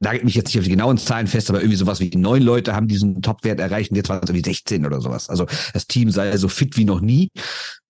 nagelt 0.00 0.24
mich 0.24 0.34
jetzt 0.34 0.48
nicht 0.48 0.58
auf 0.58 0.64
die 0.64 0.70
genauen 0.70 0.98
Zahlen 0.98 1.26
fest, 1.26 1.48
aber 1.48 1.60
irgendwie 1.60 1.76
sowas 1.76 2.00
wie 2.00 2.10
neun 2.16 2.42
Leute 2.42 2.74
haben 2.74 2.88
diesen 2.88 3.22
Topwert 3.22 3.60
erreicht 3.60 3.90
und 3.90 3.96
jetzt 3.96 4.08
waren 4.08 4.20
es 4.22 4.28
irgendwie 4.28 4.44
16 4.44 4.84
oder 4.84 5.00
sowas. 5.00 5.30
Also 5.30 5.46
das 5.72 5.86
Team 5.86 6.10
sei 6.10 6.36
so 6.36 6.48
fit 6.48 6.76
wie 6.76 6.84
noch 6.84 7.00
nie. 7.00 7.30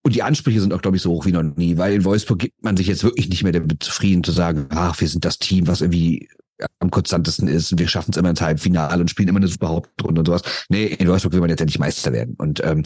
Und 0.03 0.15
die 0.15 0.23
Ansprüche 0.23 0.61
sind 0.61 0.73
auch, 0.73 0.81
glaube 0.81 0.97
ich, 0.97 1.03
so 1.03 1.11
hoch 1.11 1.27
wie 1.27 1.33
noch 1.33 1.43
nie, 1.43 1.77
weil 1.77 1.95
in 1.95 2.05
Wolfsburg 2.05 2.39
gibt 2.39 2.63
man 2.63 2.77
sich 2.77 2.87
jetzt 2.87 3.03
wirklich 3.03 3.29
nicht 3.29 3.43
mehr 3.43 3.53
damit 3.53 3.83
zufrieden 3.83 4.23
zu 4.23 4.33
sagen, 4.33 4.67
ach, 4.71 5.01
wir 5.01 5.09
sind 5.09 5.25
das 5.25 5.39
Team, 5.39 5.67
was 5.67 5.81
irgendwie 5.81 6.29
am 6.81 6.91
konstantesten 6.91 7.49
ist 7.49 7.73
und 7.73 7.79
wir 7.79 7.89
schaffen 7.89 8.11
es 8.13 8.17
immer 8.17 8.31
ins 8.31 8.41
Halbfinale 8.41 9.01
und 9.01 9.11
spielen 9.11 9.29
immer 9.29 9.39
eine 9.39 9.49
super 9.49 9.69
Hauptrunde 9.69 10.21
und 10.21 10.27
sowas. 10.27 10.43
Nee, 10.69 10.87
in 10.87 11.09
Wolfsburg 11.09 11.33
will 11.33 11.41
man 11.41 11.51
jetzt 11.51 11.61
endlich 11.61 11.79
Meister 11.79 12.13
werden. 12.13 12.35
Und 12.39 12.65
ähm, 12.65 12.85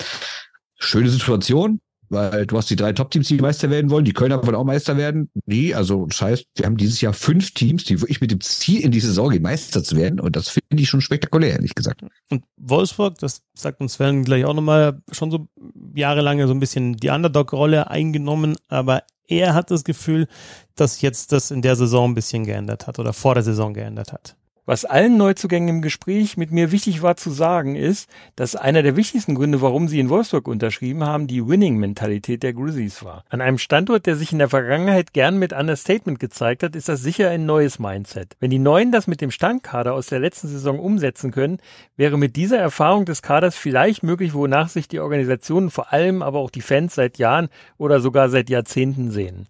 schöne 0.82 1.08
Situation, 1.08 1.80
weil 2.12 2.46
du 2.46 2.56
hast 2.58 2.68
die 2.68 2.76
drei 2.76 2.92
Top-Teams, 2.92 3.28
die 3.28 3.38
Meister 3.38 3.70
werden 3.70 3.90
wollen. 3.90 4.04
Die 4.04 4.12
Kölner 4.12 4.44
wollen 4.44 4.54
auch 4.54 4.64
Meister 4.64 4.96
werden. 4.96 5.30
Nee, 5.46 5.72
also 5.74 6.06
das 6.06 6.20
heißt, 6.20 6.44
wir 6.56 6.66
haben 6.66 6.76
dieses 6.76 7.00
Jahr 7.00 7.14
fünf 7.14 7.52
Teams, 7.52 7.84
die 7.84 8.00
wirklich 8.00 8.20
mit 8.20 8.30
dem 8.30 8.40
Ziel 8.40 8.80
in 8.82 8.90
die 8.90 9.00
Saison 9.00 9.30
gehen, 9.30 9.42
Meister 9.42 9.82
zu 9.82 9.96
werden. 9.96 10.20
Und 10.20 10.36
das 10.36 10.50
finde 10.50 10.82
ich 10.82 10.88
schon 10.88 11.00
spektakulär, 11.00 11.52
ehrlich 11.52 11.74
gesagt. 11.74 12.02
Und 12.30 12.44
Wolfsburg, 12.58 13.18
das 13.18 13.42
sagt 13.54 13.80
uns 13.80 13.94
Sven 13.94 14.24
gleich 14.24 14.44
auch 14.44 14.54
nochmal, 14.54 15.00
schon 15.10 15.30
so 15.30 15.48
jahrelang 15.94 16.46
so 16.46 16.52
ein 16.52 16.60
bisschen 16.60 16.96
die 16.96 17.08
Underdog-Rolle 17.08 17.90
eingenommen. 17.90 18.56
Aber 18.68 19.04
er 19.26 19.54
hat 19.54 19.70
das 19.70 19.84
Gefühl, 19.84 20.28
dass 20.74 21.00
jetzt 21.00 21.32
das 21.32 21.50
in 21.50 21.62
der 21.62 21.76
Saison 21.76 22.10
ein 22.10 22.14
bisschen 22.14 22.44
geändert 22.44 22.86
hat 22.86 22.98
oder 22.98 23.14
vor 23.14 23.34
der 23.34 23.42
Saison 23.42 23.72
geändert 23.72 24.12
hat. 24.12 24.36
Was 24.64 24.84
allen 24.84 25.16
Neuzugängen 25.16 25.68
im 25.68 25.82
Gespräch 25.82 26.36
mit 26.36 26.52
mir 26.52 26.70
wichtig 26.70 27.02
war 27.02 27.16
zu 27.16 27.30
sagen, 27.30 27.74
ist, 27.74 28.08
dass 28.36 28.54
einer 28.54 28.84
der 28.84 28.94
wichtigsten 28.94 29.34
Gründe, 29.34 29.60
warum 29.60 29.88
sie 29.88 29.98
in 29.98 30.08
Wolfsburg 30.08 30.46
unterschrieben 30.46 31.02
haben, 31.02 31.26
die 31.26 31.48
Winning-Mentalität 31.48 32.44
der 32.44 32.52
Grizzlies 32.52 33.02
war. 33.02 33.24
An 33.28 33.40
einem 33.40 33.58
Standort, 33.58 34.06
der 34.06 34.14
sich 34.14 34.30
in 34.30 34.38
der 34.38 34.48
Vergangenheit 34.48 35.12
gern 35.12 35.36
mit 35.36 35.52
Understatement 35.52 36.20
gezeigt 36.20 36.62
hat, 36.62 36.76
ist 36.76 36.88
das 36.88 37.02
sicher 37.02 37.28
ein 37.28 37.44
neues 37.44 37.80
Mindset. 37.80 38.36
Wenn 38.38 38.50
die 38.50 38.60
Neuen 38.60 38.92
das 38.92 39.08
mit 39.08 39.20
dem 39.20 39.32
Standkader 39.32 39.94
aus 39.94 40.06
der 40.06 40.20
letzten 40.20 40.46
Saison 40.46 40.78
umsetzen 40.78 41.32
können, 41.32 41.58
wäre 41.96 42.16
mit 42.16 42.36
dieser 42.36 42.58
Erfahrung 42.58 43.04
des 43.04 43.20
Kaders 43.20 43.56
vielleicht 43.56 44.04
möglich, 44.04 44.32
wonach 44.32 44.68
sich 44.68 44.86
die 44.86 45.00
Organisationen, 45.00 45.70
vor 45.70 45.92
allem 45.92 46.22
aber 46.22 46.38
auch 46.38 46.50
die 46.50 46.60
Fans 46.60 46.94
seit 46.94 47.18
Jahren 47.18 47.48
oder 47.78 47.98
sogar 47.98 48.28
seit 48.28 48.48
Jahrzehnten 48.48 49.10
sehen. 49.10 49.48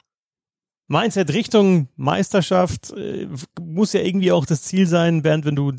Mindset 0.88 1.32
Richtung 1.32 1.88
Meisterschaft 1.96 2.92
äh, 2.92 3.28
muss 3.60 3.92
ja 3.92 4.00
irgendwie 4.00 4.32
auch 4.32 4.46
das 4.46 4.62
Ziel 4.62 4.86
sein, 4.86 5.22
Bernd, 5.22 5.44
wenn 5.44 5.56
du 5.56 5.72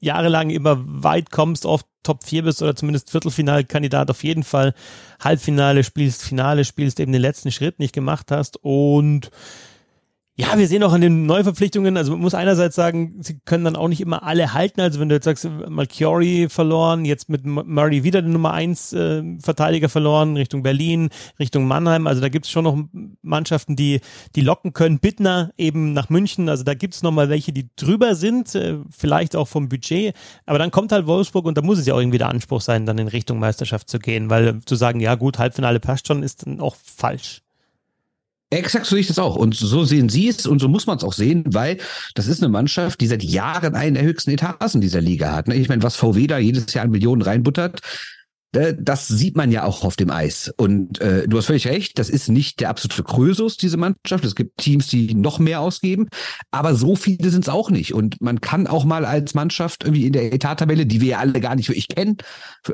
jahrelang 0.00 0.50
immer 0.50 0.82
weit 0.84 1.30
kommst, 1.30 1.64
oft 1.64 1.86
Top 2.02 2.24
4 2.24 2.42
bist 2.42 2.60
oder 2.60 2.74
zumindest 2.74 3.10
Viertelfinalkandidat 3.10 4.10
auf 4.10 4.24
jeden 4.24 4.42
Fall, 4.42 4.74
Halbfinale 5.20 5.84
spielst, 5.84 6.22
Finale 6.24 6.64
spielst, 6.64 6.98
eben 6.98 7.12
den 7.12 7.22
letzten 7.22 7.52
Schritt 7.52 7.78
nicht 7.78 7.94
gemacht 7.94 8.32
hast 8.32 8.58
und 8.62 9.30
ja, 10.34 10.56
wir 10.56 10.66
sehen 10.66 10.82
auch 10.82 10.94
an 10.94 11.02
den 11.02 11.26
Neuverpflichtungen, 11.26 11.98
also 11.98 12.12
man 12.12 12.22
muss 12.22 12.32
einerseits 12.32 12.74
sagen, 12.74 13.16
sie 13.20 13.38
können 13.44 13.64
dann 13.64 13.76
auch 13.76 13.88
nicht 13.88 14.00
immer 14.00 14.22
alle 14.22 14.54
halten. 14.54 14.80
Also 14.80 14.98
wenn 14.98 15.10
du 15.10 15.14
jetzt 15.14 15.26
sagst, 15.26 15.46
Malchiori 15.68 16.48
verloren, 16.48 17.04
jetzt 17.04 17.28
mit 17.28 17.44
Murray 17.44 18.02
wieder 18.02 18.22
den 18.22 18.32
Nummer 18.32 18.54
1 18.54 18.94
äh, 18.94 19.22
Verteidiger 19.40 19.90
verloren, 19.90 20.38
Richtung 20.38 20.62
Berlin, 20.62 21.10
Richtung 21.38 21.66
Mannheim. 21.66 22.06
Also 22.06 22.22
da 22.22 22.30
gibt's 22.30 22.50
schon 22.50 22.64
noch 22.64 22.78
Mannschaften, 23.20 23.76
die, 23.76 24.00
die 24.34 24.40
locken 24.40 24.72
können. 24.72 25.00
Bittner 25.00 25.52
eben 25.58 25.92
nach 25.92 26.08
München. 26.08 26.48
Also 26.48 26.64
da 26.64 26.72
gibt's 26.72 27.02
noch 27.02 27.12
mal 27.12 27.28
welche, 27.28 27.52
die 27.52 27.68
drüber 27.76 28.14
sind, 28.14 28.54
äh, 28.54 28.78
vielleicht 28.88 29.36
auch 29.36 29.48
vom 29.48 29.68
Budget. 29.68 30.14
Aber 30.46 30.58
dann 30.58 30.70
kommt 30.70 30.92
halt 30.92 31.06
Wolfsburg 31.06 31.44
und 31.44 31.58
da 31.58 31.62
muss 31.62 31.78
es 31.78 31.84
ja 31.84 31.92
auch 31.92 32.00
irgendwie 32.00 32.18
der 32.18 32.30
Anspruch 32.30 32.62
sein, 32.62 32.86
dann 32.86 32.96
in 32.96 33.08
Richtung 33.08 33.38
Meisterschaft 33.38 33.90
zu 33.90 33.98
gehen. 33.98 34.30
Weil 34.30 34.62
zu 34.64 34.76
sagen, 34.76 34.98
ja 35.00 35.14
gut, 35.14 35.38
Halbfinale 35.38 35.78
passt 35.78 36.06
schon, 36.06 36.22
ist 36.22 36.46
dann 36.46 36.58
auch 36.58 36.76
falsch. 36.76 37.42
Exakt 38.52 38.84
so 38.84 38.96
sehe 38.96 39.00
ich 39.00 39.06
das 39.06 39.18
auch. 39.18 39.36
Und 39.36 39.54
so 39.54 39.84
sehen 39.84 40.10
Sie 40.10 40.28
es 40.28 40.46
und 40.46 40.60
so 40.60 40.68
muss 40.68 40.86
man 40.86 40.98
es 40.98 41.04
auch 41.04 41.14
sehen, 41.14 41.42
weil 41.46 41.78
das 42.14 42.26
ist 42.26 42.42
eine 42.42 42.50
Mannschaft, 42.50 43.00
die 43.00 43.06
seit 43.06 43.22
Jahren 43.22 43.74
einen 43.74 43.94
der 43.94 44.04
höchsten 44.04 44.30
Etats 44.30 44.74
in 44.74 44.82
dieser 44.82 45.00
Liga 45.00 45.32
hat. 45.32 45.48
Ich 45.48 45.70
meine, 45.70 45.82
was 45.82 45.96
VW 45.96 46.26
da 46.26 46.36
jedes 46.36 46.72
Jahr 46.74 46.84
an 46.84 46.90
Millionen 46.90 47.22
reinbuttert, 47.22 47.80
das 48.52 49.08
sieht 49.08 49.36
man 49.36 49.50
ja 49.50 49.64
auch 49.64 49.82
auf 49.84 49.96
dem 49.96 50.10
Eis. 50.10 50.52
Und 50.56 51.00
äh, 51.00 51.26
du 51.26 51.38
hast 51.38 51.46
völlig 51.46 51.66
recht, 51.66 51.98
das 51.98 52.10
ist 52.10 52.28
nicht 52.28 52.60
der 52.60 52.68
absolute 52.68 53.02
Krösus, 53.02 53.56
diese 53.56 53.78
Mannschaft. 53.78 54.24
Es 54.24 54.34
gibt 54.34 54.58
Teams, 54.58 54.88
die 54.88 55.14
noch 55.14 55.38
mehr 55.38 55.60
ausgeben, 55.60 56.08
aber 56.50 56.74
so 56.74 56.94
viele 56.94 57.30
sind 57.30 57.44
es 57.44 57.48
auch 57.48 57.70
nicht. 57.70 57.94
Und 57.94 58.20
man 58.20 58.40
kann 58.40 58.66
auch 58.66 58.84
mal 58.84 59.04
als 59.06 59.34
Mannschaft 59.34 59.84
irgendwie 59.84 60.06
in 60.06 60.12
der 60.12 60.32
Etat-Tabelle, 60.32 60.84
die 60.84 61.00
wir 61.00 61.08
ja 61.08 61.18
alle 61.18 61.40
gar 61.40 61.56
nicht 61.56 61.68
wirklich 61.68 61.88
kennen, 61.88 62.18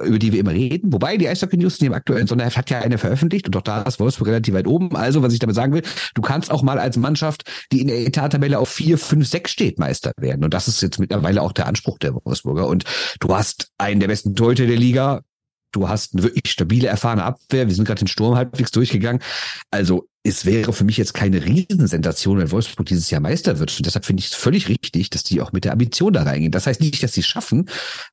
über 0.02 0.18
die 0.18 0.32
wir 0.32 0.40
immer 0.40 0.52
reden, 0.52 0.92
wobei 0.92 1.16
die 1.16 1.28
Eishockey 1.28 1.56
News 1.56 1.78
in 1.78 1.86
dem 1.86 1.94
aktuellen 1.94 2.26
Sonderheft 2.26 2.56
hat 2.56 2.70
ja 2.70 2.80
eine 2.80 2.98
veröffentlicht 2.98 3.46
und 3.46 3.54
doch 3.54 3.62
da 3.62 3.82
ist 3.82 4.00
Wolfsburg 4.00 4.28
relativ 4.28 4.54
weit 4.54 4.66
oben. 4.66 4.96
Also, 4.96 5.22
was 5.22 5.32
ich 5.32 5.38
damit 5.38 5.54
sagen 5.54 5.72
will, 5.72 5.82
du 6.14 6.22
kannst 6.22 6.50
auch 6.50 6.62
mal 6.62 6.78
als 6.78 6.96
Mannschaft, 6.96 7.44
die 7.70 7.80
in 7.80 7.88
der 7.88 8.00
Etat-Tabelle 8.06 8.58
auf 8.58 8.68
vier, 8.68 8.98
fünf, 8.98 9.28
sechs 9.28 9.52
steht, 9.52 9.78
Meister 9.78 10.12
werden. 10.18 10.44
Und 10.44 10.54
das 10.54 10.66
ist 10.66 10.82
jetzt 10.82 10.98
mittlerweile 10.98 11.42
auch 11.42 11.52
der 11.52 11.66
Anspruch 11.66 11.98
der 11.98 12.14
Wolfsburger. 12.14 12.66
Und 12.66 12.84
du 13.20 13.34
hast 13.34 13.68
einen 13.78 14.00
der 14.00 14.08
besten 14.08 14.34
Torhüter 14.34 14.66
der 14.66 14.76
Liga, 14.76 15.22
Du 15.72 15.88
hast 15.88 16.14
eine 16.14 16.22
wirklich 16.22 16.50
stabile, 16.50 16.88
erfahrene 16.88 17.24
Abwehr. 17.24 17.68
Wir 17.68 17.74
sind 17.74 17.85
gerade 17.85 17.98
den 17.98 18.09
Sturm 18.09 18.37
halbwegs 18.37 18.70
durchgegangen. 18.70 19.22
Also 19.70 20.09
es 20.22 20.44
wäre 20.44 20.72
für 20.72 20.85
mich 20.85 20.96
jetzt 20.96 21.14
keine 21.14 21.44
Riesensensation, 21.44 22.38
wenn 22.38 22.50
Wolfsburg 22.50 22.87
dieses 22.87 23.11
Jahr 23.11 23.20
Meister 23.20 23.59
wird. 23.59 23.76
Und 23.76 23.87
deshalb 23.87 24.04
finde 24.04 24.20
ich 24.20 24.28
es 24.28 24.35
völlig 24.35 24.68
richtig, 24.68 25.11
dass 25.11 25.24
die 25.24 25.40
auch 25.40 25.52
mit 25.52 25.64
der 25.64 25.72
Ambition 25.72 26.12
da 26.12 26.22
reingehen. 26.22 26.52
Das 26.52 26.66
heißt 26.66 26.81
nicht, 26.81 27.02
dass 27.02 27.14
sie 27.14 27.20
es 27.20 27.26
schaffen, 27.26 27.68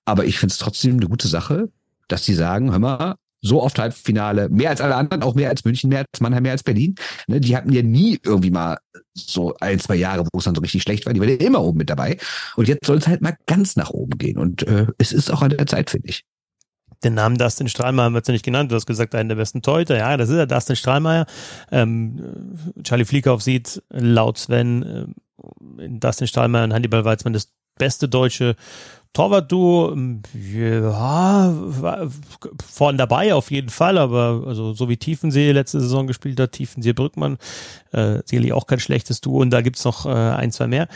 aber 0.05 0.25
ich 0.25 0.37
finde 0.39 0.53
es 0.53 0.57
trotzdem 0.57 0.97
eine 0.97 1.07
gute 1.07 1.27
Sache, 1.27 1.69
dass 2.07 2.25
sie 2.25 2.33
sagen, 2.33 2.71
hör 2.71 2.79
mal, 2.79 3.15
so 3.41 3.61
oft 3.61 3.77
Halbfinale, 3.77 4.49
mehr 4.49 4.71
als 4.71 4.81
alle 4.81 4.95
anderen, 4.95 5.21
auch 5.21 5.35
mehr 5.35 5.49
als 5.49 5.65
München, 5.65 5.89
mehr 5.89 5.99
als 5.99 6.19
Mannheim, 6.19 6.43
mehr 6.43 6.53
als 6.53 6.63
Berlin. 6.63 6.95
Ne, 7.27 7.39
die 7.39 7.55
hatten 7.55 7.71
ja 7.71 7.83
nie 7.83 8.19
irgendwie 8.23 8.49
mal 8.49 8.79
so 9.13 9.55
ein, 9.59 9.79
zwei 9.79 9.95
Jahre, 9.95 10.25
wo 10.33 10.39
es 10.39 10.45
dann 10.45 10.55
so 10.55 10.61
richtig 10.61 10.81
schlecht 10.81 11.05
war. 11.05 11.13
Die 11.13 11.19
waren 11.19 11.29
ja 11.29 11.35
immer 11.35 11.61
oben 11.61 11.77
mit 11.77 11.89
dabei. 11.89 12.17
Und 12.55 12.67
jetzt 12.67 12.85
soll 12.85 12.97
es 12.97 13.07
halt 13.07 13.21
mal 13.21 13.37
ganz 13.45 13.75
nach 13.75 13.91
oben 13.91 14.17
gehen. 14.17 14.39
Und 14.39 14.63
äh, 14.67 14.87
es 14.97 15.11
ist 15.11 15.31
auch 15.31 15.43
an 15.43 15.51
der 15.51 15.67
Zeit, 15.67 15.91
finde 15.91 16.09
ich 16.09 16.23
den 17.03 17.13
Namen 17.13 17.37
Dustin 17.37 17.67
Strahlmeier 17.67 18.05
haben 18.05 18.13
wir 18.13 18.19
jetzt 18.19 18.27
nicht 18.27 18.45
genannt. 18.45 18.71
Du 18.71 18.75
hast 18.75 18.85
gesagt, 18.85 19.15
einen 19.15 19.29
der 19.29 19.35
besten 19.35 19.61
Torhüter. 19.61 19.97
Ja, 19.97 20.17
das 20.17 20.29
ist 20.29 20.37
er, 20.37 20.47
Dustin 20.47 20.75
Strahlmeier. 20.75 21.25
Ähm, 21.71 22.55
Charlie 22.83 23.05
Fliekauf 23.05 23.41
sieht 23.41 23.83
laut 23.89 24.37
Sven 24.37 24.83
äh, 25.79 25.89
Dustin 25.89 26.27
Strahlmeier 26.27 26.63
und 26.63 26.73
Hannibal 26.73 27.05
Weizmann 27.05 27.33
das 27.33 27.51
beste 27.77 28.07
deutsche 28.07 28.55
Torwart-Duo, 29.15 29.93
ähm, 29.93 30.21
ja, 30.33 31.53
vorne 32.67 32.97
dabei 32.97 33.33
auf 33.33 33.49
jeden 33.49 33.69
Fall, 33.69 33.97
aber 33.97 34.43
also 34.45 34.73
so 34.73 34.89
wie 34.89 34.97
Tiefensee 34.97 35.53
letzte 35.53 35.79
Saison 35.79 36.05
gespielt 36.05 36.39
hat, 36.39 36.51
Tiefensee 36.51 36.91
Brückmann, 36.91 37.37
äh, 37.93 38.19
sicherlich 38.25 38.51
auch 38.51 38.67
kein 38.67 38.81
schlechtes 38.81 39.21
Duo 39.21 39.41
und 39.41 39.51
da 39.51 39.61
gibt's 39.61 39.85
noch 39.85 40.05
äh, 40.05 40.09
ein, 40.09 40.51
zwei 40.51 40.67
mehr. 40.67 40.89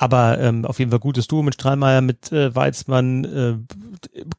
Aber 0.00 0.38
ähm, 0.38 0.64
auf 0.64 0.78
jeden 0.78 0.92
Fall 0.92 1.00
gutes 1.00 1.26
Duo 1.26 1.42
mit 1.42 1.54
Strahlmeier, 1.54 2.00
mit 2.02 2.30
äh, 2.30 2.54
Weizmann, 2.54 3.24
äh, 3.24 3.54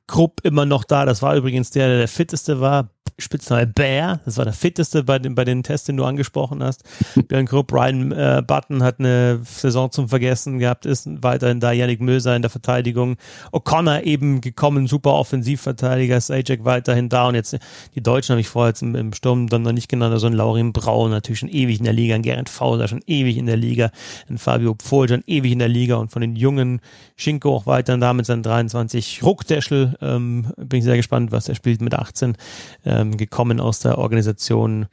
Krupp 0.07 0.39
immer 0.45 0.65
noch 0.65 0.85
da. 0.85 1.05
Das 1.05 1.21
war 1.21 1.35
übrigens 1.35 1.69
der, 1.69 1.89
der 1.89 1.97
der 1.97 2.07
fitteste 2.07 2.61
war. 2.61 2.91
Spitzname 3.19 3.67
Bear, 3.67 4.19
das 4.25 4.38
war 4.38 4.45
der 4.45 4.53
fitteste 4.53 5.03
bei 5.03 5.19
den, 5.19 5.36
bei 5.36 5.45
den 5.45 5.63
Tests, 5.63 5.86
den 5.86 5.97
du 5.97 6.05
angesprochen 6.05 6.63
hast. 6.63 6.84
Björn 7.27 7.45
Krupp, 7.45 7.71
Ryan 7.73 8.12
äh, 8.12 8.43
Button 8.45 8.84
hat 8.84 8.99
eine 8.99 9.41
Saison 9.43 9.91
zum 9.91 10.10
Vergessen 10.10 10.60
gehabt, 10.60 10.86
ist 10.86 11.08
weiterhin 11.21 11.60
da, 11.60 11.71
Yannick 11.71 12.01
Möser 12.01 12.36
in 12.36 12.41
der 12.41 12.51
Verteidigung. 12.51 13.17
O'Connor 13.51 14.03
eben 14.03 14.41
gekommen, 14.41 14.88
super 14.88 15.13
Offensivverteidiger, 15.13 16.19
Sajak 16.21 16.65
weiterhin 16.65 17.10
da 17.10 17.27
und 17.27 17.36
jetzt 17.36 17.58
die 17.95 18.03
Deutschen 18.03 18.34
habe 18.34 18.41
ich 18.41 18.47
vorher 18.47 18.69
jetzt 18.69 18.82
im, 18.82 18.95
im 18.95 19.13
Sturm 19.13 19.47
dann 19.47 19.63
noch 19.63 19.71
nicht 19.71 19.89
genannt, 19.89 20.13
also 20.13 20.27
ein 20.27 20.34
Laurin 20.34 20.73
Braun 20.73 21.12
natürlich 21.12 21.39
schon 21.39 21.49
ewig 21.49 21.79
in 21.79 21.86
der 21.86 21.93
Liga, 21.93 22.15
ein 22.15 22.21
Gerrit 22.21 22.49
Fauser 22.49 22.88
schon 22.88 23.01
ewig 23.08 23.38
in 23.38 23.45
der 23.45 23.58
Liga, 23.58 23.91
ein 24.29 24.38
Fabio 24.38 24.75
Pfohl 24.75 25.10
schon 25.10 25.23
ewig 25.27 25.51
in 25.51 25.60
der 25.60 25.67
Liga 25.67 25.95
und 25.95 26.12
von 26.12 26.21
den 26.21 26.36
jungen 26.36 26.82
Schinko 27.15 27.55
auch 27.55 27.65
weiterhin 27.65 28.01
da 28.01 28.13
mit 28.13 28.25
seinen 28.25 28.43
23 28.43 29.23
Ruckdeschel, 29.23 29.95
ähm, 30.01 30.47
bin 30.58 30.79
ich 30.79 30.86
sehr 30.86 30.97
gespannt, 30.97 31.32
was 31.32 31.49
er 31.49 31.55
spielt 31.55 31.82
mit 31.82 31.93
18. 31.93 32.38
Ähm, 32.86 33.08
ähm, 33.11 33.17
gekommen 33.17 33.59
aus 33.59 33.79
der 33.79 33.97
Organisation 33.97 34.87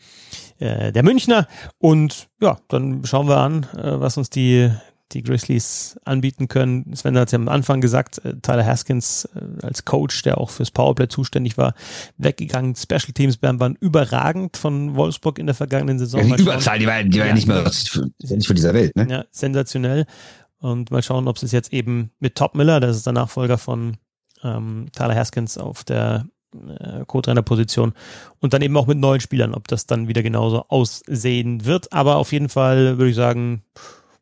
äh, 0.59 0.93
der 0.93 1.03
Münchner. 1.03 1.47
Und 1.79 2.29
ja, 2.41 2.59
dann 2.69 3.05
schauen 3.05 3.29
wir 3.29 3.39
an, 3.39 3.65
äh, 3.77 4.01
was 4.01 4.17
uns 4.17 4.31
die, 4.31 4.71
die 5.13 5.23
Grizzlies 5.23 5.99
anbieten 6.05 6.49
können. 6.49 6.95
Sven 6.95 7.19
hat 7.19 7.29
es 7.29 7.33
ja 7.33 7.39
am 7.39 7.49
Anfang 7.49 7.81
gesagt, 7.81 8.25
äh, 8.25 8.35
Tyler 8.41 8.67
Haskins 8.67 9.29
äh, 9.35 9.65
als 9.65 9.85
Coach, 9.85 10.23
der 10.23 10.39
auch 10.39 10.51
fürs 10.51 10.71
Powerplay 10.71 11.09
zuständig 11.09 11.59
war, 11.59 11.75
weggegangen. 12.17 12.75
Special 12.75 13.13
Teams 13.15 13.39
waren 13.43 13.77
überragend 13.81 14.57
von 14.57 14.97
Wolfsburg 14.97 15.39
in 15.39 15.47
der 15.47 15.55
vergangenen 15.55 15.99
Saison. 15.99 16.27
Ja, 16.27 16.37
die 16.37 16.43
Überzahl, 16.43 16.79
die 16.79 16.87
war, 16.87 17.03
die 17.03 17.19
war 17.19 17.27
ja, 17.27 17.35
nicht 17.35 17.47
mehr 17.47 17.63
nicht 17.63 18.47
von 18.47 18.57
dieser 18.57 18.75
Welt. 18.75 18.97
Ne? 18.97 19.07
Ja, 19.09 19.25
sensationell. 19.31 20.07
Und 20.59 20.91
mal 20.91 21.03
schauen, 21.03 21.29
ob 21.29 21.41
es 21.41 21.53
jetzt 21.53 21.73
eben 21.73 22.11
mit 22.19 22.35
Top 22.35 22.55
Miller, 22.55 22.81
das 22.81 22.97
ist 22.97 23.07
der 23.07 23.13
Nachfolger 23.13 23.59
von 23.59 23.99
ähm, 24.43 24.87
Tyler 24.93 25.15
Haskins 25.15 25.59
auf 25.59 25.85
der 25.85 26.27
äh, 26.55 27.05
Co-Trainer-Position 27.07 27.93
und 28.41 28.53
dann 28.53 28.63
eben 28.63 28.77
auch 28.77 28.87
mit 28.87 28.99
neuen 28.99 29.21
Spielern, 29.21 29.55
ob 29.55 29.69
das 29.69 29.87
dann 29.87 30.09
wieder 30.09 30.23
genauso 30.23 30.65
aussehen 30.69 31.65
wird. 31.65 31.93
Aber 31.93 32.17
auf 32.17 32.33
jeden 32.33 32.49
Fall 32.49 32.99
würde 32.99 33.11
ich 33.11 33.17
sagen, 33.17 33.63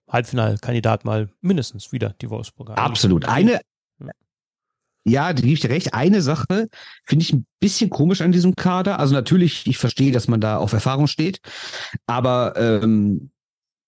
Halbfinalkandidat 0.09 1.05
mal 1.05 1.29
mindestens 1.41 1.93
wieder 1.93 2.15
die 2.21 2.31
Wolfsburger. 2.31 2.79
Absolut. 2.79 3.27
Eine, 3.27 3.61
ja, 5.07 5.33
da 5.33 5.41
gebe 5.41 5.53
ich 5.53 5.61
dir 5.61 5.71
recht. 5.71 5.93
Eine 5.93 6.23
Sache 6.23 6.69
finde 7.05 7.23
ich 7.23 7.33
ein 7.33 7.47
bisschen 7.61 7.91
komisch 7.91 8.23
an 8.23 8.33
diesem 8.33 8.57
Kader. 8.57 8.99
Also 8.99 9.15
natürlich, 9.15 9.67
ich 9.67 9.77
verstehe, 9.77 10.13
dass 10.13 10.29
man 10.29 10.41
da 10.41 10.57
auf 10.57 10.73
Erfahrung 10.73 11.07
steht, 11.07 11.41
aber 12.07 12.55
ähm, 12.57 13.31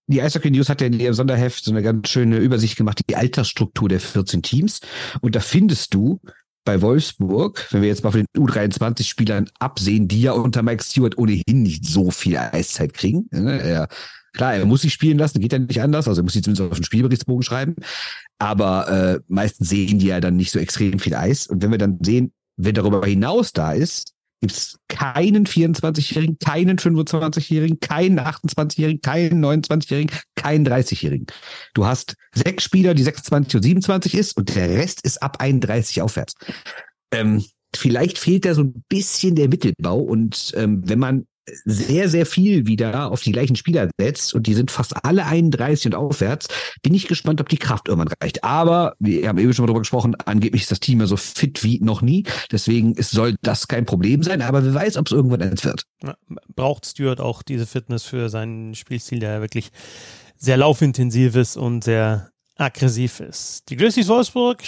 die 0.09 0.22
Eishockey 0.22 0.51
News 0.51 0.68
hat 0.68 0.81
ja 0.81 0.87
in 0.87 1.01
ihrem 1.01 1.14
Sonderheft 1.14 1.64
so 1.64 1.72
eine 1.72 1.83
ganz 1.83 2.11
schöne 2.11 2.37
Übersicht 2.37 2.77
gemacht, 2.77 3.01
die 3.09 3.16
Altersstruktur 3.16 3.88
der 3.88 3.99
14 3.99 4.42
Teams. 4.42 4.81
Und 5.20 5.35
da 5.35 5.40
findest 5.40 5.94
du 5.94 6.20
bei 6.66 6.83
Wolfsburg, 6.83 7.66
wenn 7.70 7.81
wir 7.81 7.88
jetzt 7.88 8.05
mal 8.05 8.11
von 8.11 8.24
den 8.35 8.42
U23-Spielern 8.42 9.48
absehen, 9.59 10.09
die 10.09 10.20
ja 10.20 10.33
unter 10.33 10.62
Mike 10.62 10.85
Stewart 10.85 11.16
ohnehin 11.16 11.62
nicht 11.62 11.87
so 11.87 12.11
viel 12.11 12.37
Eiszeit 12.37 12.92
kriegen. 12.92 13.26
Ne? 13.31 13.59
Er, 13.59 13.88
klar, 14.35 14.55
er 14.55 14.66
muss 14.66 14.83
sich 14.83 14.92
spielen 14.92 15.16
lassen, 15.16 15.40
geht 15.40 15.52
ja 15.52 15.59
nicht 15.59 15.81
anders, 15.81 16.09
also 16.09 16.20
er 16.20 16.24
muss 16.24 16.35
sich 16.35 16.42
zumindest 16.42 16.70
auf 16.70 16.79
den 16.79 16.85
Spielberichtsbogen 16.85 17.42
schreiben. 17.42 17.76
Aber 18.38 18.88
äh, 18.88 19.20
meistens 19.29 19.70
sehen 19.70 19.98
die 19.98 20.09
ja 20.09 20.20
dann 20.20 20.37
nicht 20.37 20.50
so 20.50 20.59
extrem 20.59 20.98
viel 20.98 21.14
Eis. 21.14 21.46
Und 21.46 21.62
wenn 21.62 21.70
wir 21.70 21.79
dann 21.79 21.98
sehen, 22.02 22.33
wer 22.59 22.74
darüber 22.74 23.07
hinaus 23.07 23.55
da 23.55 23.72
ist, 23.72 24.12
gibt 24.40 24.53
es 24.53 24.79
keinen 24.88 25.46
24-Jährigen, 25.46 26.38
keinen 26.38 26.79
25-Jährigen, 26.79 27.81
keinen 27.81 28.20
28-Jährigen, 28.20 29.01
keinen 29.01 29.44
29-Jährigen, 29.44 30.14
keinen 30.35 30.66
30-Jährigen. 30.66 31.27
Du 31.75 31.87
hast 31.87 32.14
sechs 32.35 32.64
Spieler, 32.64 32.94
die 32.94 33.03
26 33.03 33.57
und 33.57 33.62
27 33.62 34.14
ist 34.14 34.37
und 34.37 34.55
der 34.55 34.70
Rest 34.70 35.03
ist 35.03 35.22
ab 35.22 35.40
31 35.40 36.03
aufwärts. 36.03 36.35
Ähm, 37.12 37.44
vielleicht 37.75 38.18
fehlt 38.18 38.44
da 38.44 38.55
so 38.55 38.62
ein 38.62 38.85
bisschen 38.88 39.35
der 39.37 39.49
Mittelbau 39.49 39.99
und 39.99 40.53
ähm, 40.57 40.83
wenn 40.88 40.99
man 40.99 41.27
sehr, 41.64 42.09
sehr 42.09 42.26
viel 42.26 42.66
wieder 42.66 43.11
auf 43.11 43.22
die 43.22 43.32
gleichen 43.32 43.56
Spieler 43.56 43.88
setzt 43.98 44.35
und 44.35 44.46
die 44.46 44.54
sind 44.54 44.70
fast 44.70 45.04
alle 45.04 45.26
31 45.26 45.87
und 45.87 45.94
aufwärts, 45.94 46.48
bin 46.82 46.94
ich 46.94 47.06
gespannt, 47.06 47.40
ob 47.40 47.48
die 47.48 47.56
Kraft 47.56 47.88
irgendwann 47.88 48.12
reicht. 48.20 48.44
Aber 48.44 48.94
wir 48.98 49.28
haben 49.28 49.38
eben 49.38 49.52
schon 49.52 49.64
mal 49.64 49.68
drüber 49.68 49.80
gesprochen, 49.80 50.16
angeblich 50.24 50.62
ist 50.62 50.70
das 50.70 50.80
Team 50.80 51.00
ja 51.00 51.06
so 51.06 51.16
fit 51.16 51.62
wie 51.62 51.80
noch 51.80 52.02
nie. 52.02 52.24
Deswegen 52.50 52.94
ist, 52.94 53.11
soll 53.11 53.37
das 53.42 53.68
kein 53.68 53.87
Problem 53.87 54.22
sein, 54.22 54.42
aber 54.42 54.64
wer 54.64 54.74
weiß, 54.74 54.96
ob 54.96 55.06
es 55.06 55.12
irgendwann 55.12 55.42
eins 55.42 55.64
wird. 55.64 55.85
Braucht 56.54 56.87
Stuart 56.87 57.20
auch 57.20 57.42
diese 57.42 57.66
Fitness 57.66 58.04
für 58.04 58.28
seinen 58.28 58.74
Spielstil, 58.74 59.20
der 59.20 59.40
wirklich 59.40 59.70
sehr 60.37 60.56
laufintensiv 60.56 61.37
ist 61.37 61.56
und 61.56 61.85
sehr 61.85 62.30
aggressiv 62.56 63.20
ist. 63.20 63.68
Die 63.68 63.76
Grizzlies 63.76 64.09
Wolfsburg, 64.09 64.62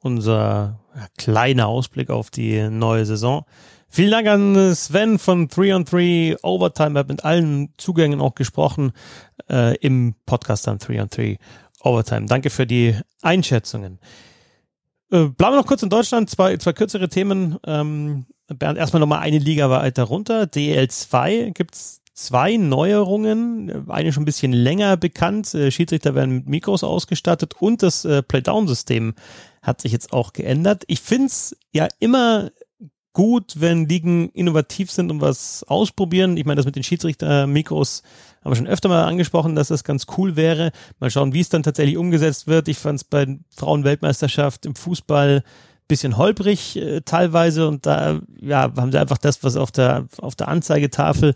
unser 0.00 0.80
kleiner 1.18 1.66
Ausblick 1.66 2.10
auf 2.10 2.30
die 2.30 2.68
neue 2.68 3.04
Saison. 3.04 3.44
Vielen 3.88 4.10
Dank 4.10 4.28
an 4.28 4.74
Sven 4.74 5.18
von 5.18 5.48
3 5.48 5.74
on 5.74 5.84
3 5.84 6.36
Overtime. 6.42 6.98
Er 6.98 7.00
hat 7.00 7.08
mit 7.08 7.24
allen 7.24 7.72
Zugängen 7.78 8.20
auch 8.20 8.34
gesprochen 8.34 8.92
äh, 9.50 9.76
im 9.76 10.14
Podcast 10.26 10.68
an 10.68 10.78
3 10.78 11.02
on 11.02 11.08
3 11.08 11.38
Overtime. 11.82 12.26
Danke 12.26 12.50
für 12.50 12.66
die 12.66 12.94
Einschätzungen. 13.22 13.98
Äh, 15.10 15.26
bleiben 15.26 15.54
wir 15.54 15.56
noch 15.56 15.66
kurz 15.66 15.82
in 15.82 15.90
Deutschland. 15.90 16.28
Zwei, 16.28 16.56
zwei 16.56 16.72
kürzere 16.72 17.08
Themen. 17.08 17.58
Ähm, 17.64 18.26
Bernd, 18.48 18.78
erstmal 18.78 19.00
nochmal 19.00 19.20
eine 19.20 19.38
Liga 19.38 19.70
weiter 19.70 20.04
runter. 20.04 20.42
DL2 20.44 21.52
gibt's 21.52 22.02
zwei 22.16 22.56
Neuerungen, 22.56 23.88
eine 23.90 24.12
schon 24.12 24.22
ein 24.22 24.26
bisschen 24.26 24.52
länger 24.52 24.96
bekannt. 24.96 25.54
Äh, 25.54 25.70
Schiedsrichter 25.70 26.14
werden 26.14 26.36
mit 26.36 26.48
Mikros 26.48 26.82
ausgestattet 26.82 27.54
und 27.60 27.82
das 27.82 28.04
äh, 28.04 28.22
Playdown-System 28.22 29.14
hat 29.62 29.80
sich 29.80 29.92
jetzt 29.92 30.12
auch 30.12 30.32
geändert. 30.32 30.84
Ich 30.86 31.00
find's 31.00 31.56
ja 31.72 31.88
immer 31.98 32.50
gut, 33.16 33.54
wenn 33.60 33.88
Ligen 33.88 34.28
innovativ 34.34 34.90
sind 34.90 35.10
und 35.10 35.22
was 35.22 35.64
ausprobieren. 35.64 36.36
Ich 36.36 36.44
meine, 36.44 36.56
das 36.56 36.66
mit 36.66 36.76
den 36.76 36.82
Schiedsrichter-Mikros 36.82 38.02
haben 38.44 38.52
wir 38.52 38.56
schon 38.56 38.66
öfter 38.66 38.90
mal 38.90 39.04
angesprochen, 39.04 39.54
dass 39.54 39.68
das 39.68 39.84
ganz 39.84 40.04
cool 40.18 40.36
wäre. 40.36 40.70
Mal 41.00 41.10
schauen, 41.10 41.32
wie 41.32 41.40
es 41.40 41.48
dann 41.48 41.62
tatsächlich 41.62 41.96
umgesetzt 41.96 42.46
wird. 42.46 42.68
Ich 42.68 42.76
fand 42.76 42.98
es 42.98 43.04
bei 43.04 43.38
Frauenweltmeisterschaft 43.56 44.66
im 44.66 44.74
Fußball 44.74 45.44
bisschen 45.88 46.16
holprig 46.16 46.76
äh, 46.76 47.00
teilweise 47.02 47.68
und 47.68 47.86
da 47.86 48.20
ja 48.40 48.72
haben 48.76 48.92
sie 48.92 49.00
einfach 49.00 49.18
das, 49.18 49.44
was 49.44 49.56
auf 49.56 49.70
der 49.70 50.06
auf 50.20 50.34
der 50.34 50.48
Anzeigetafel 50.48 51.34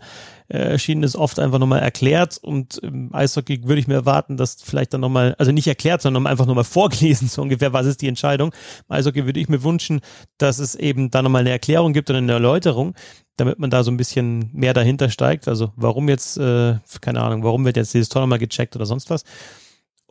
äh, 0.51 0.71
erschienen 0.71 1.03
ist, 1.03 1.15
oft 1.15 1.39
einfach 1.39 1.59
nochmal 1.59 1.79
erklärt 1.79 2.37
und 2.41 2.77
im 2.79 3.13
Eishockey 3.15 3.63
würde 3.63 3.79
ich 3.79 3.87
mir 3.87 3.93
erwarten, 3.93 4.35
dass 4.35 4.61
vielleicht 4.61 4.93
dann 4.93 4.99
nochmal, 5.01 5.33
also 5.37 5.53
nicht 5.53 5.67
erklärt, 5.67 6.01
sondern 6.01 6.27
einfach 6.27 6.45
nochmal 6.45 6.63
vorgelesen, 6.65 7.29
so 7.29 7.41
ungefähr, 7.41 7.71
was 7.71 7.85
ist 7.85 8.01
die 8.01 8.09
Entscheidung. 8.09 8.53
Im 8.89 8.95
Eishockey 8.95 9.25
würde 9.25 9.39
ich 9.39 9.47
mir 9.47 9.63
wünschen, 9.63 10.01
dass 10.37 10.59
es 10.59 10.75
eben 10.75 11.09
da 11.09 11.21
nochmal 11.21 11.41
eine 11.41 11.51
Erklärung 11.51 11.93
gibt 11.93 12.09
und 12.09 12.17
eine 12.17 12.33
Erläuterung, 12.33 12.95
damit 13.37 13.59
man 13.59 13.69
da 13.69 13.83
so 13.83 13.91
ein 13.91 13.97
bisschen 13.97 14.49
mehr 14.51 14.73
dahinter 14.73 15.09
steigt. 15.09 15.47
Also 15.47 15.71
warum 15.77 16.09
jetzt, 16.09 16.37
äh, 16.37 16.75
keine 16.99 17.21
Ahnung, 17.21 17.43
warum 17.43 17.63
wird 17.63 17.77
jetzt 17.77 17.93
dieses 17.93 18.09
Tor 18.09 18.21
nochmal 18.21 18.39
gecheckt 18.39 18.75
oder 18.75 18.85
sonst 18.85 19.09
was. 19.09 19.23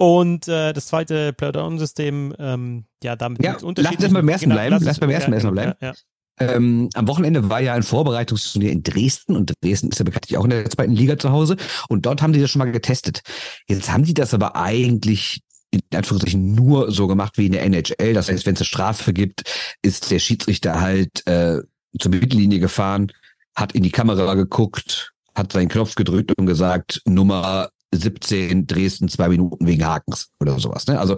Und 0.00 0.48
äh, 0.48 0.72
das 0.72 0.86
zweite 0.86 1.34
Playdown-System, 1.34 2.34
ähm, 2.38 2.84
ja, 3.04 3.16
damit 3.16 3.44
ja, 3.44 3.58
lass 3.60 3.96
das 3.98 4.10
beim 4.10 4.28
ersten 4.30 4.44
genau, 4.46 4.54
bleiben. 4.54 4.72
Lass, 4.72 4.82
lass 4.82 4.98
beim 4.98 5.10
ersten 5.10 5.30
ja, 5.30 5.34
erstmal 5.34 5.52
bleiben. 5.52 5.72
Ja, 5.82 5.88
ja. 5.88 6.54
Ähm, 6.54 6.88
am 6.94 7.06
Wochenende 7.06 7.50
war 7.50 7.60
ja 7.60 7.74
ein 7.74 7.82
Vorbereitungsturnier 7.82 8.72
in 8.72 8.82
Dresden 8.82 9.36
und 9.36 9.52
Dresden 9.62 9.90
ist 9.90 9.98
ja 9.98 10.06
bekanntlich 10.06 10.38
auch 10.38 10.44
in 10.44 10.50
der 10.50 10.70
zweiten 10.70 10.92
Liga 10.92 11.18
zu 11.18 11.32
Hause 11.32 11.58
und 11.90 12.06
dort 12.06 12.22
haben 12.22 12.32
die 12.32 12.40
das 12.40 12.50
schon 12.50 12.60
mal 12.60 12.72
getestet. 12.72 13.20
Jetzt 13.68 13.92
haben 13.92 14.04
die 14.04 14.14
das 14.14 14.32
aber 14.32 14.56
eigentlich 14.56 15.42
in 15.70 15.82
Anführungszeichen 15.94 16.54
nur 16.54 16.90
so 16.90 17.06
gemacht 17.06 17.36
wie 17.36 17.44
in 17.44 17.52
der 17.52 17.64
NHL. 17.64 18.14
Das 18.14 18.30
heißt, 18.30 18.46
wenn 18.46 18.54
es 18.54 18.60
eine 18.60 18.64
Strafe 18.64 19.12
gibt, 19.12 19.42
ist 19.82 20.10
der 20.10 20.18
Schiedsrichter 20.18 20.80
halt 20.80 21.26
äh, 21.26 21.58
zur 21.98 22.10
Mittellinie 22.10 22.58
gefahren, 22.58 23.12
hat 23.54 23.72
in 23.72 23.82
die 23.82 23.90
Kamera 23.90 24.32
geguckt, 24.32 25.12
hat 25.34 25.52
seinen 25.52 25.68
Knopf 25.68 25.94
gedrückt 25.94 26.32
und 26.38 26.46
gesagt, 26.46 27.02
Nummer 27.04 27.68
17 27.92 28.66
Dresden 28.66 29.08
zwei 29.08 29.28
Minuten 29.28 29.66
wegen 29.66 29.84
Hakens 29.84 30.30
oder 30.40 30.58
sowas. 30.58 30.86
Ne? 30.86 30.98
Also 30.98 31.16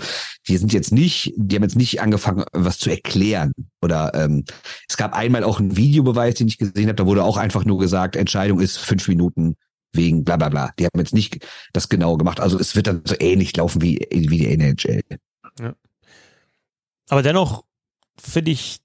die 0.48 0.56
sind 0.56 0.72
jetzt 0.72 0.92
nicht, 0.92 1.32
die 1.36 1.56
haben 1.56 1.62
jetzt 1.62 1.76
nicht 1.76 2.00
angefangen, 2.00 2.44
was 2.52 2.78
zu 2.78 2.90
erklären. 2.90 3.52
Oder 3.82 4.12
ähm, 4.14 4.44
es 4.88 4.96
gab 4.96 5.14
einmal 5.14 5.44
auch 5.44 5.60
einen 5.60 5.76
Videobeweis, 5.76 6.36
den 6.36 6.48
ich 6.48 6.58
gesehen 6.58 6.88
habe, 6.88 6.94
da 6.94 7.06
wurde 7.06 7.24
auch 7.24 7.36
einfach 7.36 7.64
nur 7.64 7.78
gesagt, 7.78 8.16
Entscheidung 8.16 8.60
ist 8.60 8.78
fünf 8.78 9.06
Minuten 9.08 9.56
wegen 9.92 10.24
bla 10.24 10.36
bla 10.36 10.48
bla. 10.48 10.70
Die 10.78 10.86
haben 10.86 10.98
jetzt 10.98 11.14
nicht 11.14 11.46
das 11.72 11.88
genau 11.88 12.16
gemacht. 12.16 12.40
Also 12.40 12.58
es 12.58 12.74
wird 12.74 12.86
dann 12.86 13.02
so 13.04 13.14
ähnlich 13.18 13.54
laufen 13.56 13.82
wie, 13.82 14.06
wie 14.10 14.38
die 14.38 14.48
NHL. 14.48 15.02
Ja. 15.60 15.74
Aber 17.08 17.22
dennoch 17.22 17.64
finde 18.18 18.50
ich, 18.50 18.78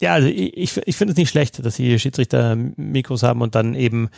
ja, 0.00 0.14
also 0.14 0.28
ich, 0.28 0.76
ich 0.76 0.96
finde 0.96 1.12
es 1.12 1.18
nicht 1.18 1.30
schlecht, 1.30 1.64
dass 1.64 1.76
die 1.76 1.98
Schiedsrichter 1.98 2.56
Mikros 2.56 3.22
haben 3.22 3.42
und 3.42 3.54
dann 3.54 3.74
eben 3.74 4.08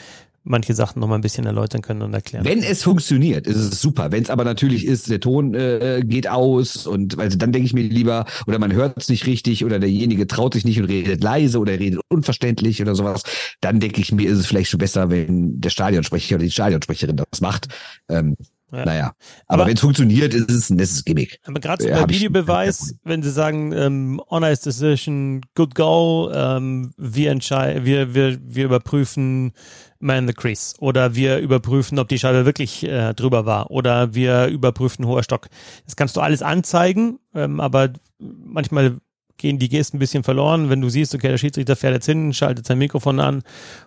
manche 0.44 0.74
Sachen 0.74 1.00
noch 1.00 1.08
mal 1.08 1.14
ein 1.16 1.20
bisschen 1.20 1.46
erläutern 1.46 1.82
können 1.82 2.02
und 2.02 2.14
erklären. 2.14 2.44
Wenn 2.44 2.62
es 2.62 2.82
funktioniert, 2.82 3.46
ist 3.46 3.56
es 3.56 3.80
super. 3.80 4.10
Wenn 4.10 4.22
es 4.22 4.30
aber 4.30 4.44
natürlich 4.44 4.86
ist, 4.86 5.08
der 5.08 5.20
Ton 5.20 5.54
äh, 5.54 6.02
geht 6.04 6.28
aus 6.28 6.86
und 6.86 7.18
also 7.18 7.38
dann 7.38 7.52
denke 7.52 7.66
ich 7.66 7.74
mir 7.74 7.82
lieber, 7.82 8.26
oder 8.46 8.58
man 8.58 8.72
hört 8.72 8.98
es 8.98 9.08
nicht 9.08 9.26
richtig 9.26 9.64
oder 9.64 9.78
derjenige 9.78 10.26
traut 10.26 10.54
sich 10.54 10.64
nicht 10.64 10.80
und 10.80 10.86
redet 10.86 11.22
leise 11.22 11.58
oder 11.58 11.72
redet 11.78 12.00
unverständlich 12.08 12.82
oder 12.82 12.94
sowas, 12.94 13.22
dann 13.60 13.80
denke 13.80 14.00
ich 14.00 14.12
mir, 14.12 14.28
ist 14.28 14.38
es 14.38 14.46
vielleicht 14.46 14.70
schon 14.70 14.78
besser, 14.78 15.10
wenn 15.10 15.60
der 15.60 15.70
Stadionsprecher 15.70 16.36
oder 16.36 16.44
die 16.44 16.50
Stadionsprecherin 16.50 17.16
das 17.16 17.40
macht. 17.40 17.68
Ähm, 18.08 18.36
ja. 18.72 18.84
Naja, 18.84 19.14
aber, 19.46 19.62
aber 19.62 19.66
wenn 19.66 19.74
es 19.74 19.80
funktioniert, 19.80 20.32
ist 20.32 20.50
es 20.50 20.70
ein 20.70 20.76
nettes 20.76 21.04
Gimmick. 21.04 21.38
Aber 21.44 21.60
gerade 21.60 21.88
ja, 21.88 22.00
bei 22.00 22.14
Videobeweis, 22.14 22.94
wenn 23.04 23.22
sie 23.22 23.30
sagen, 23.30 23.72
ähm, 23.72 24.20
honest 24.30 24.64
decision, 24.64 25.42
good 25.54 25.74
goal, 25.74 26.32
ähm, 26.34 26.92
wir 26.96 27.30
entscheiden, 27.30 27.84
wir, 27.84 28.14
wir, 28.14 28.38
wir 28.42 28.64
überprüfen 28.64 29.52
Man 29.98 30.18
in 30.18 30.26
the 30.26 30.32
Crease 30.32 30.74
oder 30.80 31.14
wir 31.14 31.38
überprüfen, 31.38 31.98
ob 31.98 32.08
die 32.08 32.18
Scheibe 32.18 32.46
wirklich 32.46 32.82
äh, 32.84 33.12
drüber 33.12 33.44
war 33.44 33.70
oder 33.70 34.14
wir 34.14 34.46
überprüfen 34.46 35.06
hoher 35.06 35.22
Stock. 35.22 35.48
Das 35.84 35.94
kannst 35.94 36.16
du 36.16 36.20
alles 36.20 36.40
anzeigen, 36.42 37.18
ähm, 37.34 37.60
aber 37.60 37.90
manchmal 38.18 38.96
gehen 39.36 39.58
die 39.58 39.68
Gesten 39.68 39.96
ein 39.96 40.00
bisschen 40.00 40.22
verloren. 40.22 40.70
Wenn 40.70 40.80
du 40.80 40.88
siehst, 40.88 41.14
okay, 41.14 41.28
der 41.28 41.36
Schiedsrichter 41.36 41.76
fährt 41.76 41.94
jetzt 41.94 42.06
hin, 42.06 42.32
schaltet 42.32 42.66
sein 42.66 42.78
Mikrofon 42.78 43.20
an 43.20 43.42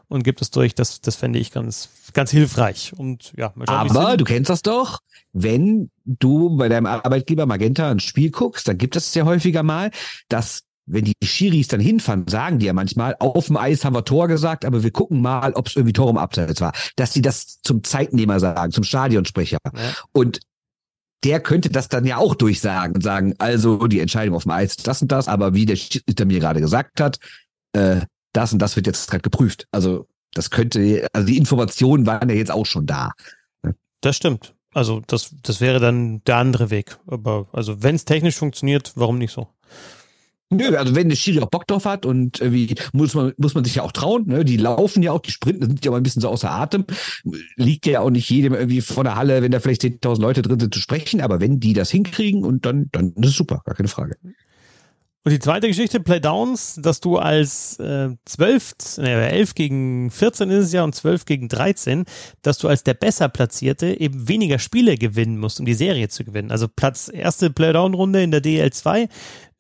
und 0.10 0.24
gibt 0.24 0.42
es 0.42 0.52
durch, 0.52 0.76
das, 0.76 1.02
das 1.02 1.16
fände 1.16 1.40
ich 1.40 1.52
ganz, 1.52 1.90
ganz 2.16 2.32
hilfreich. 2.32 2.94
Und 2.98 3.34
ja, 3.38 3.54
Aber 3.68 4.18
du 4.18 4.24
kennst 4.24 4.50
das 4.50 4.64
doch, 4.64 5.00
wenn 5.34 5.92
du 6.06 6.58
bei 6.58 6.70
deinem 6.70 6.88
Arbeitgeber 6.88 7.46
Magenta 7.46 7.92
ein 7.92 8.00
Spiel 8.00 8.32
guckst, 8.32 8.68
dann 8.68 8.80
gibt 8.80 8.96
es 8.96 9.14
ja 9.14 9.26
häufiger 9.26 9.62
mal, 9.62 9.92
dass 10.30 10.64
wenn 10.88 11.06
die 11.06 11.14
Schiris 11.24 11.68
dann 11.68 11.80
hinfahren, 11.80 12.28
sagen 12.28 12.60
die 12.60 12.68
ja 12.68 12.74
manchmal, 12.74 13.16
auf 13.20 13.48
dem 13.48 13.58
Eis 13.58 13.84
haben 13.86 13.96
wir 13.96 14.06
Tor 14.06 14.28
gesagt, 14.28 14.66
aber 14.66 14.84
wir 14.84 14.92
gucken 14.92 15.22
mal, 15.22 15.54
ob 15.54 15.68
es 15.68 15.76
irgendwie 15.76 15.94
Tor 15.94 16.10
im 16.10 16.18
Abseits 16.18 16.62
war. 16.62 16.74
Dass 16.96 17.14
sie 17.14 17.22
das 17.22 17.60
zum 17.62 17.84
Zeitnehmer 17.84 18.40
sagen, 18.40 18.72
zum 18.72 18.84
Stadionsprecher. 18.84 19.58
Ja. 19.66 19.82
Und 20.12 20.40
der 21.24 21.40
könnte 21.40 21.70
das 21.70 21.90
dann 21.90 22.06
ja 22.06 22.18
auch 22.18 22.36
durchsagen 22.36 22.96
und 22.96 23.02
sagen, 23.02 23.34
also 23.40 23.88
die 23.88 24.00
Entscheidung 24.00 24.36
auf 24.36 24.44
dem 24.44 24.52
Eis 24.52 24.72
ist 24.72 24.88
das 24.88 25.02
und 25.02 25.12
das, 25.12 25.28
aber 25.28 25.56
wie 25.56 25.66
der 25.66 25.76
Schiedsrichter 25.76 26.26
mir 26.26 26.40
gerade 26.40 26.62
gesagt 26.62 27.02
hat, 27.02 27.18
äh, 27.74 28.02
das 28.32 28.54
und 28.54 28.60
das 28.60 28.76
wird 28.76 28.86
jetzt 28.86 29.10
gerade 29.10 29.24
geprüft. 29.24 29.68
Also 29.72 30.08
das 30.36 30.52
könnte, 30.52 31.08
also 31.14 31.26
die 31.26 31.38
Informationen 31.38 32.06
waren 32.06 32.30
ja 32.30 32.36
jetzt 32.36 32.52
auch 32.52 32.68
schon 32.68 32.86
da. 32.86 33.14
Das 34.02 34.16
stimmt. 34.16 34.54
Also 34.74 35.02
das, 35.08 35.34
das 35.42 35.62
wäre 35.62 35.80
dann 35.80 36.24
der 36.26 36.36
andere 36.36 36.70
Weg. 36.70 36.98
Aber 37.08 37.48
also 37.54 37.82
wenn 37.82 37.96
es 37.96 38.06
technisch 38.06 38.36
funktioniert, 38.36 38.92
warum 38.96 39.18
nicht 39.18 39.32
so? 39.32 39.48
Nö, 40.52 40.76
also 40.76 40.94
wenn 40.94 41.10
der 41.10 41.16
Schiri 41.16 41.40
auch 41.40 41.50
Bock 41.50 41.66
drauf 41.66 41.86
hat 41.86 42.06
und 42.06 42.40
irgendwie 42.40 42.76
muss 42.94 43.16
man, 43.16 43.34
muss 43.38 43.56
man 43.56 43.64
sich 43.64 43.76
ja 43.76 43.84
auch 43.84 43.92
trauen, 43.92 44.28
ne? 44.28 44.46
Die 44.46 44.58
laufen 44.58 45.02
ja 45.02 45.12
auch, 45.12 45.20
die 45.20 45.32
sprinten, 45.32 45.66
sind 45.66 45.84
ja 45.84 45.90
mal 45.90 45.98
ein 45.98 46.04
bisschen 46.04 46.22
so 46.22 46.30
außer 46.30 46.52
Atem. 46.52 46.86
Liegt 47.56 47.88
ja 47.88 48.02
auch 48.02 48.12
nicht 48.12 48.30
jedem 48.30 48.54
irgendwie 48.54 48.82
vor 48.82 49.04
der 49.04 49.16
Halle, 49.16 49.42
wenn 49.42 49.52
da 49.52 49.60
vielleicht 49.60 49.82
10.000 49.82 50.22
Leute 50.22 50.44
drin 50.44 50.60
sind, 50.60 50.74
zu 50.74 50.80
sprechen, 50.80 51.22
aber 51.22 51.40
wenn 51.40 51.60
die 51.60 51.74
das 51.74 51.90
hinkriegen 51.90 52.44
und 52.44 52.66
dann, 52.66 52.90
dann 52.92 53.14
ist 53.14 53.30
es 53.30 53.36
super, 53.36 53.64
gar 53.66 53.76
keine 53.76 53.90
Frage. 53.90 54.18
Und 55.26 55.32
die 55.32 55.40
zweite 55.40 55.68
Geschichte, 55.68 56.00
Playdowns, 56.00 56.76
dass 56.80 57.00
du 57.00 57.18
als 57.18 57.80
äh, 57.80 58.10
12, 58.26 59.00
äh, 59.00 59.30
11 59.32 59.56
gegen 59.56 60.12
14 60.12 60.52
ist 60.52 60.66
es 60.66 60.72
ja 60.72 60.84
und 60.84 60.94
12 60.94 61.26
gegen 61.26 61.50
13, 61.50 62.06
dass 62.44 62.60
du 62.60 62.68
als 62.68 62.84
der 62.84 62.94
besser 62.94 63.28
Platzierte 63.28 64.00
eben 64.00 64.30
weniger 64.30 64.60
Spiele 64.60 64.98
gewinnen 65.00 65.40
musst, 65.40 65.60
um 65.60 65.66
die 65.66 65.74
Serie 65.74 66.10
zu 66.10 66.26
gewinnen. 66.26 66.52
Also 66.52 66.68
Platz, 66.68 67.10
erste 67.12 67.50
Playdown-Runde 67.50 68.22
in 68.22 68.30
der 68.30 68.44
DL2, 68.44 69.10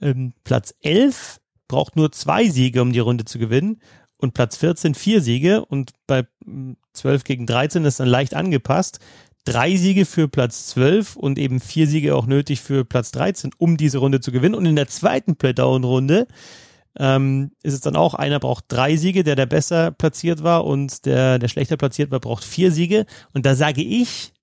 ähm, 0.01 0.33
Platz 0.43 0.75
11 0.83 1.41
braucht 1.67 1.95
nur 1.95 2.11
zwei 2.11 2.47
Siege, 2.47 2.83
um 2.83 2.93
die 2.93 2.99
Runde 2.99 3.25
zu 3.25 3.39
gewinnen 3.39 3.81
und 4.17 4.35
Platz 4.35 4.57
14 4.57 4.93
vier 4.93 5.19
Siege 5.19 5.65
und 5.65 5.93
bei 6.05 6.27
12 6.93 7.23
gegen 7.23 7.47
13 7.47 7.85
ist 7.85 7.99
dann 7.99 8.07
leicht 8.07 8.35
angepasst 8.35 8.99
drei 9.45 9.75
Siege 9.75 10.05
für 10.05 10.27
Platz 10.27 10.67
12 10.67 11.15
und 11.15 11.39
eben 11.39 11.59
vier 11.59 11.87
Siege 11.87 12.15
auch 12.15 12.25
nötig 12.25 12.61
für 12.61 12.83
Platz 12.83 13.11
13, 13.11 13.51
um 13.57 13.77
diese 13.77 13.99
Runde 13.99 14.19
zu 14.19 14.31
gewinnen. 14.31 14.55
Und 14.55 14.65
in 14.65 14.75
der 14.75 14.87
zweiten 14.87 15.35
Playdown-Runde 15.35 16.27
ähm, 16.97 17.51
ist 17.63 17.73
es 17.73 17.81
dann 17.81 17.95
auch, 17.95 18.13
einer 18.13 18.39
braucht 18.39 18.65
drei 18.67 18.95
Siege, 18.97 19.23
der 19.23 19.35
der 19.35 19.45
besser 19.45 19.91
platziert 19.91 20.43
war 20.43 20.65
und 20.65 21.05
der, 21.05 21.39
der 21.39 21.47
schlechter 21.47 21.77
platziert 21.77 22.11
war, 22.11 22.19
braucht 22.19 22.43
vier 22.43 22.71
Siege. 22.71 23.05
Und 23.33 23.45
da 23.45 23.55
sage 23.55 23.81
ich, 23.81 24.33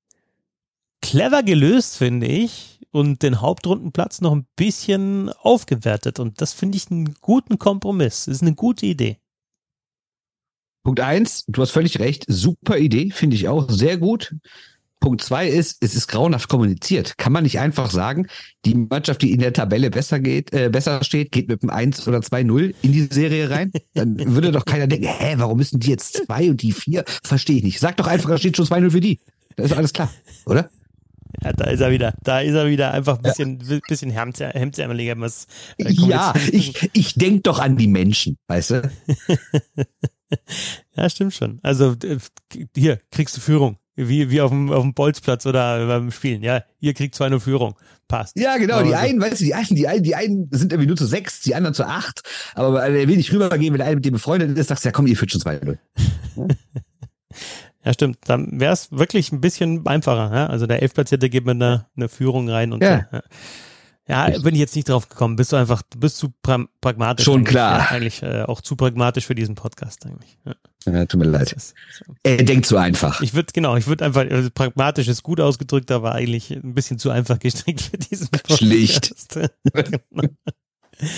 clever 1.01 1.43
gelöst, 1.43 1.97
finde 1.97 2.27
ich, 2.27 2.81
und 2.91 3.23
den 3.23 3.41
Hauptrundenplatz 3.41 4.21
noch 4.21 4.33
ein 4.33 4.47
bisschen 4.55 5.31
aufgewertet. 5.31 6.21
Und 6.21 6.41
das 6.41 6.53
finde 6.53 6.77
ich 6.77 6.91
einen 6.91 7.15
guten 7.21 7.59
Kompromiss. 7.59 8.27
Das 8.27 8.37
ist 8.37 8.43
eine 8.43 8.55
gute 8.55 8.87
Idee. 8.87 9.19
Punkt 10.85 11.01
eins, 11.01 11.45
du 11.47 11.63
hast 11.63 11.71
völlig 11.71 12.01
recht. 12.01 12.25
Super 12.29 12.77
Idee, 12.77 13.11
finde 13.11 13.37
ich 13.37 13.49
auch. 13.49 13.71
Sehr 13.71 13.99
gut. 13.99 14.35
Punkt 15.03 15.23
zwei 15.23 15.49
ist, 15.49 15.79
es 15.81 15.95
ist 15.95 16.07
grauenhaft 16.07 16.49
kommuniziert. 16.49 17.19
Kann 17.19 17.33
man 17.33 17.43
nicht 17.43 17.59
einfach 17.59 17.91
sagen, 17.91 18.29
die 18.65 18.75
Mannschaft, 18.75 19.21
die 19.21 19.33
in 19.33 19.41
der 19.41 19.53
Tabelle 19.53 19.91
besser 19.91 20.21
geht, 20.21 20.53
äh, 20.55 20.71
besser 20.71 21.05
steht, 21.05 21.33
geht 21.33 21.49
mit 21.49 21.63
einem 21.63 21.71
1 21.71 22.09
oder 22.09 22.21
2-0 22.21 22.75
in 22.81 22.93
die 22.93 23.09
Serie 23.11 23.51
rein? 23.51 23.73
Dann 23.95 24.17
würde 24.35 24.53
doch 24.53 24.65
keiner 24.65 24.87
denken, 24.87 25.09
hä, 25.09 25.35
warum 25.37 25.59
müssen 25.59 25.81
die 25.81 25.91
jetzt 25.91 26.25
zwei 26.25 26.49
und 26.49 26.63
die 26.63 26.73
vier? 26.73 27.05
Verstehe 27.23 27.57
ich 27.57 27.65
nicht. 27.65 27.81
Sag 27.81 27.99
doch 27.99 28.07
einfach, 28.07 28.31
da 28.31 28.39
steht 28.39 28.57
schon 28.57 28.67
2-0 28.67 28.91
für 28.91 29.01
die. 29.01 29.21
Da 29.57 29.65
ist 29.65 29.73
alles 29.73 29.93
klar, 29.93 30.11
oder? 30.47 30.71
Ja, 31.43 31.53
da 31.53 31.65
ist 31.65 31.81
er 31.81 31.91
wieder. 31.91 32.15
Da 32.23 32.41
ist 32.41 32.55
er 32.55 32.69
wieder. 32.69 32.93
Einfach 32.93 33.17
ein 33.17 33.23
bisschen, 33.23 33.59
ja. 33.61 33.79
bisschen 33.89 34.11
Hemdsärmeliger. 34.11 35.19
Was, 35.19 35.47
äh, 35.79 35.91
ja, 35.91 36.33
ich, 36.53 36.91
ich 36.93 37.15
denk 37.15 37.43
doch 37.45 37.59
an 37.59 37.77
die 37.77 37.89
Menschen, 37.89 38.39
weißt 38.47 38.71
du? 38.71 38.93
ja, 40.97 41.09
stimmt 41.11 41.35
schon. 41.35 41.59
Also 41.63 41.97
hier 42.77 43.01
kriegst 43.11 43.37
du 43.37 43.41
Führung. 43.41 43.79
Wie, 43.95 44.31
wie 44.31 44.41
auf 44.41 44.51
dem, 44.51 44.71
auf 44.73 44.83
dem 44.83 44.95
Bolzplatz 44.95 45.45
oder 45.45 45.87
beim 45.87 46.11
Spielen. 46.11 46.43
Ja, 46.43 46.63
ihr 46.81 46.95
kriegt 46.95 47.15
zwar 47.15 47.27
eine 47.27 47.41
Führung. 47.41 47.75
Passt. 48.09 48.39
Ja, 48.39 48.57
genau. 48.57 48.77
Aber 48.77 48.85
die 48.85 48.91
so. 48.91 48.97
einen, 48.97 49.21
weißt 49.21 49.41
du, 49.41 49.45
die 49.45 49.55
einen, 49.55 49.75
die 49.75 49.87
einen, 49.87 50.03
die 50.03 50.15
einen 50.15 50.49
sind 50.51 50.73
irgendwie 50.73 50.89
nur 50.89 50.97
zu 50.97 51.07
sechs, 51.07 51.41
die 51.41 51.55
anderen 51.55 51.75
zu 51.75 51.87
acht. 51.87 52.23
Aber 52.55 52.83
er 52.83 53.09
will 53.09 53.17
nicht 53.17 53.33
rübergehen, 53.33 53.73
wenn 53.73 53.79
der 53.79 53.87
eine 53.87 53.97
mit 53.97 54.05
dem 54.05 54.13
befreundet 54.13 54.57
ist, 54.57 54.69
sagst 54.69 54.85
du, 54.85 54.89
ja 54.89 54.93
komm, 54.93 55.07
ihr 55.07 55.17
führt 55.17 55.31
schon 55.31 55.41
zwei 55.41 55.61
0 55.63 55.79
Ja, 57.85 57.93
stimmt. 57.93 58.19
Dann 58.27 58.61
wäre 58.61 58.73
es 58.73 58.93
wirklich 58.93 59.33
ein 59.33 59.41
bisschen 59.41 59.87
einfacher. 59.87 60.35
Ja? 60.35 60.47
Also 60.47 60.67
der 60.67 60.83
Elfplatzierte 60.83 61.29
geht 61.29 61.45
mit 61.45 61.57
einer, 61.57 61.89
einer 61.97 62.09
Führung 62.09 62.49
rein 62.49 62.73
und 62.73 62.83
ja. 62.83 63.07
ja. 63.13 63.23
Ja, 64.09 64.29
bin 64.41 64.55
ich 64.55 64.61
jetzt 64.61 64.75
nicht 64.75 64.89
drauf 64.89 65.09
gekommen. 65.09 65.37
Bist 65.37 65.53
du 65.53 65.57
einfach, 65.57 65.83
du 65.83 65.99
bist 65.99 66.17
zu 66.17 66.33
pra 66.43 66.65
pragmatisch. 66.81 67.25
Schon 67.25 67.45
klar. 67.45 67.79
Ja, 67.79 67.87
eigentlich 67.87 68.23
äh, 68.23 68.43
auch 68.43 68.61
zu 68.61 68.75
pragmatisch 68.75 69.27
für 69.27 69.35
diesen 69.35 69.55
Podcast 69.55 70.05
eigentlich. 70.05 70.39
Ja. 70.45 70.55
Ja, 70.85 71.07
tut 71.07 71.21
mir 71.21 71.27
leid. 71.27 71.53
Ist, 71.53 71.75
so. 71.93 72.13
Er 72.25 72.39
denkt 72.39 72.67
zu 72.67 72.77
einfach. 72.77 73.21
Ich 73.21 73.35
würde, 73.35 73.53
genau, 73.53 73.77
ich 73.77 73.87
würde 73.87 74.05
einfach, 74.05 74.29
also 74.29 74.51
pragmatisch 74.53 75.07
ist 75.07 75.23
gut 75.23 75.41
ausgedrückt, 75.41 75.93
aber 75.93 76.13
eigentlich 76.13 76.51
ein 76.51 76.75
bisschen 76.75 76.99
zu 76.99 77.11
einfach 77.11 77.39
gestrickt 77.39 77.83
für 77.83 77.99
diesen 77.99 78.29
Podcast. 78.29 78.59
Schlicht. 78.59 79.15
genau. 79.73 80.29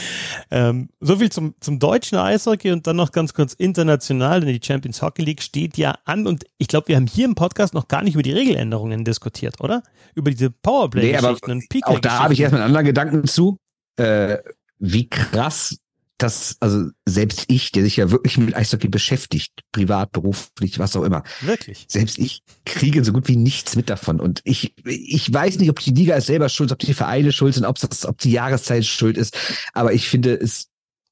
Ähm, 0.50 0.88
so 1.00 1.16
viel 1.16 1.32
zum, 1.32 1.54
zum 1.60 1.78
deutschen 1.78 2.18
Eishockey 2.18 2.70
und 2.70 2.86
dann 2.86 2.96
noch 2.96 3.12
ganz 3.12 3.32
kurz 3.32 3.54
international, 3.54 4.40
denn 4.40 4.50
die 4.50 4.64
Champions 4.64 5.00
Hockey 5.00 5.22
League 5.22 5.42
steht 5.42 5.78
ja 5.78 5.96
an 6.04 6.26
und 6.26 6.44
ich 6.58 6.68
glaube, 6.68 6.88
wir 6.88 6.96
haben 6.96 7.06
hier 7.06 7.24
im 7.24 7.34
Podcast 7.34 7.72
noch 7.74 7.88
gar 7.88 8.02
nicht 8.02 8.14
über 8.14 8.22
die 8.22 8.32
Regeländerungen 8.32 9.04
diskutiert, 9.04 9.60
oder? 9.60 9.82
Über 10.14 10.30
diese 10.30 10.50
Powerplay-Geschichten 10.50 11.46
nee, 11.46 11.52
und 11.52 11.68
PK 11.68 11.86
Auch 11.88 11.98
da 11.98 12.18
habe 12.20 12.34
ich 12.34 12.40
erstmal 12.40 12.62
einen 12.62 12.68
anderen 12.68 12.86
Gedanken 12.86 13.26
zu. 13.26 13.56
Äh, 13.96 14.38
wie 14.78 15.08
krass 15.08 15.78
dass, 16.18 16.56
also 16.60 16.90
selbst 17.06 17.44
ich, 17.48 17.72
der 17.72 17.82
sich 17.82 17.96
ja 17.96 18.10
wirklich 18.10 18.38
mit 18.38 18.54
Eishockey 18.54 18.88
beschäftigt, 18.88 19.52
privat, 19.72 20.12
beruflich, 20.12 20.78
was 20.78 20.94
auch 20.96 21.02
immer. 21.02 21.24
Wirklich? 21.40 21.86
Selbst 21.88 22.18
ich 22.18 22.42
kriege 22.64 23.04
so 23.04 23.12
gut 23.12 23.28
wie 23.28 23.36
nichts 23.36 23.74
mit 23.74 23.90
davon. 23.90 24.20
Und 24.20 24.40
ich, 24.44 24.74
ich 24.84 25.32
weiß 25.32 25.58
nicht, 25.58 25.70
ob 25.70 25.80
die 25.80 25.90
Liga 25.90 26.14
ist 26.14 26.26
selber 26.26 26.48
schuld, 26.48 26.70
ob 26.70 26.78
die 26.78 26.94
Vereine 26.94 27.32
schuld 27.32 27.54
sind, 27.54 27.64
ob 27.64 27.78
das, 27.78 28.06
ob 28.06 28.18
die 28.18 28.30
Jahreszeit 28.30 28.84
schuld 28.84 29.16
ist. 29.16 29.36
Aber 29.72 29.92
ich 29.92 30.08
finde 30.08 30.34
es 30.34 30.68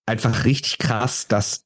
einfach 0.07 0.45
richtig 0.45 0.79
krass, 0.79 1.27
dass 1.27 1.65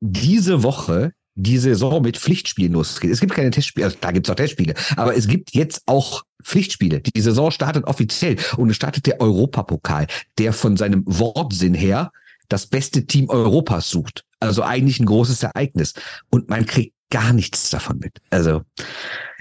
diese 0.00 0.62
Woche 0.62 1.12
die 1.34 1.58
Saison 1.58 2.02
mit 2.02 2.18
Pflichtspielen 2.18 2.72
losgeht. 2.72 3.10
Es 3.10 3.20
gibt 3.20 3.34
keine 3.34 3.50
Testspiele, 3.50 3.86
also 3.86 3.96
da 4.00 4.10
gibt 4.10 4.26
es 4.26 4.30
auch 4.30 4.36
Testspiele, 4.36 4.74
aber 4.96 5.16
es 5.16 5.28
gibt 5.28 5.54
jetzt 5.54 5.82
auch 5.86 6.24
Pflichtspiele. 6.42 7.00
Die 7.00 7.20
Saison 7.20 7.50
startet 7.50 7.84
offiziell 7.84 8.36
und 8.56 8.70
es 8.70 8.76
startet 8.76 9.06
der 9.06 9.20
Europapokal, 9.20 10.06
der 10.38 10.52
von 10.52 10.76
seinem 10.76 11.02
Wortsinn 11.06 11.74
her 11.74 12.10
das 12.50 12.66
beste 12.66 13.06
Team 13.06 13.30
Europas 13.30 13.88
sucht. 13.88 14.24
Also 14.40 14.62
eigentlich 14.62 15.00
ein 15.00 15.06
großes 15.06 15.42
Ereignis. 15.42 15.94
Und 16.30 16.50
man 16.50 16.66
kriegt 16.66 16.94
gar 17.10 17.32
nichts 17.32 17.70
davon 17.70 17.98
mit. 17.98 18.18
Also 18.30 18.62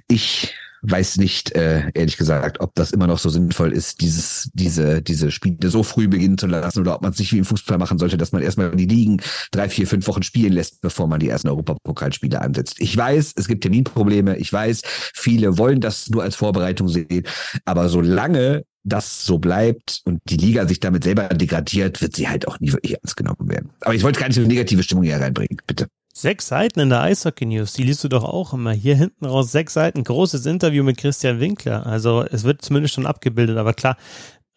ich 0.07 0.53
weiß 0.81 1.17
nicht, 1.17 1.51
äh, 1.55 1.91
ehrlich 1.93 2.17
gesagt, 2.17 2.61
ob 2.61 2.73
das 2.75 2.91
immer 2.91 3.07
noch 3.07 3.19
so 3.19 3.29
sinnvoll 3.29 3.73
ist, 3.73 4.01
dieses, 4.01 4.49
diese, 4.53 5.01
diese 5.01 5.29
Spiele 5.29 5.69
so 5.69 5.83
früh 5.83 6.07
beginnen 6.07 6.37
zu 6.37 6.47
lassen 6.47 6.79
oder 6.79 6.95
ob 6.95 7.01
man 7.01 7.11
es 7.11 7.19
nicht 7.19 7.33
wie 7.33 7.39
im 7.39 7.45
Fußball 7.45 7.77
machen 7.77 7.97
sollte, 7.97 8.17
dass 8.17 8.31
man 8.31 8.41
erstmal 8.41 8.71
die 8.71 8.85
Ligen 8.85 9.21
drei, 9.51 9.67
vier, 9.67 9.87
fünf 9.87 10.07
Wochen 10.07 10.23
spielen 10.23 10.53
lässt, 10.53 10.81
bevor 10.81 11.07
man 11.07 11.19
die 11.19 11.27
ersten 11.27 11.49
Europapokalspiele 11.49 12.39
ansetzt. 12.39 12.79
Ich 12.79 12.95
weiß, 12.95 13.33
es 13.35 13.47
gibt 13.47 13.61
Terminprobleme. 13.61 14.37
Ich 14.37 14.53
weiß, 14.53 14.81
viele 15.13 15.57
wollen 15.57 15.81
das 15.81 16.09
nur 16.09 16.23
als 16.23 16.35
Vorbereitung 16.35 16.87
sehen. 16.87 17.25
Aber 17.65 17.89
solange 17.89 18.63
das 18.89 19.25
so 19.25 19.37
bleibt 19.37 20.01
und 20.05 20.19
die 20.25 20.37
Liga 20.37 20.67
sich 20.67 20.79
damit 20.79 21.03
selber 21.03 21.29
degradiert, 21.29 22.01
wird 22.01 22.15
sie 22.15 22.27
halt 22.27 22.47
auch 22.47 22.59
nie 22.59 22.71
wirklich 22.71 22.93
ernst 22.93 23.15
genommen 23.15 23.47
werden. 23.47 23.69
Aber 23.81 23.95
ich 23.95 24.03
wollte 24.03 24.19
gar 24.19 24.27
nicht 24.27 24.35
so 24.35 24.41
eine 24.41 24.49
negative 24.49 24.83
Stimmung 24.83 25.03
hier 25.03 25.17
reinbringen, 25.17 25.57
bitte. 25.65 25.87
Sechs 26.13 26.47
Seiten 26.47 26.81
in 26.81 26.89
der 26.89 27.01
Eishockey 27.01 27.45
News, 27.45 27.73
die 27.73 27.83
liest 27.83 28.03
du 28.03 28.09
doch 28.09 28.23
auch 28.23 28.53
immer. 28.53 28.71
Hier 28.71 28.95
hinten 28.95 29.25
raus 29.25 29.51
sechs 29.51 29.73
Seiten, 29.73 30.03
großes 30.03 30.45
Interview 30.45 30.83
mit 30.83 30.97
Christian 30.97 31.39
Winkler. 31.39 31.85
Also 31.85 32.25
es 32.29 32.43
wird 32.43 32.61
zumindest 32.61 32.95
schon 32.95 33.05
abgebildet, 33.05 33.57
aber 33.57 33.73
klar. 33.73 33.95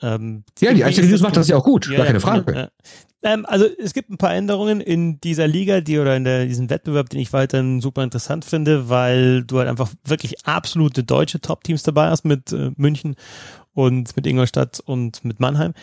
Ähm, 0.01 0.43
ja, 0.59 0.75
die 0.75 0.85
Eishockey 0.85 1.07
News 1.07 1.21
macht 1.21 1.37
das 1.37 1.47
ja 1.47 1.57
auch 1.57 1.63
gut, 1.63 1.89
ja, 1.89 1.99
gar 1.99 2.07
keine 2.07 2.21
Frage. 2.21 2.53
Ja, 2.53 2.69
ähm, 3.23 3.47
also 3.47 3.67
es 3.79 3.95
gibt 3.95 4.11
ein 4.11 4.19
paar 4.19 4.35
Änderungen 4.35 4.81
in 4.81 5.21
dieser 5.21 5.47
Liga, 5.47 5.81
die 5.81 5.99
oder 5.99 6.17
in 6.17 6.25
der, 6.25 6.47
diesem 6.47 6.69
Wettbewerb, 6.71 7.09
den 7.09 7.21
ich 7.21 7.33
weiterhin 7.33 7.81
super 7.81 8.03
interessant 8.03 8.45
finde, 8.45 8.89
weil 8.89 9.45
du 9.45 9.59
halt 9.59 9.69
einfach 9.69 9.91
wirklich 10.05 10.45
absolute 10.45 11.05
deutsche 11.05 11.41
Top-Teams 11.41 11.85
dabei 11.85 12.09
hast 12.09 12.25
mit 12.25 12.53
äh, 12.53 12.73
München 12.77 13.15
und 13.75 14.15
mit 14.17 14.27
Ingolstadt 14.27 14.81
und 14.81 15.25
mit 15.25 15.41
Mannheim. 15.41 15.75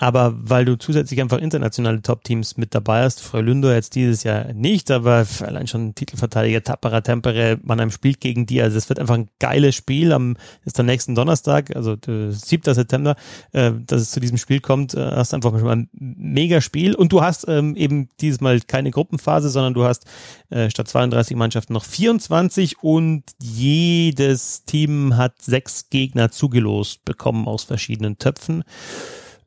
Aber 0.00 0.32
weil 0.38 0.64
du 0.64 0.78
zusätzlich 0.78 1.20
einfach 1.20 1.38
internationale 1.38 2.00
Top-Teams 2.00 2.56
mit 2.56 2.72
dabei 2.72 3.02
hast, 3.02 3.20
Frölunda 3.20 3.74
jetzt 3.74 3.96
dieses 3.96 4.22
Jahr 4.22 4.52
nicht, 4.52 4.92
aber 4.92 5.26
allein 5.40 5.66
schon 5.66 5.96
Titelverteidiger 5.96 6.62
Tappara 6.62 7.00
Tempere, 7.00 7.58
Mannheim 7.64 7.90
spielt 7.90 8.20
gegen 8.20 8.46
die, 8.46 8.62
also 8.62 8.78
es 8.78 8.88
wird 8.88 9.00
einfach 9.00 9.16
ein 9.16 9.28
geiles 9.40 9.74
Spiel 9.74 10.12
am, 10.12 10.36
ist 10.64 10.78
der 10.78 10.84
nächsten 10.84 11.16
Donnerstag, 11.16 11.74
also 11.74 11.96
7. 12.06 12.74
September, 12.74 13.16
äh, 13.50 13.72
dass 13.86 14.02
es 14.02 14.12
zu 14.12 14.20
diesem 14.20 14.38
Spiel 14.38 14.60
kommt, 14.60 14.94
äh, 14.94 15.00
hast 15.00 15.34
einfach 15.34 15.50
schon 15.50 15.64
mal 15.64 15.76
ein 15.76 15.88
Mega-Spiel 15.92 16.94
und 16.94 17.10
du 17.10 17.20
hast 17.20 17.48
ähm, 17.48 17.74
eben 17.74 18.08
dieses 18.20 18.40
Mal 18.40 18.60
keine 18.60 18.92
Gruppenphase, 18.92 19.50
sondern 19.50 19.74
du 19.74 19.82
hast 19.82 20.06
äh, 20.50 20.70
statt 20.70 20.86
32 20.86 21.36
Mannschaften 21.36 21.72
noch 21.72 21.84
24 21.84 22.84
und 22.84 23.24
jedes 23.42 24.64
Team 24.64 25.16
hat 25.16 25.42
sechs 25.42 25.90
Gegner 25.90 26.30
zugelost 26.30 27.04
bekommen 27.04 27.48
aus 27.48 27.64
verschiedenen 27.64 28.18
Töpfen. 28.18 28.62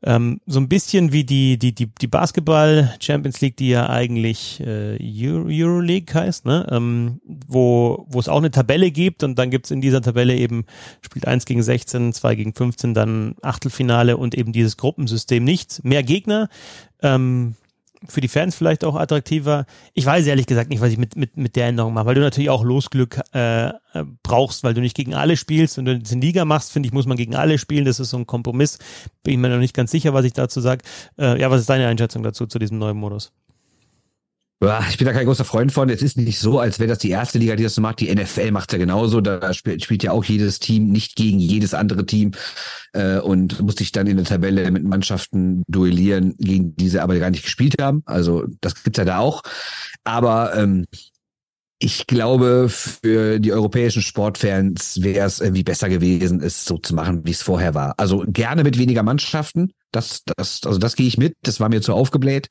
Ähm, 0.04 0.40
so 0.46 0.58
ein 0.58 0.68
bisschen 0.68 1.12
wie 1.12 1.22
die, 1.22 1.58
die, 1.58 1.72
die, 1.72 1.86
die 1.86 2.06
Basketball 2.08 2.92
Champions 3.00 3.40
League, 3.40 3.56
die 3.56 3.68
ja 3.68 3.88
eigentlich 3.88 4.60
äh, 4.60 4.98
Euro, 5.00 5.46
Euroleague 5.48 6.12
heißt, 6.12 6.44
ne? 6.44 6.66
Ähm, 6.70 7.20
wo, 7.46 8.04
wo 8.08 8.18
es 8.18 8.28
auch 8.28 8.38
eine 8.38 8.50
Tabelle 8.50 8.90
gibt 8.90 9.22
und 9.22 9.38
dann 9.38 9.50
gibt's 9.50 9.70
in 9.70 9.80
dieser 9.80 10.02
Tabelle 10.02 10.34
eben, 10.34 10.64
spielt 11.02 11.28
eins 11.28 11.44
gegen 11.44 11.62
16, 11.62 12.12
zwei 12.12 12.34
gegen 12.34 12.52
15, 12.52 12.94
dann 12.94 13.36
Achtelfinale 13.42 14.16
und 14.16 14.34
eben 14.34 14.52
dieses 14.52 14.76
Gruppensystem 14.76 15.44
nicht. 15.44 15.84
Mehr 15.84 16.02
Gegner, 16.02 16.48
ähm, 17.00 17.54
für 18.08 18.20
die 18.20 18.28
Fans 18.28 18.54
vielleicht 18.54 18.84
auch 18.84 18.96
attraktiver. 18.96 19.66
Ich 19.94 20.06
weiß 20.06 20.26
ehrlich 20.26 20.46
gesagt 20.46 20.70
nicht, 20.70 20.80
was 20.80 20.92
ich 20.92 20.98
mit, 20.98 21.16
mit, 21.16 21.36
mit 21.36 21.56
der 21.56 21.68
Änderung 21.68 21.94
mache, 21.94 22.06
weil 22.06 22.14
du 22.14 22.20
natürlich 22.20 22.50
auch 22.50 22.64
Losglück 22.64 23.20
äh, 23.32 23.72
brauchst, 24.22 24.64
weil 24.64 24.74
du 24.74 24.80
nicht 24.80 24.96
gegen 24.96 25.14
alle 25.14 25.36
spielst. 25.36 25.76
Wenn 25.76 25.84
du 25.84 25.98
das 25.98 26.12
in 26.12 26.20
Liga 26.20 26.44
machst, 26.44 26.72
finde 26.72 26.86
ich, 26.86 26.92
muss 26.92 27.06
man 27.06 27.16
gegen 27.16 27.34
alle 27.34 27.58
spielen. 27.58 27.84
Das 27.84 28.00
ist 28.00 28.10
so 28.10 28.16
ein 28.16 28.26
Kompromiss. 28.26 28.78
Bin 29.22 29.34
ich 29.34 29.38
mir 29.38 29.48
noch 29.48 29.58
nicht 29.58 29.74
ganz 29.74 29.90
sicher, 29.90 30.14
was 30.14 30.24
ich 30.24 30.32
dazu 30.32 30.60
sage. 30.60 30.82
Äh, 31.18 31.40
ja, 31.40 31.50
was 31.50 31.60
ist 31.60 31.70
deine 31.70 31.86
Einschätzung 31.86 32.22
dazu, 32.22 32.46
zu 32.46 32.58
diesem 32.58 32.78
neuen 32.78 32.96
Modus? 32.96 33.32
Ich 34.90 34.96
bin 34.96 35.06
da 35.06 35.12
kein 35.12 35.26
großer 35.26 35.44
Freund 35.44 35.72
von. 35.72 35.88
Es 35.88 36.02
ist 36.02 36.16
nicht 36.16 36.38
so, 36.38 36.60
als 36.60 36.78
wäre 36.78 36.88
das 36.88 36.98
die 36.98 37.10
erste 37.10 37.38
Liga, 37.38 37.56
die 37.56 37.64
das 37.64 37.74
so 37.74 37.80
macht. 37.80 37.98
Die 37.98 38.14
NFL 38.14 38.52
macht 38.52 38.72
ja 38.72 38.78
genauso. 38.78 39.20
Da 39.20 39.52
spielt, 39.52 40.02
ja 40.04 40.12
auch 40.12 40.22
jedes 40.24 40.60
Team 40.60 40.90
nicht 40.90 41.16
gegen 41.16 41.40
jedes 41.40 41.74
andere 41.74 42.06
Team 42.06 42.30
äh, 42.92 43.18
und 43.18 43.60
muss 43.60 43.74
sich 43.74 43.90
dann 43.90 44.06
in 44.06 44.18
der 44.18 44.26
Tabelle 44.26 44.70
mit 44.70 44.84
Mannschaften 44.84 45.64
duellieren, 45.66 46.36
gegen 46.38 46.76
diese 46.76 47.02
aber 47.02 47.18
gar 47.18 47.30
nicht 47.30 47.42
gespielt 47.42 47.82
haben. 47.82 48.02
Also 48.06 48.44
das 48.60 48.84
gibt's 48.84 48.98
ja 48.98 49.04
da 49.04 49.18
auch. 49.18 49.42
Aber 50.04 50.54
ähm, 50.54 50.86
ich 51.80 52.06
glaube, 52.06 52.68
für 52.68 53.40
die 53.40 53.52
europäischen 53.52 54.02
Sportfans 54.02 55.02
wäre 55.02 55.26
es 55.26 55.40
irgendwie 55.40 55.64
besser 55.64 55.88
gewesen, 55.88 56.40
es 56.40 56.64
so 56.64 56.78
zu 56.78 56.94
machen, 56.94 57.22
wie 57.24 57.32
es 57.32 57.42
vorher 57.42 57.74
war. 57.74 57.94
Also 57.96 58.24
gerne 58.28 58.62
mit 58.62 58.78
weniger 58.78 59.02
Mannschaften. 59.02 59.72
Das, 59.90 60.22
das, 60.36 60.60
also 60.64 60.78
das 60.78 60.94
gehe 60.94 61.08
ich 61.08 61.18
mit. 61.18 61.34
Das 61.42 61.58
war 61.58 61.68
mir 61.68 61.82
zu 61.82 61.94
aufgebläht. 61.94 62.48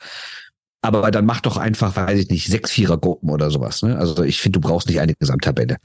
Aber 0.83 1.11
dann 1.11 1.25
mach 1.25 1.41
doch 1.41 1.57
einfach, 1.57 1.95
weiß 1.95 2.19
ich 2.19 2.29
nicht, 2.29 2.47
sechs 2.47 2.71
Vierergruppen 2.71 3.29
oder 3.29 3.51
sowas. 3.51 3.83
Ne? 3.83 3.97
Also 3.97 4.23
ich 4.23 4.41
finde, 4.41 4.59
du 4.59 4.67
brauchst 4.67 4.87
nicht 4.87 4.99
eine 4.99 5.13
Gesamttabelle. 5.13 5.77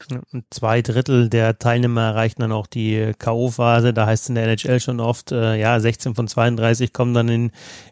Zwei 0.50 0.80
Drittel 0.80 1.28
der 1.28 1.58
Teilnehmer 1.58 2.02
erreichen 2.02 2.40
dann 2.40 2.52
auch 2.52 2.66
die 2.66 3.12
K.O.-Phase. 3.18 3.92
Da 3.92 4.06
heißt 4.06 4.22
es 4.24 4.28
in 4.30 4.36
der 4.36 4.44
NHL 4.44 4.80
schon 4.80 5.00
oft, 5.00 5.32
äh, 5.32 5.56
ja, 5.56 5.78
16 5.78 6.14
von 6.14 6.28
32 6.28 6.94
kommen 6.94 7.12
dann 7.12 7.28
in, 7.28 7.50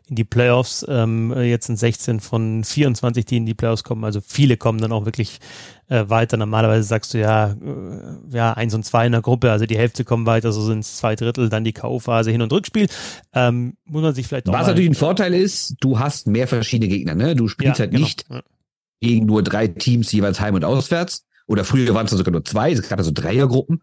in 0.08 0.16
die 0.16 0.24
Playoffs. 0.24 0.84
Ähm, 0.88 1.34
jetzt 1.36 1.66
sind 1.66 1.78
16 1.78 2.20
von 2.20 2.62
24, 2.62 3.24
die 3.24 3.38
in 3.38 3.46
die 3.46 3.54
Playoffs 3.54 3.84
kommen. 3.84 4.04
Also 4.04 4.20
viele 4.20 4.56
kommen 4.56 4.80
dann 4.80 4.92
auch 4.92 5.06
wirklich 5.06 5.38
äh, 5.88 6.04
weiter. 6.08 6.36
Normalerweise 6.36 6.82
sagst 6.82 7.14
du 7.14 7.18
ja, 7.18 7.52
äh, 7.52 7.56
ja, 8.30 8.52
eins 8.52 8.74
und 8.74 8.84
zwei 8.84 9.06
in 9.06 9.12
der 9.12 9.22
Gruppe, 9.22 9.50
also 9.50 9.66
die 9.66 9.78
Hälfte 9.78 10.04
kommen 10.04 10.26
weiter, 10.26 10.52
so 10.52 10.62
sind 10.62 10.80
es 10.80 10.96
zwei 10.98 11.16
Drittel, 11.16 11.48
dann 11.48 11.64
die 11.64 11.72
K.O.-Phase, 11.72 12.30
Hin- 12.30 12.42
und 12.42 12.52
Rückspiel. 12.52 12.88
Ähm, 13.32 13.76
muss 13.86 14.02
man 14.02 14.14
sich 14.14 14.26
vielleicht 14.26 14.46
Was 14.48 14.66
natürlich 14.66 14.90
ein 14.90 14.94
Vorteil 14.94 15.34
ist, 15.34 15.76
du 15.80 15.98
hast 15.98 16.26
mehr 16.26 16.48
verschiedene 16.48 16.88
Gegner, 16.88 17.14
ne? 17.14 17.34
Du 17.34 17.48
spielst 17.48 17.78
ja, 17.78 17.84
halt 17.84 17.92
genau. 17.92 18.04
nicht 18.04 18.26
gegen 19.00 19.26
nur 19.26 19.42
drei 19.42 19.68
Teams 19.68 20.12
jeweils 20.12 20.40
heim 20.40 20.54
und 20.54 20.64
auswärts. 20.64 21.26
Oder 21.46 21.64
früher 21.64 21.94
waren 21.94 22.06
es 22.06 22.12
sogar 22.12 22.32
nur 22.32 22.44
zwei, 22.44 22.72
es 22.72 22.88
gab 22.88 22.98
also 22.98 23.10
Dreiergruppen. 23.12 23.82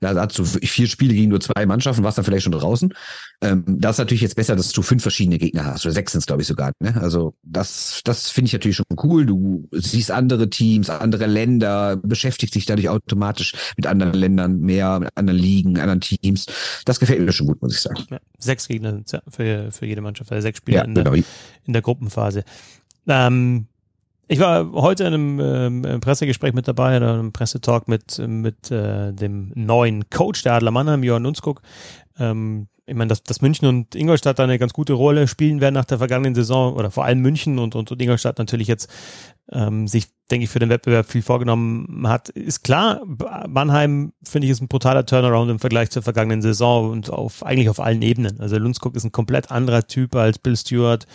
Da 0.00 0.14
hast 0.14 0.38
du 0.38 0.44
vier 0.44 0.86
Spiele 0.86 1.14
gegen 1.14 1.30
nur 1.30 1.40
zwei 1.40 1.66
Mannschaften, 1.66 2.02
warst 2.04 2.18
dann 2.18 2.24
vielleicht 2.24 2.44
schon 2.44 2.52
draußen. 2.52 2.92
Ähm, 3.40 3.64
das 3.66 3.92
ist 3.92 3.98
natürlich 3.98 4.22
jetzt 4.22 4.36
besser, 4.36 4.56
dass 4.56 4.72
du 4.72 4.82
fünf 4.82 5.02
verschiedene 5.02 5.38
Gegner 5.38 5.64
hast, 5.64 5.84
oder 5.84 5.92
sechs 5.92 6.12
sind 6.12 6.26
glaube 6.26 6.42
ich, 6.42 6.48
sogar. 6.48 6.72
Ne? 6.80 6.94
Also 7.00 7.34
das, 7.42 8.00
das 8.04 8.30
finde 8.30 8.46
ich 8.46 8.52
natürlich 8.52 8.76
schon 8.76 8.86
cool. 9.02 9.26
Du 9.26 9.68
siehst 9.72 10.10
andere 10.10 10.50
Teams, 10.50 10.90
andere 10.90 11.26
Länder, 11.26 11.96
beschäftigst 11.96 12.54
dich 12.54 12.66
dadurch 12.66 12.88
automatisch 12.88 13.54
mit 13.76 13.86
anderen 13.86 14.14
Ländern 14.14 14.60
mehr, 14.60 15.00
mit 15.00 15.10
anderen 15.14 15.38
Ligen, 15.38 15.78
anderen 15.78 16.00
Teams. 16.00 16.46
Das 16.84 17.00
gefällt 17.00 17.20
mir 17.20 17.32
schon 17.32 17.46
gut, 17.46 17.60
muss 17.62 17.74
ich 17.74 17.80
sagen. 17.80 18.04
Ja, 18.10 18.18
sechs 18.38 18.68
Gegner 18.68 19.02
für, 19.28 19.70
für 19.70 19.86
jede 19.86 20.00
Mannschaft, 20.00 20.32
also 20.32 20.42
sechs 20.42 20.58
Spiele 20.58 20.78
ja, 20.78 20.84
in, 20.84 20.94
der, 20.94 21.04
genau. 21.04 21.24
in 21.64 21.72
der 21.72 21.82
Gruppenphase. 21.82 22.44
Ähm, 23.06 23.66
ich 24.28 24.40
war 24.40 24.72
heute 24.72 25.04
in 25.04 25.14
einem 25.14 25.84
äh, 25.84 25.98
Pressegespräch 25.98 26.54
mit 26.54 26.68
dabei, 26.68 26.96
oder 26.96 27.14
einem 27.14 27.32
Pressetalk 27.32 27.88
mit, 27.88 28.18
mit 28.18 28.70
äh, 28.70 29.12
dem 29.12 29.52
neuen 29.54 30.08
Coach 30.10 30.42
der 30.42 30.54
Adler 30.54 30.70
Mannheim, 30.70 31.02
Johann 31.02 31.26
Unskog. 31.26 31.62
Ähm, 32.18 32.68
ich 32.86 32.94
meine, 32.94 33.08
dass, 33.08 33.22
dass 33.22 33.40
München 33.40 33.66
und 33.66 33.94
Ingolstadt 33.94 34.38
da 34.38 34.44
eine 34.44 34.58
ganz 34.58 34.74
gute 34.74 34.92
Rolle 34.92 35.26
spielen 35.26 35.60
werden 35.60 35.74
nach 35.74 35.86
der 35.86 35.98
vergangenen 35.98 36.34
Saison 36.34 36.74
oder 36.74 36.90
vor 36.90 37.04
allem 37.04 37.20
München 37.20 37.58
und, 37.58 37.74
und, 37.74 37.90
und 37.90 38.02
Ingolstadt 38.02 38.38
natürlich 38.38 38.68
jetzt 38.68 38.90
ähm, 39.52 39.88
sich, 39.88 40.08
denke 40.30 40.44
ich, 40.44 40.50
für 40.50 40.58
den 40.58 40.68
Wettbewerb 40.68 41.06
viel 41.06 41.22
vorgenommen 41.22 42.06
hat, 42.08 42.28
ist 42.30 42.62
klar. 42.62 43.00
Mannheim, 43.48 44.12
finde 44.22 44.46
ich, 44.46 44.50
ist 44.50 44.60
ein 44.60 44.68
brutaler 44.68 45.06
Turnaround 45.06 45.50
im 45.50 45.58
Vergleich 45.58 45.90
zur 45.90 46.02
vergangenen 46.02 46.42
Saison 46.42 46.90
und 46.90 47.10
auf 47.10 47.44
eigentlich 47.44 47.68
auf 47.70 47.80
allen 47.80 48.02
Ebenen. 48.02 48.40
Also 48.40 48.58
Lundskog 48.58 48.96
ist 48.96 49.04
ein 49.04 49.12
komplett 49.12 49.50
anderer 49.50 49.86
Typ 49.86 50.14
als 50.14 50.38
Bill 50.38 50.56
Stewart, 50.56 51.06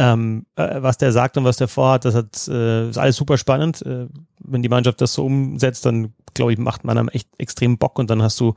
ähm, 0.00 0.46
äh, 0.56 0.80
was 0.80 0.96
der 0.96 1.12
sagt 1.12 1.36
und 1.36 1.44
was 1.44 1.58
der 1.58 1.68
vorhat, 1.68 2.06
das 2.06 2.14
hat, 2.14 2.48
äh, 2.48 2.88
ist 2.88 2.96
alles 2.96 3.16
super 3.16 3.36
spannend. 3.36 3.82
Äh, 3.82 4.06
wenn 4.38 4.62
die 4.62 4.70
Mannschaft 4.70 5.02
das 5.02 5.12
so 5.12 5.26
umsetzt, 5.26 5.84
dann 5.84 6.14
glaube 6.32 6.54
ich, 6.54 6.58
macht 6.58 6.84
man 6.84 6.96
einem 6.96 7.08
echt 7.10 7.28
extrem 7.36 7.76
Bock 7.76 7.98
und 7.98 8.08
dann 8.08 8.22
hast 8.22 8.40
du 8.40 8.54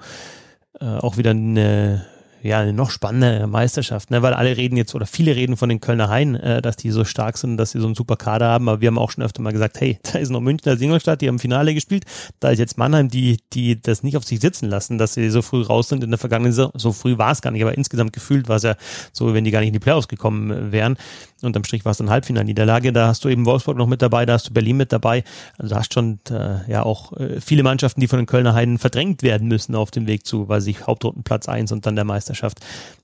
äh, 0.80 0.86
auch 0.86 1.18
wieder 1.18 1.32
eine, 1.32 2.06
ja, 2.44 2.60
eine 2.60 2.74
noch 2.74 2.92
spannende 2.92 3.48
Meisterschaft, 3.48 4.12
ne? 4.12 4.22
weil 4.22 4.34
alle 4.34 4.58
reden 4.58 4.76
jetzt 4.76 4.94
oder 4.94 5.06
viele 5.06 5.36
reden 5.36 5.56
von 5.56 5.70
den 5.70 5.80
Kölner 5.80 6.10
Haien, 6.10 6.36
äh, 6.36 6.62
dass 6.62 6.76
die 6.76 6.92
so 6.92 7.06
stark 7.06 7.38
sind, 7.38 7.58
dass 7.58 7.72
sie 7.72 7.80
so 7.80 7.86
einen 7.86 7.96
super 7.96 8.18
Kader 8.18 8.50
haben, 8.50 8.68
aber 8.68 8.82
wir 8.82 8.88
haben 8.88 8.98
auch 8.98 9.12
schon 9.12 9.24
öfter 9.24 9.42
mal 9.42 9.54
gesagt, 9.54 9.80
hey, 9.80 9.98
da 10.12 10.20
ist 10.20 10.30
noch 10.30 10.42
Münchner 10.42 10.76
Singolstadt, 10.76 11.22
die 11.22 11.30
haben 11.30 11.40
Finale 11.40 11.74
gespielt, 11.74 12.04
da 12.42 12.50
ist 12.50 12.60
jetzt 12.60 12.78
Mannheim, 12.78 13.10
die, 13.10 13.40
die 13.54 13.82
das 13.82 14.04
nicht 14.04 14.18
auf 14.18 14.26
sich 14.26 14.42
sitzen 14.42 14.70
lassen, 14.70 14.98
dass 14.98 15.14
sie 15.14 15.30
so 15.30 15.42
früh 15.42 15.62
raus 15.62 15.88
sind 15.88 16.04
in 16.04 16.12
der 16.12 16.20
vergangenen 16.20 16.52
Saison, 16.52 16.72
so 16.76 16.92
früh 16.92 17.18
war 17.18 17.32
es 17.32 17.42
gar 17.42 17.52
nicht, 17.52 17.62
aber 17.62 17.78
insgesamt 17.78 18.12
gefühlt 18.12 18.50
war 18.50 18.58
es 18.58 18.64
ja 18.64 18.76
so, 19.14 19.34
wenn 19.34 19.46
die 19.46 19.52
gar 19.52 19.62
nicht 19.62 19.70
in 19.70 19.74
die 19.74 19.80
Playoffs 19.80 20.10
gekommen 20.10 20.72
wären. 20.72 20.98
Unterm 21.44 21.64
Strich 21.64 21.86
war 21.86 21.92
es 21.92 21.98
dann 21.98 22.10
Halbfinalniederlage. 22.10 22.94
Da 22.94 23.08
hast 23.08 23.24
du 23.26 23.30
eben 23.30 23.46
Wolfsburg 23.46 23.78
noch 23.78 23.88
mit 23.88 24.02
dabei, 24.02 24.26
da 24.26 24.34
hast 24.34 24.50
du 24.50 24.54
Berlin 24.54 24.78
mit 24.78 24.92
dabei. 24.92 25.24
Also 25.58 25.76
hast 25.76 25.94
schon 25.94 26.20
äh, 26.30 26.70
ja 26.72 26.84
auch 26.84 27.14
äh, 27.14 27.42
viele 27.42 27.64
Mannschaften, 27.64 28.02
die 28.02 28.08
von 28.08 28.20
den 28.20 28.26
Kölner 28.26 28.54
Heiden 28.54 28.78
verdrängt 28.78 29.24
werden 29.24 29.48
müssen 29.48 29.76
auf 29.76 29.92
dem 29.92 30.08
Weg 30.08 30.26
zu, 30.26 30.48
weil 30.48 30.62
sich 30.62 30.88
Hauptrundenplatz 30.88 31.50
eins 31.50 31.72
und 31.72 31.86
dann 31.86 31.96
der 31.96 32.06
Meisterschaft. 32.34 32.60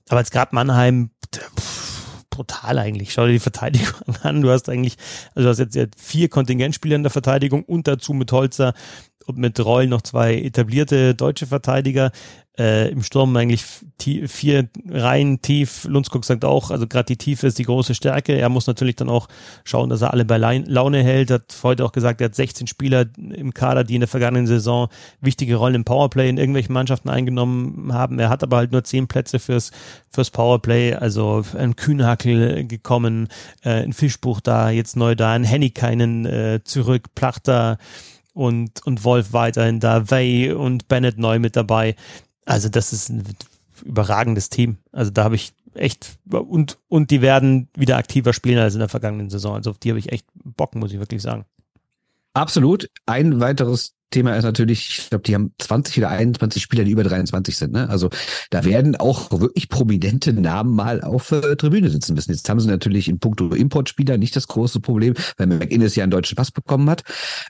Aber 0.08 0.20
jetzt 0.20 0.32
gerade 0.32 0.54
Mannheim, 0.54 1.10
pff, 1.34 2.24
brutal 2.30 2.78
eigentlich. 2.78 3.12
Schau 3.12 3.26
dir 3.26 3.32
die 3.32 3.38
Verteidigung 3.38 3.88
an. 4.22 4.42
Du 4.42 4.50
hast 4.50 4.68
eigentlich, 4.68 4.96
also 5.34 5.52
du 5.52 5.64
hast 5.64 5.74
jetzt 5.74 6.00
vier 6.00 6.28
Kontingentspieler 6.28 6.96
in 6.96 7.02
der 7.02 7.10
Verteidigung 7.10 7.64
und 7.64 7.86
dazu 7.86 8.12
mit 8.12 8.32
Holzer 8.32 8.74
und 9.26 9.38
mit 9.38 9.58
Reul 9.64 9.86
noch 9.86 10.02
zwei 10.02 10.36
etablierte 10.36 11.14
deutsche 11.14 11.46
Verteidiger 11.46 12.10
äh, 12.60 12.90
im 12.90 13.02
Sturm 13.02 13.34
eigentlich 13.36 13.64
vier 14.26 14.68
Reihen 14.88 15.40
tief. 15.40 15.84
Lundskog 15.84 16.26
sagt 16.26 16.44
auch, 16.44 16.70
also 16.70 16.86
gerade 16.86 17.06
die 17.06 17.16
Tiefe 17.16 17.46
ist 17.46 17.58
die 17.58 17.64
große 17.64 17.94
Stärke. 17.94 18.34
Er 18.34 18.50
muss 18.50 18.66
natürlich 18.66 18.96
dann 18.96 19.08
auch 19.08 19.28
schauen, 19.64 19.88
dass 19.88 20.02
er 20.02 20.12
alle 20.12 20.26
bei 20.26 20.36
Laune 20.36 21.02
hält. 21.02 21.30
Hat 21.30 21.56
heute 21.62 21.84
auch 21.86 21.92
gesagt, 21.92 22.20
er 22.20 22.26
hat 22.26 22.34
16 22.34 22.66
Spieler 22.66 23.06
im 23.16 23.54
Kader, 23.54 23.82
die 23.82 23.94
in 23.94 24.00
der 24.00 24.08
vergangenen 24.08 24.46
Saison 24.46 24.88
wichtige 25.22 25.56
Rollen 25.56 25.76
im 25.76 25.84
Powerplay 25.84 26.28
in 26.28 26.36
irgendwelchen 26.36 26.74
Mannschaften 26.74 27.08
eingenommen 27.08 27.94
haben. 27.94 28.18
Er 28.18 28.28
hat 28.28 28.42
aber 28.42 28.58
halt 28.58 28.72
nur 28.72 28.84
zehn 28.84 29.08
Plätze 29.08 29.38
fürs, 29.38 29.70
fürs 30.10 30.30
Powerplay. 30.30 30.94
Also 30.94 31.42
ein 31.56 31.76
Kühnhackel 31.76 32.66
gekommen, 32.66 33.28
äh, 33.62 33.84
ein 33.84 33.94
Fischbuch 33.94 34.40
da, 34.40 34.68
jetzt 34.68 34.96
neu 34.96 35.14
da, 35.14 35.32
ein 35.32 35.44
Hennikainen 35.44 36.26
äh, 36.26 36.60
zurück, 36.62 37.14
Plachter 37.14 37.78
und, 38.34 38.84
und 38.86 39.04
Wolf 39.04 39.32
weiterhin 39.32 39.80
da, 39.80 40.10
Way 40.10 40.52
und 40.52 40.88
Bennett 40.88 41.18
neu 41.18 41.38
mit 41.38 41.56
dabei. 41.56 41.96
Also 42.44 42.68
das 42.68 42.92
ist 42.92 43.08
ein 43.08 43.24
überragendes 43.84 44.50
Team. 44.50 44.78
Also 44.92 45.10
da 45.10 45.24
habe 45.24 45.36
ich 45.36 45.52
echt 45.74 46.18
und 46.30 46.78
und 46.88 47.10
die 47.10 47.22
werden 47.22 47.68
wieder 47.76 47.96
aktiver 47.96 48.32
spielen 48.32 48.58
als 48.58 48.74
in 48.74 48.80
der 48.80 48.88
vergangenen 48.88 49.30
Saison. 49.30 49.54
Also 49.54 49.70
auf 49.70 49.78
die 49.78 49.90
habe 49.90 49.98
ich 49.98 50.12
echt 50.12 50.26
Bock, 50.34 50.74
muss 50.74 50.92
ich 50.92 50.98
wirklich 50.98 51.22
sagen. 51.22 51.44
Absolut. 52.34 52.88
Ein 53.06 53.40
weiteres 53.40 53.94
Thema 54.10 54.36
ist 54.36 54.44
natürlich, 54.44 54.98
ich 54.98 55.08
glaube, 55.08 55.22
die 55.22 55.34
haben 55.34 55.54
20 55.58 55.98
oder 55.98 56.08
21 56.10 56.62
Spieler, 56.62 56.84
die 56.84 56.90
über 56.90 57.04
23 57.04 57.56
sind. 57.56 57.72
Ne? 57.72 57.88
Also 57.88 58.10
da 58.50 58.64
werden 58.64 58.96
auch 58.96 59.30
wirklich 59.30 59.68
prominente 59.68 60.32
Namen 60.32 60.74
mal 60.74 61.00
auf 61.00 61.30
äh, 61.30 61.56
Tribüne 61.56 61.90
sitzen 61.90 62.14
müssen. 62.14 62.32
Jetzt 62.32 62.48
haben 62.48 62.60
sie 62.60 62.68
natürlich 62.68 63.08
in 63.08 63.20
puncto 63.20 63.54
Importspieler 63.54 64.18
nicht 64.18 64.34
das 64.34 64.48
große 64.48 64.80
Problem, 64.80 65.14
weil 65.36 65.46
McInnes 65.46 65.94
ja 65.94 66.02
einen 66.02 66.10
deutschen 66.10 66.36
Pass 66.36 66.50
bekommen 66.50 66.90
hat. 66.90 67.04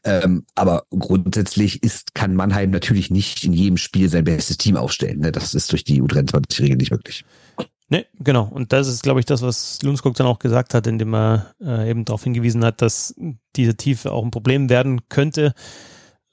Ähm, 0.04 0.44
aber 0.54 0.84
grundsätzlich 0.90 1.82
ist, 1.82 2.14
kann 2.14 2.34
Mannheim 2.34 2.70
natürlich 2.70 3.10
nicht 3.10 3.42
in 3.44 3.54
jedem 3.54 3.78
Spiel 3.78 4.10
sein 4.10 4.24
bestes 4.24 4.58
Team 4.58 4.76
aufstellen. 4.76 5.20
Ne? 5.20 5.32
Das 5.32 5.54
ist 5.54 5.72
durch 5.72 5.84
die 5.84 6.02
U23-Regel 6.02 6.76
nicht 6.76 6.90
möglich. 6.90 7.24
Ne, 7.90 8.06
genau. 8.20 8.48
Und 8.50 8.72
das 8.72 8.86
ist, 8.86 9.02
glaube 9.02 9.18
ich, 9.18 9.26
das, 9.26 9.42
was 9.42 9.82
Lundskog 9.82 10.14
dann 10.14 10.28
auch 10.28 10.38
gesagt 10.38 10.74
hat, 10.74 10.86
indem 10.86 11.12
er 11.12 11.54
äh, 11.60 11.90
eben 11.90 12.04
darauf 12.04 12.22
hingewiesen 12.22 12.64
hat, 12.64 12.80
dass 12.82 13.14
diese 13.56 13.76
Tiefe 13.76 14.12
auch 14.12 14.24
ein 14.24 14.30
Problem 14.30 14.70
werden 14.70 15.08
könnte. 15.08 15.54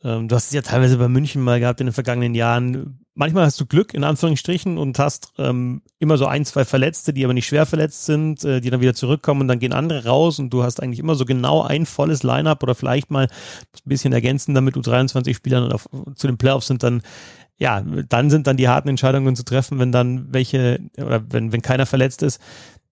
Ähm, 0.03 0.28
du 0.28 0.36
hast 0.36 0.45
es 0.45 0.53
ja 0.53 0.62
teilweise 0.62 0.97
bei 0.97 1.08
München 1.08 1.41
mal 1.41 1.60
gehabt 1.60 1.82
in 1.82 1.88
den 1.88 1.93
vergangenen 1.93 2.36
Jahren. 2.36 2.99
Manchmal 3.16 3.45
hast 3.45 3.60
du 3.60 3.66
Glück, 3.66 3.95
in 3.95 4.03
Anführungsstrichen, 4.03 4.78
und 4.78 4.99
hast 4.99 5.34
ähm, 5.39 5.82
immer 5.97 6.20
so 6.20 6.28
ein, 6.28 6.45
zwei 6.45 6.64
Verletzte, 6.64 7.12
die 7.12 7.24
aber 7.24 7.34
nicht 7.34 7.47
schwer 7.47 7.66
verletzt 7.66 8.05
sind, 8.05 8.43
äh, 8.43 8.62
die 8.62 8.70
dann 8.70 8.82
wieder 8.82 8.93
zurückkommen 8.93 9.41
und 9.41 9.47
dann 9.47 9.58
gehen 9.58 9.74
andere 9.74 10.05
raus 10.05 10.38
und 10.38 10.51
du 10.51 10.62
hast 10.62 10.80
eigentlich 10.80 10.99
immer 10.99 11.16
so 11.16 11.26
genau 11.26 11.64
ein 11.64 11.88
volles 11.88 12.22
Line-Up 12.22 12.62
oder 12.62 12.76
vielleicht 12.76 13.10
mal 13.10 13.24
ein 13.26 13.30
bisschen 13.84 14.14
ergänzen, 14.14 14.53
damit 14.53 14.76
du 14.76 14.82
23 14.82 15.36
Spielern 15.36 15.72
auf, 15.72 15.89
zu 16.14 16.28
den 16.28 16.38
Playoffs 16.38 16.68
sind, 16.68 16.84
dann 16.84 17.01
ja, 17.58 17.82
dann 17.82 18.30
sind 18.30 18.47
dann 18.47 18.58
die 18.58 18.68
harten 18.68 18.89
Entscheidungen 18.89 19.36
zu 19.36 19.43
treffen, 19.43 19.80
wenn 19.80 19.91
dann 19.91 20.32
welche, 20.32 20.80
oder 20.97 21.24
wenn, 21.32 21.51
wenn 21.51 21.62
keiner 21.62 21.86
verletzt 21.86 22.22
ist. 22.22 22.39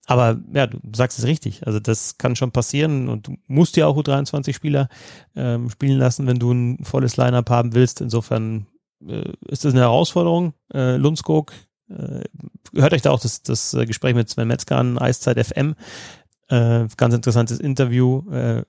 Aber 0.07 0.39
ja, 0.53 0.67
du 0.67 0.79
sagst 0.95 1.17
es 1.19 1.25
richtig. 1.25 1.65
Also 1.65 1.79
das 1.79 2.17
kann 2.17 2.35
schon 2.35 2.51
passieren 2.51 3.09
und 3.09 3.27
du 3.27 3.37
musst 3.47 3.75
ja 3.75 3.87
auch 3.87 3.97
U23-Spieler 3.97 4.87
ähm, 5.35 5.69
spielen 5.69 5.97
lassen, 5.97 6.27
wenn 6.27 6.39
du 6.39 6.51
ein 6.51 6.83
volles 6.83 7.17
Line-Up 7.17 7.49
haben 7.49 7.73
willst. 7.73 8.01
Insofern 8.01 8.67
äh, 9.07 9.31
ist 9.47 9.65
das 9.65 9.73
eine 9.73 9.81
Herausforderung. 9.81 10.53
Äh, 10.73 10.97
Lundskog, 10.97 11.53
äh, 11.89 12.21
hört 12.73 12.93
euch 12.93 13.01
da 13.01 13.11
auch 13.11 13.19
das, 13.19 13.41
das 13.41 13.75
Gespräch 13.85 14.13
mit 14.15 14.29
Sven 14.29 14.47
Metzger 14.47 14.77
an, 14.77 14.99
Eiszeit 14.99 15.43
FM. 15.43 15.75
Äh, 16.49 16.85
ganz 16.97 17.15
interessantes 17.15 17.59
Interview. 17.59 18.29
Äh, 18.31 18.63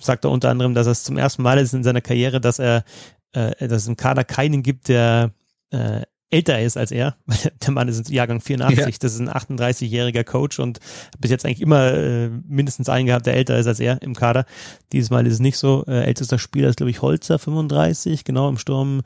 sagt 0.00 0.24
er 0.24 0.30
unter 0.30 0.48
anderem, 0.48 0.74
dass 0.74 0.86
es 0.86 1.04
zum 1.04 1.18
ersten 1.18 1.42
Mal 1.42 1.58
ist 1.58 1.74
in 1.74 1.84
seiner 1.84 2.00
Karriere, 2.00 2.40
dass 2.40 2.58
er 2.58 2.84
äh, 3.32 3.68
dass 3.68 3.82
es 3.82 3.88
im 3.88 3.96
Kader 3.96 4.24
keinen 4.24 4.62
gibt, 4.62 4.88
der 4.88 5.32
äh, 5.70 6.02
älter 6.30 6.60
ist 6.60 6.76
als 6.76 6.92
er. 6.92 7.16
Der 7.62 7.70
Mann 7.72 7.88
ist 7.88 8.08
Jahrgang 8.08 8.40
84, 8.40 8.78
ja. 8.78 8.92
das 9.00 9.14
ist 9.14 9.20
ein 9.20 9.28
38-jähriger 9.28 10.24
Coach 10.24 10.60
und 10.60 10.78
bis 11.18 11.30
jetzt 11.30 11.44
eigentlich 11.44 11.60
immer 11.60 11.92
äh, 11.92 12.28
mindestens 12.28 12.88
einen 12.88 13.06
gehabt, 13.06 13.26
der 13.26 13.34
älter 13.34 13.58
ist 13.58 13.66
als 13.66 13.80
er 13.80 14.00
im 14.02 14.14
Kader. 14.14 14.44
Dieses 14.92 15.10
Mal 15.10 15.26
ist 15.26 15.34
es 15.34 15.40
nicht 15.40 15.58
so. 15.58 15.84
Äh, 15.88 16.04
ältester 16.04 16.38
Spieler 16.38 16.68
ist, 16.68 16.76
glaube 16.76 16.90
ich, 16.90 17.02
Holzer, 17.02 17.38
35, 17.38 18.24
genau, 18.24 18.48
im 18.48 18.58
Sturm. 18.58 19.02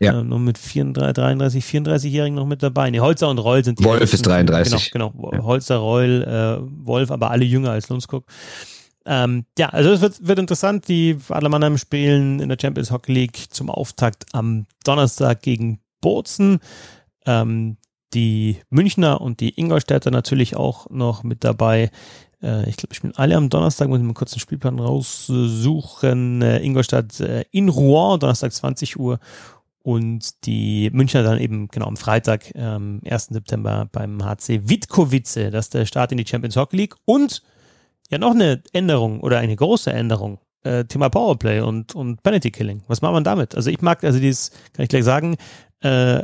Ja. 0.00 0.20
Äh, 0.20 0.22
noch 0.22 0.38
mit 0.38 0.58
34, 0.58 1.14
33, 1.14 1.64
34-Jährigen 1.64 2.36
noch 2.36 2.46
mit 2.46 2.62
dabei. 2.62 2.88
Nee, 2.90 3.00
Holzer 3.00 3.28
und 3.28 3.38
Reul 3.38 3.64
sind 3.64 3.80
die 3.80 3.84
Wolf 3.84 4.12
ist 4.12 4.24
33. 4.24 4.92
Genau, 4.92 5.10
genau. 5.10 5.32
Ja. 5.32 5.42
Holzer, 5.42 5.76
Reul, 5.78 6.22
äh, 6.22 6.86
Wolf, 6.86 7.10
aber 7.10 7.32
alle 7.32 7.44
jünger 7.44 7.72
als 7.72 7.88
Lundskog. 7.88 8.24
Ähm, 9.10 9.46
ja, 9.58 9.70
also 9.70 9.90
es 9.90 10.02
wird, 10.02 10.26
wird 10.26 10.38
interessant. 10.38 10.86
Die 10.86 11.16
Adler 11.30 11.48
Mannheim 11.48 11.78
spielen 11.78 12.40
in 12.40 12.50
der 12.50 12.58
Champions 12.60 12.90
Hockey 12.90 13.12
League 13.12 13.46
zum 13.48 13.70
Auftakt 13.70 14.26
am 14.32 14.66
Donnerstag 14.84 15.40
gegen 15.40 15.80
Bozen. 16.02 16.60
Ähm, 17.24 17.78
die 18.12 18.58
Münchner 18.68 19.22
und 19.22 19.40
die 19.40 19.58
Ingolstädter 19.58 20.10
natürlich 20.10 20.56
auch 20.56 20.90
noch 20.90 21.22
mit 21.22 21.42
dabei. 21.42 21.90
Äh, 22.42 22.68
ich 22.68 22.76
glaube, 22.76 22.92
ich 22.92 23.00
bin 23.00 23.16
alle 23.16 23.36
am 23.36 23.48
Donnerstag, 23.48 23.88
muss 23.88 23.98
ich 23.98 24.04
mal 24.04 24.12
kurz 24.12 24.34
einen 24.34 24.40
Spielplan 24.40 24.78
raussuchen. 24.78 26.42
Äh, 26.42 26.58
Ingolstadt 26.58 27.18
äh, 27.20 27.46
in 27.50 27.70
Rouen, 27.70 28.20
Donnerstag 28.20 28.52
20 28.52 28.98
Uhr. 28.98 29.20
Und 29.82 30.44
die 30.44 30.90
Münchner 30.92 31.22
dann 31.22 31.38
eben 31.38 31.68
genau 31.68 31.86
am 31.86 31.96
Freitag, 31.96 32.52
ähm, 32.54 33.00
1. 33.08 33.28
September 33.28 33.88
beim 33.90 34.22
HC 34.22 34.68
Witkowice. 34.68 35.50
Das 35.50 35.66
ist 35.66 35.74
der 35.74 35.86
Start 35.86 36.12
in 36.12 36.18
die 36.18 36.26
Champions 36.26 36.56
Hockey 36.56 36.76
League. 36.76 36.94
Und 37.06 37.42
ja, 38.10 38.18
noch 38.18 38.32
eine 38.34 38.62
Änderung 38.72 39.20
oder 39.20 39.38
eine 39.38 39.56
große 39.56 39.92
Änderung. 39.92 40.38
Äh, 40.62 40.84
Thema 40.84 41.08
Powerplay 41.08 41.60
und, 41.60 41.94
und 41.94 42.22
Penalty 42.22 42.50
Killing. 42.50 42.82
Was 42.88 43.00
macht 43.00 43.12
man 43.12 43.24
damit? 43.24 43.54
Also 43.54 43.70
ich 43.70 43.80
mag, 43.80 44.02
also 44.02 44.18
dieses, 44.18 44.50
kann 44.72 44.82
ich 44.82 44.88
gleich 44.88 45.04
sagen, 45.04 45.36
äh, 45.80 46.22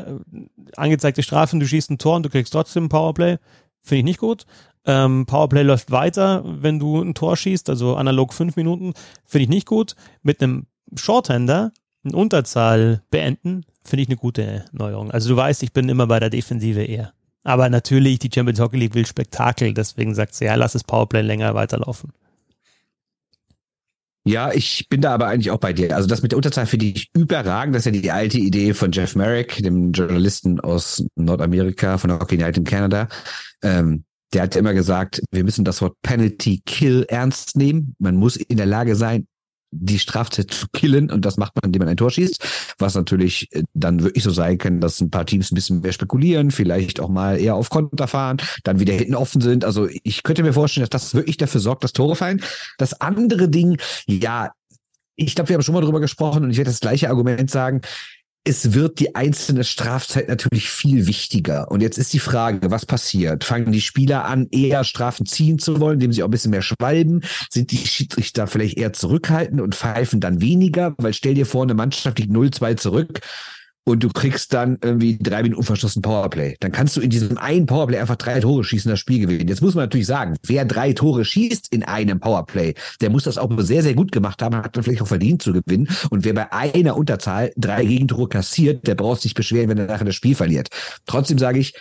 angezeigte 0.77 1.23
Strafen, 1.23 1.61
du 1.61 1.67
schießt 1.67 1.91
ein 1.91 1.99
Tor 1.99 2.17
und 2.17 2.25
du 2.25 2.31
kriegst 2.31 2.53
trotzdem 2.53 2.89
Powerplay. 2.89 3.39
Finde 3.81 3.99
ich 3.99 4.05
nicht 4.05 4.19
gut. 4.19 4.47
Ähm, 4.87 5.25
Powerplay 5.27 5.63
läuft 5.63 5.91
weiter, 5.91 6.43
wenn 6.45 6.79
du 6.79 7.01
ein 7.01 7.15
Tor 7.15 7.37
schießt, 7.37 7.71
also 7.71 7.97
analog 7.97 8.35
fünf 8.35 8.57
Minuten, 8.57 8.93
finde 9.25 9.45
ich 9.45 9.49
nicht 9.49 9.67
gut. 9.67 9.95
Mit 10.23 10.43
einem 10.43 10.67
Shorthander 10.95 11.73
eine 12.05 12.17
Unterzahl 12.17 13.03
beenden, 13.11 13.65
finde 13.85 14.03
ich 14.03 14.09
eine 14.09 14.17
gute 14.17 14.65
Neuerung. 14.73 15.11
Also 15.11 15.31
du 15.31 15.37
weißt, 15.37 15.63
ich 15.63 15.73
bin 15.73 15.89
immer 15.89 16.07
bei 16.07 16.21
der 16.21 16.31
Defensive 16.31 16.83
eher. 16.83 17.13
Aber 17.45 17.69
natürlich, 17.69 18.19
die 18.19 18.31
Champions 18.35 18.59
Hockey 18.59 18.79
League 18.79 18.95
will 18.95 19.07
Spektakel, 19.07 19.75
deswegen 19.75 20.15
sagt 20.15 20.35
sie, 20.35 20.47
ja, 20.47 20.55
lass 20.55 20.73
das 20.73 20.83
Powerplay 20.83 21.21
länger 21.21 21.55
weiterlaufen. 21.55 22.11
Ja, 24.27 24.51
ich 24.53 24.89
bin 24.89 25.03
da 25.03 25.13
aber 25.13 25.27
eigentlich 25.27 25.51
auch 25.51 25.59
bei 25.59 25.75
dir. 25.75 25.95
Also 25.95 26.09
das 26.09 26.23
mit 26.23 26.33
der 26.33 26.39
Unterzahl 26.39 26.65
finde 26.65 26.87
ich 26.87 27.11
überragend. 27.13 27.77
Das 27.77 27.85
ist 27.85 27.95
ja 27.95 28.01
die 28.01 28.11
alte 28.11 28.39
Idee 28.39 28.73
von 28.73 28.91
Jeff 28.91 29.15
Merrick, 29.15 29.63
dem 29.63 29.93
Journalisten 29.93 30.61
aus 30.61 31.05
Nordamerika, 31.15 31.99
von 31.99 32.09
der 32.09 32.19
Hockey 32.19 32.39
Night 32.39 32.57
in 32.57 32.65
Canada. 32.65 33.09
Ähm, 33.63 34.05
der 34.33 34.45
hat 34.45 34.57
immer 34.57 34.73
gesagt, 34.73 35.23
wir 35.31 35.45
müssen 35.45 35.67
das 35.67 35.83
Wort 35.83 36.01
Penalty 36.01 36.63
Kill 36.65 37.05
ernst 37.09 37.57
nehmen. 37.57 37.95
Man 37.99 38.17
muss 38.17 38.37
in 38.37 38.57
der 38.57 38.67
Lage 38.67 38.97
sein, 38.97 39.27
die 39.75 39.99
Strafzeit 39.99 40.51
zu 40.51 40.67
killen 40.73 41.11
und 41.11 41.25
das 41.25 41.37
macht 41.37 41.55
man, 41.57 41.65
indem 41.67 41.81
man 41.81 41.89
ein 41.89 41.97
Tor 41.97 42.11
schießt, 42.11 42.75
was 42.79 42.95
natürlich 42.95 43.53
äh, 43.53 43.63
dann 43.75 44.03
wirklich 44.03 44.25
so 44.25 44.31
sein 44.31 44.59
kann, 44.59 44.81
dass 44.81 45.01
ein 45.01 45.11
paar 45.11 45.27
Teams 45.27 45.51
ein 45.51 45.55
bisschen 45.55 45.81
mehr 45.81 45.93
spekulieren, 45.93 46.51
vielleicht 46.51 47.01
auch 47.01 47.09
mal 47.09 47.39
eher 47.39 47.57
auf 47.57 47.71
Konter 47.71 48.07
fahren, 48.09 48.39
dann 48.63 48.81
wieder 48.81 48.95
hinten 48.95 49.15
offen 49.15 49.41
sind. 49.41 49.65
Also 49.65 49.89
ich 50.03 50.23
könnte 50.23 50.43
mir 50.43 50.53
vorstellen, 50.53 50.87
dass 50.89 51.03
das 51.03 51.15
wirklich 51.15 51.37
dafür 51.37 51.61
sorgt, 51.61 51.85
dass 51.85 51.93
Tore 51.93 52.17
fallen. 52.17 52.43
Das 52.79 53.01
andere 53.01 53.49
Ding, 53.49 53.79
ja, 54.07 54.53
ich 55.17 55.35
glaube, 55.35 55.51
wir 55.51 55.55
haben 55.55 55.63
schon 55.63 55.75
mal 55.75 55.81
drüber 55.81 56.01
gesprochen 56.01 56.45
und 56.45 56.51
ich 56.51 56.57
werde 56.57 56.71
das 56.71 56.81
gleiche 56.81 57.09
Argument 57.09 57.51
sagen 57.51 57.83
es 58.47 58.75
wird 58.75 58.99
die 59.01 59.15
einzelne 59.15 59.65
Strafzeit 59.65 60.29
natürlich 60.29 60.69
viel 60.69 61.07
wichtiger. 61.07 61.71
Und 61.71 61.81
jetzt 61.81 61.97
ist 61.97 62.13
die 62.13 62.19
Frage, 62.19 62.71
was 62.71 62.85
passiert? 62.85 63.43
Fangen 63.43 63.73
die 63.73 63.81
Spieler 63.81 64.27
an, 64.27 64.49
eher 64.51 64.85
Strafen 64.85 65.25
ziehen 65.25 65.59
zu 65.59 65.81
wollen, 65.81 65.95
indem 65.95 66.13
sie 66.13 66.23
auch 66.23 66.29
ein 66.29 66.31
bisschen 66.31 66.51
mehr 66.51 66.61
schwalben? 66.61 67.23
Sind 67.49 67.71
die 67.71 67.79
Schiedsrichter 67.79 68.47
vielleicht 68.47 68.77
eher 68.77 68.93
zurückhaltend 68.93 69.63
und 69.63 69.75
pfeifen 69.75 70.21
dann 70.21 70.43
weniger? 70.43 70.95
Weil 70.99 71.15
stell 71.15 71.35
dir 71.35 71.47
vor, 71.47 71.63
eine 71.63 71.73
Mannschaft 71.73 72.19
liegt 72.19 72.33
0-2 72.33 72.77
zurück 72.77 73.21
und 73.85 74.03
du 74.03 74.09
kriegst 74.09 74.53
dann 74.55 74.79
irgendwie 74.83 75.19
drei 75.19 75.43
Minuten 75.43 75.59
unverschlossen 75.59 76.03
Powerplay. 76.03 76.57
Dann 76.61 76.73
kannst 76.73 76.97
du 76.97 77.01
in 77.01 77.11
diesem 77.11 77.37
einen 77.39 77.67
Powerplay 77.67 77.99
einfach 77.99 78.17
drei 78.17 78.41
Tore 78.41 78.65
schießen, 78.65 78.91
das 78.91 78.99
Spiel 78.99 79.21
gewinnen. 79.21 79.49
Jetzt 79.49 79.61
muss 79.61 79.75
man 79.75 79.85
natürlich 79.85 80.07
sagen, 80.07 80.37
wer 80.47 80.65
drei 80.65 80.93
Tore 80.95 81.25
schießt 81.25 81.69
in 81.71 81.83
einem 81.83 82.19
Powerplay, 82.19 82.75
der 83.01 83.11
muss 83.11 83.25
das 83.25 83.39
auch 83.39 83.51
sehr, 83.59 83.83
sehr 83.83 83.95
gut 83.95 84.11
gemacht 84.11 84.43
haben, 84.43 84.57
hat 84.57 84.77
dann 84.77 84.83
vielleicht 84.83 85.03
auch 85.03 85.07
verdient 85.07 85.43
zu 85.43 85.53
gewinnen. 85.53 85.89
Und 86.11 86.25
wer 86.25 86.33
bei 86.33 86.51
einer 86.53 86.97
Unterzahl 86.97 87.53
drei 87.57 87.85
Gegentore 87.85 88.29
kassiert, 88.29 88.87
der 88.87 88.95
braucht 88.95 89.21
sich 89.21 89.35
beschweren, 89.35 89.69
wenn 89.69 89.79
er 89.79 89.87
nachher 89.87 90.05
das 90.05 90.15
Spiel 90.15 90.35
verliert. 90.35 90.69
Trotzdem 91.07 91.39
sage 91.39 91.59
ich, 91.59 91.75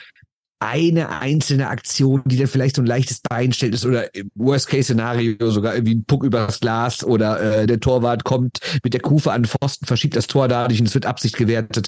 eine 0.64 1.10
einzelne 1.10 1.70
Aktion, 1.70 2.22
die 2.26 2.38
dann 2.38 2.48
vielleicht 2.48 2.76
so 2.76 2.82
ein 2.82 2.88
leichtes 2.88 3.22
Bein 3.22 3.54
stellt 3.54 3.74
ist 3.74 3.86
oder 3.86 4.10
Worst-Case-Szenario 4.36 5.52
sogar 5.52 5.76
irgendwie 5.76 5.96
ein 5.96 6.06
Puck 6.06 6.24
übers 6.24 6.60
Glas 6.60 7.04
oder 7.04 7.62
äh, 7.62 7.68
der 7.68 7.80
Torwart 7.80 8.24
kommt 8.24 8.60
mit 8.84 8.94
der 8.94 9.02
Kufe 9.02 9.32
an 9.32 9.44
den 9.44 9.50
Pfosten, 9.50 9.86
verschiebt 9.86 10.16
das 10.16 10.28
Tor 10.28 10.48
dadurch 10.48 10.80
und 10.80 10.88
es 10.88 10.94
wird 10.94 11.06
Absicht 11.06 11.38
gewertet. 11.38 11.88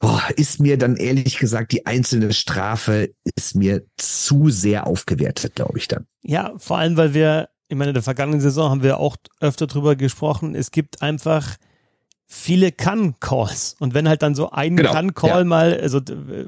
Boah, 0.00 0.22
ist 0.36 0.60
mir 0.60 0.78
dann 0.78 0.96
ehrlich 0.96 1.38
gesagt 1.38 1.72
die 1.72 1.86
einzelne 1.86 2.32
Strafe 2.32 3.10
ist 3.36 3.56
mir 3.56 3.84
zu 3.96 4.48
sehr 4.48 4.86
aufgewertet, 4.86 5.56
glaube 5.56 5.78
ich 5.78 5.88
dann. 5.88 6.06
Ja, 6.22 6.54
vor 6.58 6.78
allem, 6.78 6.96
weil 6.96 7.14
wir, 7.14 7.48
ich 7.68 7.76
meine, 7.76 7.90
in 7.90 7.94
der 7.94 8.02
vergangenen 8.02 8.40
Saison 8.40 8.70
haben 8.70 8.82
wir 8.82 8.98
auch 8.98 9.16
öfter 9.40 9.66
drüber 9.66 9.96
gesprochen, 9.96 10.54
es 10.54 10.70
gibt 10.70 11.02
einfach 11.02 11.56
viele 12.30 12.72
Kann-Calls. 12.72 13.76
Und 13.78 13.94
wenn 13.94 14.06
halt 14.06 14.20
dann 14.22 14.34
so 14.34 14.50
ein 14.50 14.76
genau, 14.76 14.92
Kann-Call 14.92 15.40
ja. 15.40 15.44
mal, 15.44 15.80
also 15.80 15.98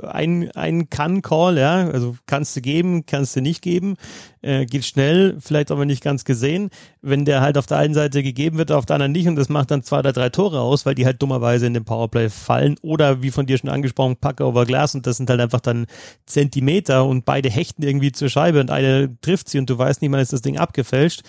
ein, 0.02 0.50
ein 0.50 0.90
Kann-Call, 0.90 1.56
ja, 1.56 1.88
also 1.88 2.16
kannst 2.26 2.54
du 2.54 2.60
geben, 2.60 3.06
kannst 3.06 3.34
du 3.34 3.40
nicht 3.40 3.62
geben, 3.62 3.96
äh, 4.42 4.66
geht 4.66 4.84
schnell, 4.84 5.36
vielleicht 5.40 5.70
aber 5.70 5.84
nicht 5.84 6.02
ganz 6.02 6.24
gesehen. 6.24 6.70
Wenn 7.02 7.24
der 7.24 7.40
halt 7.40 7.58
auf 7.58 7.66
der 7.66 7.78
einen 7.78 7.94
Seite 7.94 8.22
gegeben 8.22 8.58
wird, 8.58 8.72
auf 8.72 8.86
der 8.86 8.94
anderen 8.94 9.12
nicht 9.12 9.28
und 9.28 9.36
das 9.36 9.48
macht 9.48 9.70
dann 9.70 9.82
zwei 9.82 9.98
oder 9.98 10.12
drei 10.12 10.28
Tore 10.30 10.60
aus, 10.60 10.86
weil 10.86 10.94
die 10.94 11.04
halt 11.04 11.20
dummerweise 11.20 11.66
in 11.66 11.74
den 11.74 11.84
Powerplay 11.84 12.28
fallen 12.28 12.76
oder 12.82 13.22
wie 13.22 13.30
von 13.30 13.46
dir 13.46 13.58
schon 13.58 13.70
angesprochen, 13.70 14.16
Packer 14.16 14.46
over 14.46 14.64
Glass 14.64 14.94
und 14.94 15.06
das 15.06 15.16
sind 15.16 15.28
halt 15.30 15.40
einfach 15.40 15.60
dann 15.60 15.86
Zentimeter 16.26 17.04
und 17.04 17.24
beide 17.24 17.50
hechten 17.50 17.82
irgendwie 17.82 18.12
zur 18.12 18.28
Scheibe 18.28 18.60
und 18.60 18.70
eine 18.70 19.16
trifft 19.20 19.48
sie 19.48 19.58
und 19.58 19.68
du 19.68 19.76
weißt 19.76 20.02
nicht 20.02 20.10
mal, 20.10 20.20
ist 20.20 20.32
das 20.32 20.42
Ding 20.42 20.58
abgefälscht. 20.58 21.22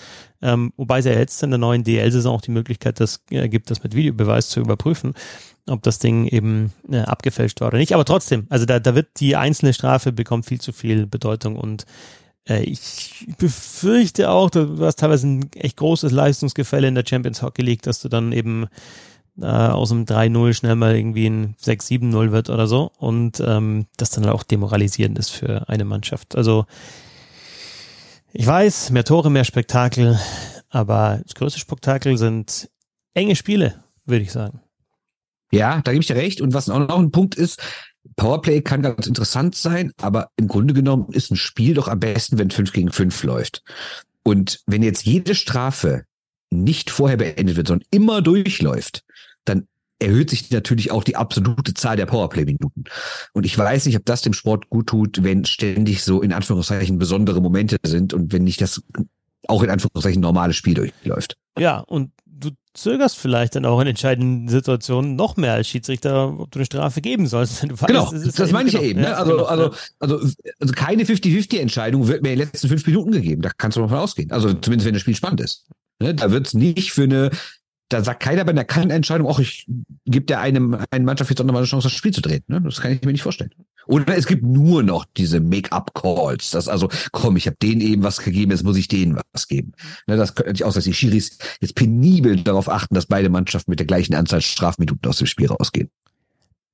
Ähm, 0.44 0.74
wobei 0.76 1.00
es 1.00 1.06
ja 1.06 1.12
jetzt 1.12 1.44
in 1.44 1.52
der 1.52 1.60
neuen 1.60 1.84
DL-Saison 1.84 2.36
auch 2.36 2.42
die 2.42 2.52
Möglichkeit 2.52 3.00
das, 3.00 3.24
äh, 3.30 3.48
gibt, 3.48 3.70
das 3.70 3.84
mit 3.84 3.96
Videobeweis 3.96 4.50
zu 4.50 4.60
überprüfen 4.60 5.14
ob 5.68 5.84
das 5.84 6.00
Ding 6.00 6.26
eben 6.26 6.74
äh, 6.90 7.00
abgefälscht 7.00 7.62
war 7.62 7.68
oder 7.68 7.78
nicht. 7.78 7.94
Aber 7.94 8.04
trotzdem, 8.04 8.48
also 8.50 8.66
da, 8.66 8.80
da 8.80 8.96
wird 8.96 9.20
die 9.20 9.36
einzelne 9.36 9.74
Strafe 9.74 10.12
bekommt 10.12 10.46
viel 10.46 10.60
zu 10.60 10.74
viel 10.74 11.06
Bedeutung 11.06 11.56
und 11.56 11.86
ich 12.46 13.28
befürchte 13.38 14.30
auch, 14.30 14.50
du 14.50 14.78
hast 14.80 15.00
teilweise 15.00 15.28
ein 15.28 15.52
echt 15.54 15.78
großes 15.78 16.12
Leistungsgefälle 16.12 16.88
in 16.88 16.96
der 16.96 17.06
Champions 17.08 17.42
Hockey 17.42 17.62
League, 17.62 17.84
dass 17.84 18.02
du 18.02 18.10
dann 18.10 18.32
eben 18.32 18.68
äh, 19.40 19.46
aus 19.46 19.90
dem 19.90 20.06
3-0 20.06 20.54
schnell 20.54 20.76
mal 20.76 20.96
irgendwie 20.96 21.28
ein 21.28 21.56
6-7-0 21.64 22.32
wird 22.32 22.50
oder 22.50 22.68
so 22.68 22.92
und 22.98 23.42
ähm, 23.46 23.86
das 23.98 24.10
dann 24.10 24.28
auch 24.28 24.44
demoralisierend 24.44 25.18
ist 25.20 25.30
für 25.30 25.70
eine 25.70 25.86
Mannschaft. 25.86 26.36
Also 26.36 26.66
ich 28.34 28.48
weiß, 28.48 28.90
mehr 28.92 29.04
Tore, 29.04 29.30
mehr 29.30 29.44
Spektakel, 29.44 30.20
aber 30.70 31.20
das 31.24 31.36
größte 31.36 31.60
Spektakel 31.60 32.18
sind 32.18 32.70
enge 33.14 33.36
Spiele, 33.36 33.84
würde 34.06 34.24
ich 34.24 34.32
sagen. 34.32 34.62
Ja, 35.52 35.82
da 35.82 35.92
gebe 35.92 36.02
ich 36.02 36.08
dir 36.08 36.16
recht. 36.16 36.40
Und 36.40 36.54
was 36.54 36.70
auch 36.70 36.80
noch 36.80 36.98
ein 36.98 37.12
Punkt 37.12 37.36
ist, 37.36 37.62
Powerplay 38.22 38.62
kann 38.62 38.84
ganz 38.84 39.08
interessant 39.08 39.56
sein, 39.56 39.94
aber 40.00 40.30
im 40.36 40.48
Grunde 40.48 40.76
genommen 40.76 41.08
ist 41.12 41.32
ein 41.32 41.36
Spiel 41.36 41.74
doch 41.74 41.88
am 41.88 42.00
besten, 42.00 42.38
wenn 42.38 42.52
5 42.52 42.72
gegen 42.72 42.92
5 42.92 43.24
läuft. 43.24 43.64
Und 44.22 44.60
wenn 44.68 44.84
jetzt 44.84 45.08
jede 45.08 45.34
Strafe 45.34 46.04
nicht 46.52 46.92
vorher 46.92 47.18
beendet 47.18 47.58
wird, 47.58 47.68
sondern 47.68 47.88
immer 47.90 48.22
durchläuft, 48.22 49.04
dann 49.44 49.68
erhöht 49.98 50.30
sich 50.30 50.52
natürlich 50.52 50.92
auch 50.92 51.04
die 51.04 51.16
absolute 51.16 51.74
Zahl 51.74 51.98
der 51.98 52.06
Powerplay-Minuten. 52.06 52.84
Und 53.34 53.48
ich 53.48 53.58
weiß 53.58 53.88
nicht, 53.88 53.98
ob 53.98 54.06
das 54.06 54.22
dem 54.22 54.34
Sport 54.34 54.70
gut 54.70 54.86
tut, 54.86 55.24
wenn 55.24 55.44
ständig 55.46 56.04
so 56.04 56.22
in 56.22 56.32
Anführungszeichen 56.32 57.00
besondere 57.00 57.42
Momente 57.42 57.78
sind 57.84 58.14
und 58.14 58.32
wenn 58.34 58.44
nicht 58.44 58.62
das 58.62 58.84
auch 59.48 59.64
in 59.64 59.72
Anführungszeichen 59.72 60.22
normales 60.22 60.56
Spiel 60.56 60.76
durchläuft. 60.76 61.38
Ja, 61.58 61.80
und 61.80 62.12
zögerst 62.74 63.18
vielleicht 63.18 63.56
dann 63.56 63.66
auch 63.66 63.80
in 63.82 63.88
entscheidenden 63.88 64.48
Situationen 64.48 65.16
noch 65.16 65.38
mehr 65.38 65.54
als 65.54 65.68
Schiedsrichter, 65.68 66.40
ob 66.40 66.52
du 66.52 66.60
eine 66.60 66.66
Strafe 66.66 67.02
geben 67.02 67.28
sollst. 67.28 67.64
Weißt, 67.70 67.88
genau, 67.88 68.12
das, 68.12 68.52
meine 68.52 68.70
ich 68.70 68.76
ja 68.76 68.82
eben. 68.82 69.02
Ne? 69.02 69.16
Also, 69.16 69.32
genau, 69.32 69.44
also, 69.46 69.72
also, 70.00 70.30
also 70.60 70.74
keine 70.74 71.04
50-50-Entscheidung 71.04 72.08
wird 72.08 72.24
mir 72.24 72.34
in 72.34 72.40
den 72.40 72.48
letzten 72.48 72.68
fünf 72.68 72.86
Minuten 72.86 73.12
gegeben. 73.12 73.42
Da 73.42 73.52
kannst 73.58 73.78
du 73.78 73.82
mal 73.82 73.90
von 73.90 73.98
ausgehen. 73.98 74.32
Also 74.32 74.54
zumindest, 74.54 74.86
wenn 74.86 74.94
das 74.94 75.02
Spiel 75.02 75.16
spannend 75.16 75.42
ist. 75.42 75.68
Ne? 76.00 76.16
Da 76.16 76.32
wird 76.32 76.48
es 76.48 76.54
nicht 76.54 76.92
für 76.92 77.04
eine 77.04 77.32
da 77.92 78.04
sagt 78.04 78.24
keiner 78.24 78.46
bei 78.46 78.52
einer 78.52 78.64
Kannentscheidung, 78.64 79.28
auch 79.28 79.40
ich 79.40 79.68
gebe 80.06 80.26
der 80.26 80.40
einem 80.40 80.78
einen 80.92 81.06
Mannschaft 81.06 81.30
jetzt 81.30 81.42
auch 81.42 81.46
nochmal 81.46 81.62
eine 81.62 81.68
Chance, 81.68 81.88
das 81.88 81.94
Spiel 81.94 82.14
zu 82.14 82.22
drehen. 82.22 82.44
Ne? 82.48 82.62
Das 82.62 82.80
kann 82.80 82.92
ich 82.92 83.02
mir 83.02 83.12
nicht 83.12 83.24
vorstellen. 83.24 83.52
Oder 83.88 84.16
es 84.16 84.28
gibt 84.28 84.44
nur 84.44 84.84
noch 84.84 85.06
diese 85.18 85.40
Make-up-Calls. 85.40 86.52
Das 86.52 86.68
also, 86.68 86.90
komm, 87.12 87.38
ich 87.38 87.48
habe 87.48 87.58
denen 87.62 87.82
eben 87.82 88.04
was 88.04 88.20
gegeben, 88.20 88.52
jetzt 88.52 88.64
muss 88.64 88.78
ich 88.78 88.88
denen 88.88 89.20
was 89.34 89.48
geben. 89.48 89.74
Ne, 90.08 90.18
das 90.18 90.36
könnte 90.36 90.54
ich 90.54 90.64
auch, 90.64 90.74
dass 90.74 90.84
die 90.84 90.94
Schiris 90.94 91.38
jetzt 91.60 91.76
penibel 91.76 92.44
darauf 92.44 92.70
achten, 92.70 92.96
dass 92.96 93.06
beide 93.06 93.30
Mannschaften 93.30 93.72
mit 93.72 93.80
der 93.80 93.88
gleichen 93.88 94.16
Anzahl 94.16 94.42
Strafminuten 94.42 95.10
aus 95.10 95.18
dem 95.18 95.28
Spiel 95.28 95.48
rausgehen. 95.48 95.90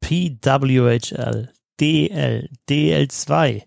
PWHL, 0.01 1.49
DL, 1.79 2.49
DL2, 2.69 3.63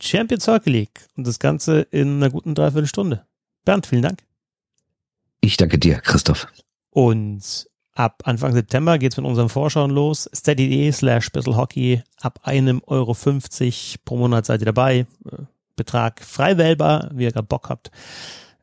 Champions 0.00 0.46
Hockey 0.46 0.70
League 0.70 1.06
und 1.16 1.26
das 1.26 1.38
Ganze 1.38 1.80
in 1.90 2.16
einer 2.16 2.30
guten 2.30 2.54
Dreiviertelstunde. 2.54 3.26
Bernd, 3.64 3.86
vielen 3.86 4.02
Dank. 4.02 4.22
Ich 5.40 5.56
danke 5.56 5.78
dir, 5.78 6.00
Christoph. 6.00 6.46
Und 6.90 7.68
ab 7.98 8.22
Anfang 8.24 8.52
September 8.52 8.96
geht's 8.98 9.16
mit 9.16 9.26
unseren 9.26 9.48
Vorschauen 9.48 9.90
los. 9.90 10.30
Steady.de 10.34 10.92
slash 10.92 11.30
Hockey. 11.34 12.02
Ab 12.20 12.40
einem 12.44 12.80
Euro 12.86 13.12
50 13.12 14.00
pro 14.04 14.16
Monat 14.16 14.46
seid 14.46 14.60
ihr 14.62 14.66
dabei. 14.66 15.06
Betrag 15.76 16.22
frei 16.24 16.56
wählbar, 16.58 17.10
wie 17.12 17.24
ihr 17.24 17.32
gerade 17.32 17.46
Bock 17.46 17.68
habt. 17.68 17.90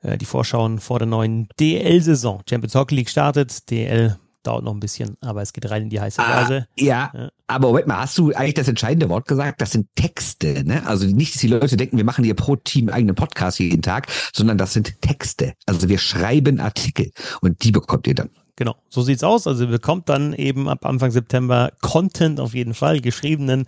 Äh, 0.02 0.18
die 0.18 0.26
Vorschauen 0.26 0.80
vor 0.80 1.00
der 1.00 1.08
neuen 1.08 1.50
DL-Saison. 1.60 2.44
Champions 2.50 2.76
Hockey 2.76 2.96
League 2.96 3.10
startet. 3.10 3.70
DL 3.70 4.18
dauert 4.44 4.64
noch 4.64 4.74
ein 4.74 4.80
bisschen, 4.80 5.18
aber 5.22 5.42
es 5.42 5.54
geht 5.54 5.70
rein 5.70 5.84
in 5.84 5.90
die 5.90 6.00
heiße 6.00 6.22
Phase. 6.22 6.68
Ah, 6.70 6.74
ja, 6.78 7.12
ja, 7.14 7.30
aber 7.48 7.70
Moment 7.70 7.88
mal, 7.88 8.00
hast 8.02 8.18
du 8.18 8.32
eigentlich 8.32 8.54
das 8.54 8.68
entscheidende 8.68 9.10
Wort 9.10 9.28
gesagt? 9.28 9.60
Das 9.60 9.72
sind 9.72 9.88
Texte, 9.96 10.64
ne? 10.64 10.86
Also 10.86 11.08
nicht, 11.08 11.34
dass 11.34 11.42
die 11.42 11.48
Leute 11.48 11.78
denken, 11.78 11.98
wir 11.98 12.04
machen 12.04 12.24
hier 12.24 12.36
pro 12.36 12.56
Team 12.56 12.90
eigenen 12.90 13.16
Podcast 13.16 13.60
jeden 13.60 13.82
Tag, 13.82 14.08
sondern 14.34 14.58
das 14.58 14.74
sind 14.74 15.02
Texte. 15.02 15.54
Also 15.66 15.90
wir 15.90 15.98
schreiben 15.98 16.60
Artikel 16.60 17.12
und 17.42 17.64
die 17.64 17.72
bekommt 17.72 18.06
ihr 18.08 18.16
dann. 18.16 18.30
Genau, 18.56 18.76
so 18.90 19.02
sieht's 19.02 19.24
aus. 19.24 19.48
Also 19.48 19.66
ihr 19.66 19.70
bekommt 19.70 20.10
dann 20.10 20.34
eben 20.34 20.70
ab 20.70 20.86
Anfang 20.86 21.12
September 21.12 21.72
Content 21.82 22.40
auf 22.40 22.54
jeden 22.54 22.74
Fall, 22.74 23.02
geschriebenen. 23.02 23.66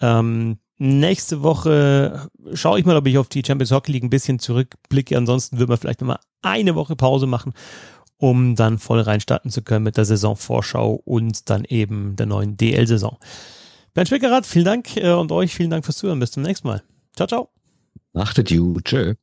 Ähm, 0.00 0.58
nächste 0.78 1.42
Woche 1.42 2.28
schaue 2.54 2.78
ich 2.78 2.86
mal, 2.86 2.96
ob 2.96 3.06
ich 3.06 3.18
auf 3.18 3.28
die 3.28 3.42
Champions 3.46 3.70
Hockey 3.70 3.92
League 3.92 4.04
ein 4.04 4.10
bisschen 4.10 4.38
zurückblicke. 4.38 5.16
Ansonsten 5.16 5.58
würden 5.58 5.70
wir 5.70 5.76
vielleicht 5.76 6.00
nochmal 6.00 6.20
eine 6.42 6.74
Woche 6.74 6.96
Pause 6.96 7.26
machen 7.26 7.52
um 8.16 8.54
dann 8.54 8.78
voll 8.78 9.00
reinstarten 9.00 9.50
zu 9.50 9.62
können 9.62 9.84
mit 9.84 9.96
der 9.96 10.04
Saisonvorschau 10.04 10.94
und 11.04 11.50
dann 11.50 11.64
eben 11.64 12.16
der 12.16 12.26
neuen 12.26 12.56
DL-Saison. 12.56 13.18
Bernd 13.92 14.08
Schwickerath, 14.08 14.46
vielen 14.46 14.64
Dank 14.64 14.96
äh, 14.96 15.12
und 15.12 15.30
euch 15.30 15.54
vielen 15.54 15.70
Dank 15.70 15.84
fürs 15.84 15.98
Zuhören. 15.98 16.20
Bis 16.20 16.32
zum 16.32 16.42
nächsten 16.42 16.68
Mal. 16.68 16.82
Ciao, 17.14 17.28
ciao. 17.28 17.50
Achtet 18.14 18.50
you. 18.50 18.80
Tschö. 18.82 19.14